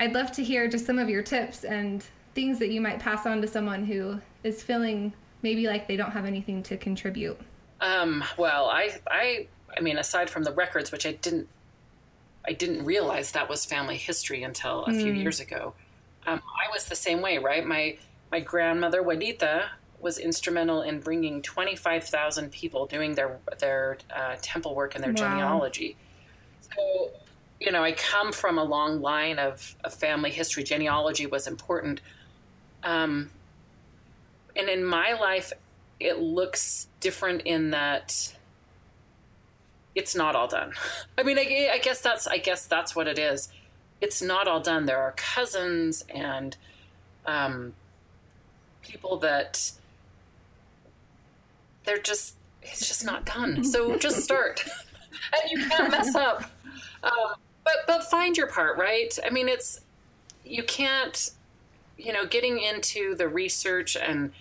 I'd 0.00 0.14
love 0.14 0.32
to 0.32 0.42
hear 0.42 0.66
just 0.66 0.86
some 0.86 0.98
of 0.98 1.10
your 1.10 1.22
tips 1.22 1.62
and 1.62 2.02
things 2.34 2.58
that 2.58 2.70
you 2.70 2.80
might 2.80 2.98
pass 2.98 3.26
on 3.26 3.42
to 3.42 3.46
someone 3.46 3.84
who 3.84 4.18
is 4.42 4.62
feeling 4.62 5.12
maybe 5.42 5.66
like 5.66 5.86
they 5.86 5.96
don't 5.96 6.12
have 6.12 6.24
anything 6.24 6.62
to 6.64 6.78
contribute. 6.78 7.38
Um, 7.82 8.24
well, 8.38 8.70
I, 8.70 8.98
I, 9.06 9.46
I 9.76 9.80
mean, 9.82 9.98
aside 9.98 10.30
from 10.30 10.44
the 10.44 10.52
records, 10.52 10.90
which 10.90 11.04
I 11.04 11.12
didn't, 11.12 11.48
I 12.46 12.54
didn't 12.54 12.86
realize 12.86 13.32
that 13.32 13.50
was 13.50 13.66
family 13.66 13.98
history 13.98 14.42
until 14.42 14.86
a 14.86 14.90
mm. 14.90 15.02
few 15.02 15.12
years 15.12 15.38
ago. 15.38 15.74
Um, 16.26 16.40
I 16.46 16.72
was 16.72 16.86
the 16.86 16.96
same 16.96 17.20
way, 17.20 17.36
right? 17.36 17.66
My 17.66 17.98
my 18.32 18.40
grandmother 18.40 19.02
Juanita 19.02 19.70
was 19.98 20.18
instrumental 20.18 20.82
in 20.82 21.00
bringing 21.00 21.42
25,000 21.42 22.50
people 22.52 22.86
doing 22.86 23.14
their 23.14 23.38
their 23.58 23.98
uh, 24.14 24.36
temple 24.40 24.74
work 24.74 24.94
and 24.94 25.04
their 25.04 25.12
wow. 25.12 25.16
genealogy. 25.16 25.96
So 26.60 27.10
you 27.60 27.70
know, 27.70 27.84
I 27.84 27.92
come 27.92 28.32
from 28.32 28.58
a 28.58 28.64
long 28.64 29.02
line 29.02 29.38
of, 29.38 29.76
of 29.84 29.92
family 29.92 30.30
history. 30.30 30.64
Genealogy 30.64 31.26
was 31.26 31.46
important. 31.46 32.00
Um, 32.82 33.30
and 34.56 34.68
in 34.68 34.82
my 34.82 35.12
life, 35.12 35.52
it 36.00 36.18
looks 36.18 36.88
different 37.00 37.42
in 37.42 37.70
that 37.70 38.34
it's 39.94 40.16
not 40.16 40.34
all 40.34 40.48
done. 40.48 40.72
I 41.18 41.22
mean, 41.22 41.38
I, 41.38 41.70
I 41.74 41.78
guess 41.78 42.00
that's 42.00 42.26
I 42.26 42.38
guess 42.38 42.66
that's 42.66 42.96
what 42.96 43.06
it 43.06 43.18
is. 43.18 43.50
It's 44.00 44.22
not 44.22 44.48
all 44.48 44.60
done. 44.60 44.86
There 44.86 44.98
are 44.98 45.12
cousins 45.12 46.04
and 46.08 46.56
um, 47.26 47.74
people 48.80 49.18
that 49.18 49.72
they're 51.84 51.98
just 51.98 52.36
it's 52.62 52.88
just 52.88 53.04
not 53.04 53.26
done. 53.26 53.62
So 53.64 53.96
just 53.96 54.22
start, 54.22 54.64
and 55.32 55.50
you 55.50 55.68
can't 55.68 55.90
mess 55.90 56.14
up. 56.14 56.50
Um, 57.02 57.34
but 57.70 57.86
but 57.86 58.10
find 58.10 58.36
your 58.36 58.46
part, 58.46 58.78
right? 58.78 59.16
I 59.24 59.30
mean, 59.30 59.48
it's 59.48 59.80
you 60.44 60.62
can't, 60.62 61.30
you 61.96 62.12
know, 62.12 62.26
getting 62.26 62.60
into 62.60 63.14
the 63.14 63.28
research 63.28 63.96
and 63.96 64.32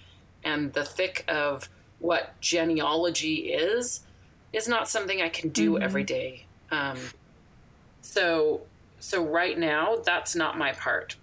and 0.44 0.74
the 0.74 0.84
thick 0.84 1.26
of 1.28 1.70
what 2.00 2.40
genealogy 2.40 3.54
is 3.54 4.02
is 4.54 4.68
not 4.68 4.90
something 4.90 5.22
I 5.22 5.30
can 5.30 5.50
do 5.50 5.74
mm-hmm. 5.74 5.84
every 5.84 6.04
day. 6.04 6.46
Um, 6.72 6.98
so 8.02 8.62
so 9.00 9.24
right 9.24 9.58
now, 9.58 9.98
that's 9.98 10.36
not 10.36 10.58
my 10.58 10.74
part. 10.74 11.16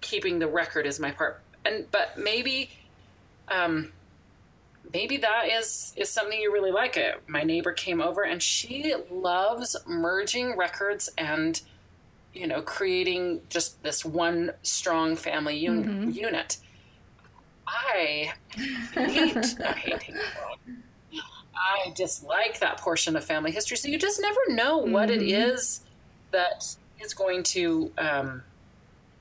Keeping 0.00 0.38
the 0.38 0.48
record 0.48 0.86
is 0.86 0.98
my 0.98 1.10
part, 1.10 1.40
and 1.64 1.90
but 1.90 2.18
maybe. 2.18 2.70
Um, 3.48 3.92
maybe 4.92 5.18
that 5.18 5.48
is 5.48 5.92
is 5.96 6.08
something 6.08 6.38
you 6.40 6.52
really 6.52 6.70
like. 6.70 6.96
It 6.96 7.22
my 7.26 7.42
neighbor 7.42 7.72
came 7.72 8.00
over 8.00 8.22
and 8.22 8.42
she 8.42 8.94
loves 9.10 9.76
merging 9.86 10.56
records 10.56 11.08
and 11.18 11.60
you 12.32 12.46
know 12.46 12.62
creating 12.62 13.42
just 13.48 13.82
this 13.82 14.04
one 14.04 14.52
strong 14.62 15.16
family 15.16 15.66
un- 15.66 15.84
mm-hmm. 15.84 16.10
unit. 16.10 16.58
I 17.66 18.32
hate 18.94 19.56
i 19.64 19.72
hate 19.72 20.10
i 21.54 21.92
dislike 21.94 22.58
that 22.58 22.78
portion 22.78 23.14
of 23.16 23.24
family 23.24 23.52
history. 23.52 23.76
So 23.76 23.88
you 23.88 23.98
just 23.98 24.20
never 24.20 24.40
know 24.48 24.78
what 24.78 25.08
mm-hmm. 25.08 25.20
it 25.20 25.28
is 25.28 25.82
that 26.30 26.74
is 27.00 27.14
going 27.14 27.42
to 27.42 27.92
um, 27.98 28.42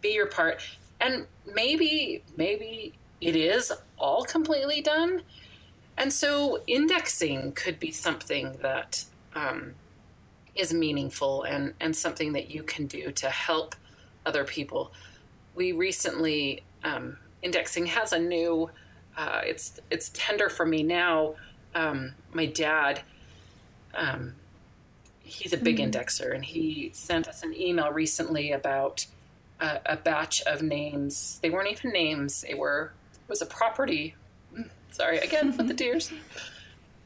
be 0.02 0.10
your 0.10 0.28
part. 0.28 0.64
And 1.00 1.28
maybe 1.54 2.24
maybe 2.38 2.94
it 3.22 3.36
is 3.36 3.72
all 3.98 4.24
completely 4.24 4.82
done 4.82 5.22
and 6.00 6.14
so 6.14 6.64
indexing 6.66 7.52
could 7.52 7.78
be 7.78 7.92
something 7.92 8.58
that 8.62 9.04
um, 9.36 9.76
is 10.56 10.74
meaningful 10.74 11.44
and, 11.44 11.74
and 11.82 11.94
something 11.96 12.32
that 12.34 12.50
you 12.50 12.64
can 12.64 12.88
do 12.88 13.12
to 13.12 13.30
help 13.30 13.76
other 14.26 14.46
people. 14.46 14.94
We 15.56 15.74
recently, 15.74 16.64
um, 16.86 17.18
indexing 17.42 17.88
has 17.88 18.14
a 18.14 18.20
new, 18.20 18.70
uh, 19.18 19.42
it's, 19.44 19.80
it's 19.92 20.10
tender 20.14 20.48
for 20.48 20.66
me 20.66 20.84
now. 20.84 21.36
Um, 21.76 22.14
my 22.32 22.46
dad, 22.46 23.02
um, 23.94 24.36
he's 25.22 25.52
a 25.52 25.58
big 25.58 25.80
mm-hmm. 25.80 25.92
indexer, 25.92 26.34
and 26.34 26.46
he 26.46 26.92
sent 26.94 27.28
us 27.28 27.44
an 27.44 27.54
email 27.54 27.92
recently 27.92 28.54
about 28.54 29.06
a, 29.60 29.80
a 29.86 29.96
batch 29.98 30.42
of 30.44 30.62
names. 30.62 31.40
They 31.42 31.50
weren't 31.50 31.70
even 31.70 31.92
names, 31.92 32.46
they 32.48 32.54
were, 32.54 32.94
it 33.14 33.30
was 33.30 33.42
a 33.42 33.46
property 33.46 34.16
Sorry, 34.92 35.20
again 35.20 35.56
with 35.56 35.68
the 35.68 35.74
tears. 35.76 36.12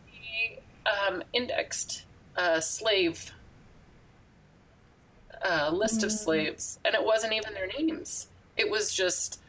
He 0.06 0.60
um, 0.86 1.24
indexed 1.34 2.04
a 2.36 2.62
slave, 2.62 3.32
a 5.42 5.72
list 5.72 6.02
mm. 6.02 6.06
of 6.06 6.12
slaves, 6.12 6.80
and 6.84 6.96
it 6.96 7.04
wasn't 7.04 7.34
even 7.34 7.54
their 7.54 7.68
names. 7.68 8.28
It 8.58 8.70
was 8.70 8.94
just 8.94 9.40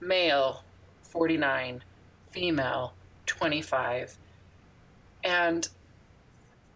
male, 0.00 0.64
49, 1.02 1.82
female, 2.30 2.94
25. 3.26 4.16
And 5.24 5.68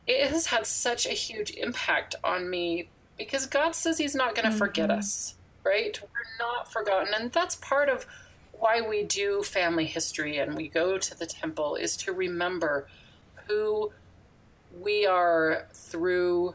it 0.06 0.30
has 0.30 0.46
had 0.46 0.66
such 0.66 1.06
a 1.06 1.10
huge 1.10 1.50
impact 1.52 2.14
on 2.22 2.48
me 2.48 2.88
because 3.18 3.46
God 3.46 3.74
says 3.74 3.98
He's 3.98 4.14
not 4.14 4.34
going 4.34 4.44
to 4.44 4.50
mm-hmm. 4.50 4.58
forget 4.58 4.90
us, 4.90 5.34
right? 5.64 5.98
We're 6.00 6.46
not 6.46 6.70
forgotten. 6.70 7.14
And 7.14 7.32
that's 7.32 7.56
part 7.56 7.88
of 7.88 8.06
why 8.58 8.80
we 8.80 9.02
do 9.02 9.42
family 9.42 9.86
history 9.86 10.38
and 10.38 10.54
we 10.54 10.68
go 10.68 10.98
to 10.98 11.18
the 11.18 11.26
temple 11.26 11.76
is 11.76 11.96
to 11.98 12.12
remember 12.12 12.86
who 13.46 13.92
we 14.80 15.06
are 15.06 15.66
through 15.72 16.54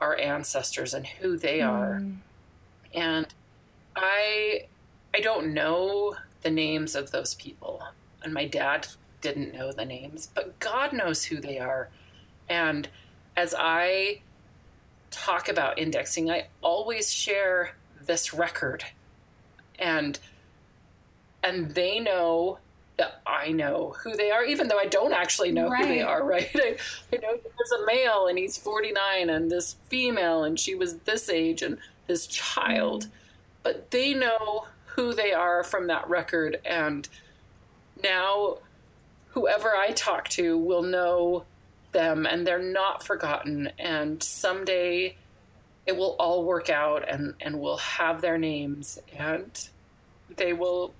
our 0.00 0.16
ancestors 0.16 0.94
and 0.94 1.06
who 1.06 1.36
they 1.36 1.58
mm. 1.58 1.68
are. 1.68 2.02
And 2.94 3.26
I 3.96 4.66
I 5.14 5.20
don't 5.20 5.52
know 5.52 6.16
the 6.42 6.50
names 6.50 6.94
of 6.94 7.10
those 7.10 7.34
people. 7.34 7.82
And 8.22 8.32
my 8.32 8.46
dad 8.46 8.88
didn't 9.20 9.54
know 9.54 9.72
the 9.72 9.84
names, 9.84 10.28
but 10.32 10.58
God 10.60 10.92
knows 10.92 11.24
who 11.24 11.40
they 11.40 11.58
are. 11.58 11.88
And 12.48 12.88
as 13.36 13.54
I 13.56 14.20
talk 15.10 15.48
about 15.48 15.78
indexing, 15.78 16.30
I 16.30 16.48
always 16.60 17.12
share 17.12 17.74
this 18.00 18.32
record. 18.32 18.84
And 19.78 20.18
and 21.42 21.74
they 21.74 22.00
know 22.00 22.58
that 22.98 23.22
I 23.26 23.52
know 23.52 23.94
who 24.02 24.16
they 24.16 24.30
are, 24.30 24.44
even 24.44 24.68
though 24.68 24.78
I 24.78 24.86
don't 24.86 25.12
actually 25.12 25.52
know 25.52 25.68
right. 25.68 25.86
who 25.86 25.88
they 25.88 26.02
are, 26.02 26.22
right? 26.24 26.50
I, 26.54 26.76
I 27.12 27.16
know 27.16 27.32
there's 27.32 27.72
a 27.80 27.86
male 27.86 28.26
and 28.26 28.36
he's 28.36 28.58
49 28.58 29.30
and 29.30 29.50
this 29.50 29.76
female 29.88 30.44
and 30.44 30.58
she 30.58 30.74
was 30.74 30.96
this 30.98 31.28
age 31.28 31.62
and 31.62 31.78
this 32.06 32.26
child. 32.26 33.04
Mm. 33.04 33.10
But 33.62 33.90
they 33.90 34.14
know 34.14 34.66
who 34.86 35.14
they 35.14 35.32
are 35.32 35.62
from 35.62 35.86
that 35.86 36.08
record. 36.08 36.60
And 36.64 37.08
now 38.02 38.58
whoever 39.28 39.76
I 39.76 39.92
talk 39.92 40.28
to 40.30 40.58
will 40.58 40.82
know 40.82 41.44
them 41.92 42.26
and 42.26 42.46
they're 42.46 42.58
not 42.62 43.04
forgotten. 43.04 43.70
And 43.78 44.22
someday 44.22 45.16
it 45.86 45.96
will 45.96 46.16
all 46.18 46.44
work 46.44 46.68
out 46.68 47.08
and, 47.08 47.34
and 47.40 47.60
we'll 47.60 47.78
have 47.78 48.20
their 48.20 48.38
names 48.38 48.98
and 49.16 49.68
they 50.36 50.52
will 50.52 50.92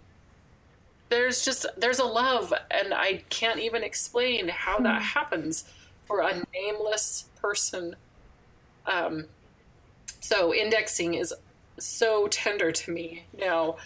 there's 1.09 1.45
just 1.45 1.67
there's 1.77 1.99
a 1.99 2.05
love 2.05 2.53
and 2.71 2.93
i 2.93 3.23
can't 3.29 3.59
even 3.61 3.83
explain 3.83 4.49
how 4.49 4.79
that 4.79 5.01
hmm. 5.01 5.09
happens 5.09 5.65
for 6.07 6.21
a 6.21 6.43
nameless 6.55 7.27
person 7.41 7.95
um, 8.87 9.27
so 10.21 10.55
indexing 10.55 11.15
is 11.15 11.35
so 11.79 12.27
tender 12.29 12.73
to 12.73 12.91
me 12.91 13.25
now 13.39 13.77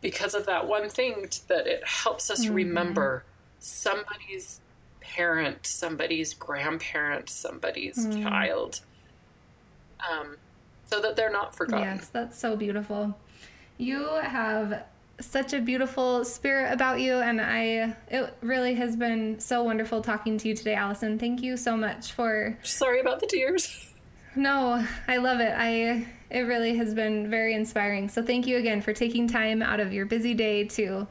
because 0.00 0.34
of 0.34 0.46
that 0.46 0.66
one 0.66 0.88
thing 0.88 1.28
that 1.48 1.66
it 1.66 1.86
helps 1.86 2.30
us 2.30 2.44
mm-hmm. 2.44 2.54
remember 2.54 3.24
somebody's 3.60 4.60
parent 5.00 5.66
somebody's 5.66 6.34
grandparent 6.34 7.28
somebody's 7.28 8.06
mm. 8.06 8.22
child 8.22 8.80
um, 10.10 10.36
so 10.86 11.00
that 11.00 11.16
they're 11.16 11.32
not 11.32 11.54
forgotten 11.54 11.96
yes 11.96 12.08
that's 12.08 12.38
so 12.38 12.56
beautiful 12.56 13.16
you 13.78 14.04
have 14.22 14.82
such 15.20 15.52
a 15.52 15.60
beautiful 15.60 16.24
spirit 16.24 16.72
about 16.72 17.00
you 17.00 17.14
and 17.14 17.40
i 17.40 17.94
it 18.08 18.34
really 18.40 18.74
has 18.74 18.96
been 18.96 19.38
so 19.38 19.62
wonderful 19.62 20.00
talking 20.00 20.38
to 20.38 20.48
you 20.48 20.54
today 20.54 20.74
allison. 20.74 21.18
Thank 21.18 21.42
you 21.42 21.56
so 21.56 21.76
much 21.76 22.12
for 22.12 22.58
sorry 22.62 23.00
about 23.00 23.20
the 23.20 23.26
tears. 23.26 23.92
No 24.34 24.84
i 25.08 25.16
love 25.16 25.40
it. 25.40 25.54
I 25.56 26.06
it 26.30 26.42
really 26.42 26.76
has 26.76 26.94
been 26.94 27.28
very 27.28 27.54
inspiring. 27.54 28.08
So 28.08 28.22
thank 28.22 28.46
you 28.46 28.56
again 28.56 28.80
for 28.80 28.92
taking 28.92 29.26
time 29.26 29.62
out 29.62 29.80
of 29.80 29.92
your 29.92 30.06
busy 30.06 30.34
day 30.34 30.64
to 30.64 31.06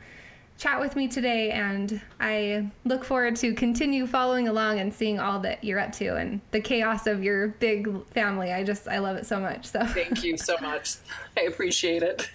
chat 0.57 0.79
with 0.79 0.97
me 0.97 1.07
today 1.07 1.51
and 1.51 2.01
i 2.19 2.69
look 2.83 3.05
forward 3.05 3.33
to 3.33 3.53
continue 3.53 4.05
following 4.05 4.49
along 4.49 4.77
and 4.77 4.93
seeing 4.93 5.17
all 5.17 5.39
that 5.39 5.63
you're 5.63 5.79
up 5.79 5.89
to 5.93 6.17
and 6.17 6.41
the 6.51 6.59
chaos 6.59 7.07
of 7.07 7.23
your 7.23 7.47
big 7.47 7.87
family. 8.07 8.51
I 8.51 8.63
just 8.63 8.87
i 8.87 8.99
love 8.99 9.17
it 9.17 9.25
so 9.25 9.39
much 9.39 9.67
so. 9.67 9.85
Thank 9.85 10.23
you 10.23 10.37
so 10.37 10.55
much. 10.61 10.95
I 11.37 11.41
appreciate 11.41 12.03
it 12.03 12.29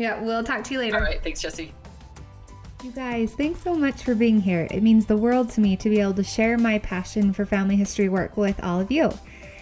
yeah, 0.00 0.18
we'll 0.18 0.42
talk 0.42 0.64
to 0.64 0.72
you 0.72 0.80
later. 0.80 0.96
All 0.96 1.02
right. 1.02 1.22
Thanks, 1.22 1.42
Jesse. 1.42 1.74
You 2.82 2.90
guys, 2.92 3.34
thanks 3.34 3.62
so 3.62 3.74
much 3.74 4.02
for 4.02 4.14
being 4.14 4.40
here. 4.40 4.66
It 4.70 4.82
means 4.82 5.04
the 5.04 5.16
world 5.16 5.50
to 5.50 5.60
me 5.60 5.76
to 5.76 5.90
be 5.90 6.00
able 6.00 6.14
to 6.14 6.24
share 6.24 6.56
my 6.56 6.78
passion 6.78 7.34
for 7.34 7.44
family 7.44 7.76
history 7.76 8.08
work 8.08 8.38
with 8.38 8.58
all 8.64 8.80
of 8.80 8.90
you. 8.90 9.10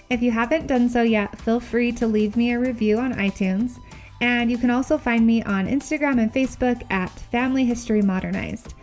If 0.09 0.22
you 0.22 0.30
haven't 0.30 0.68
done 0.68 0.89
so 0.89 1.03
yet, 1.03 1.36
feel 1.41 1.59
free 1.59 1.91
to 1.93 2.07
leave 2.07 2.36
me 2.36 2.53
a 2.53 2.59
review 2.61 2.99
on 2.99 3.14
iTunes. 3.14 3.80
And 4.20 4.49
you 4.49 4.59
can 4.59 4.70
also 4.70 4.97
find 4.97 5.26
me 5.26 5.43
on 5.43 5.66
Instagram 5.66 6.20
and 6.22 6.32
Facebook 6.32 6.89
at 6.89 7.11
Family 7.11 7.64
History 7.64 8.01
Modernized. 8.01 8.74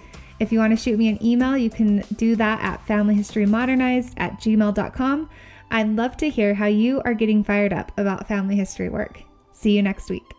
If 0.42 0.52
you 0.52 0.60
want 0.60 0.78
to 0.78 0.84
shoot 0.84 1.00
me 1.00 1.08
an 1.08 1.24
email, 1.26 1.58
you 1.58 1.70
can 1.70 2.04
do 2.18 2.36
that 2.36 2.62
at 2.62 2.86
familyhistorymodernized 2.86 4.14
at 4.18 4.42
gmail.com. 4.42 5.30
I'd 5.72 5.96
love 5.96 6.18
to 6.18 6.30
hear 6.30 6.54
how 6.54 6.68
you 6.68 7.02
are 7.06 7.14
getting 7.14 7.46
fired 7.46 7.72
up 7.72 7.94
about 7.98 8.28
family 8.28 8.58
history 8.58 8.90
work. 8.90 9.22
See 9.54 9.72
you 9.72 9.82
next 9.82 10.10
week. 10.10 10.35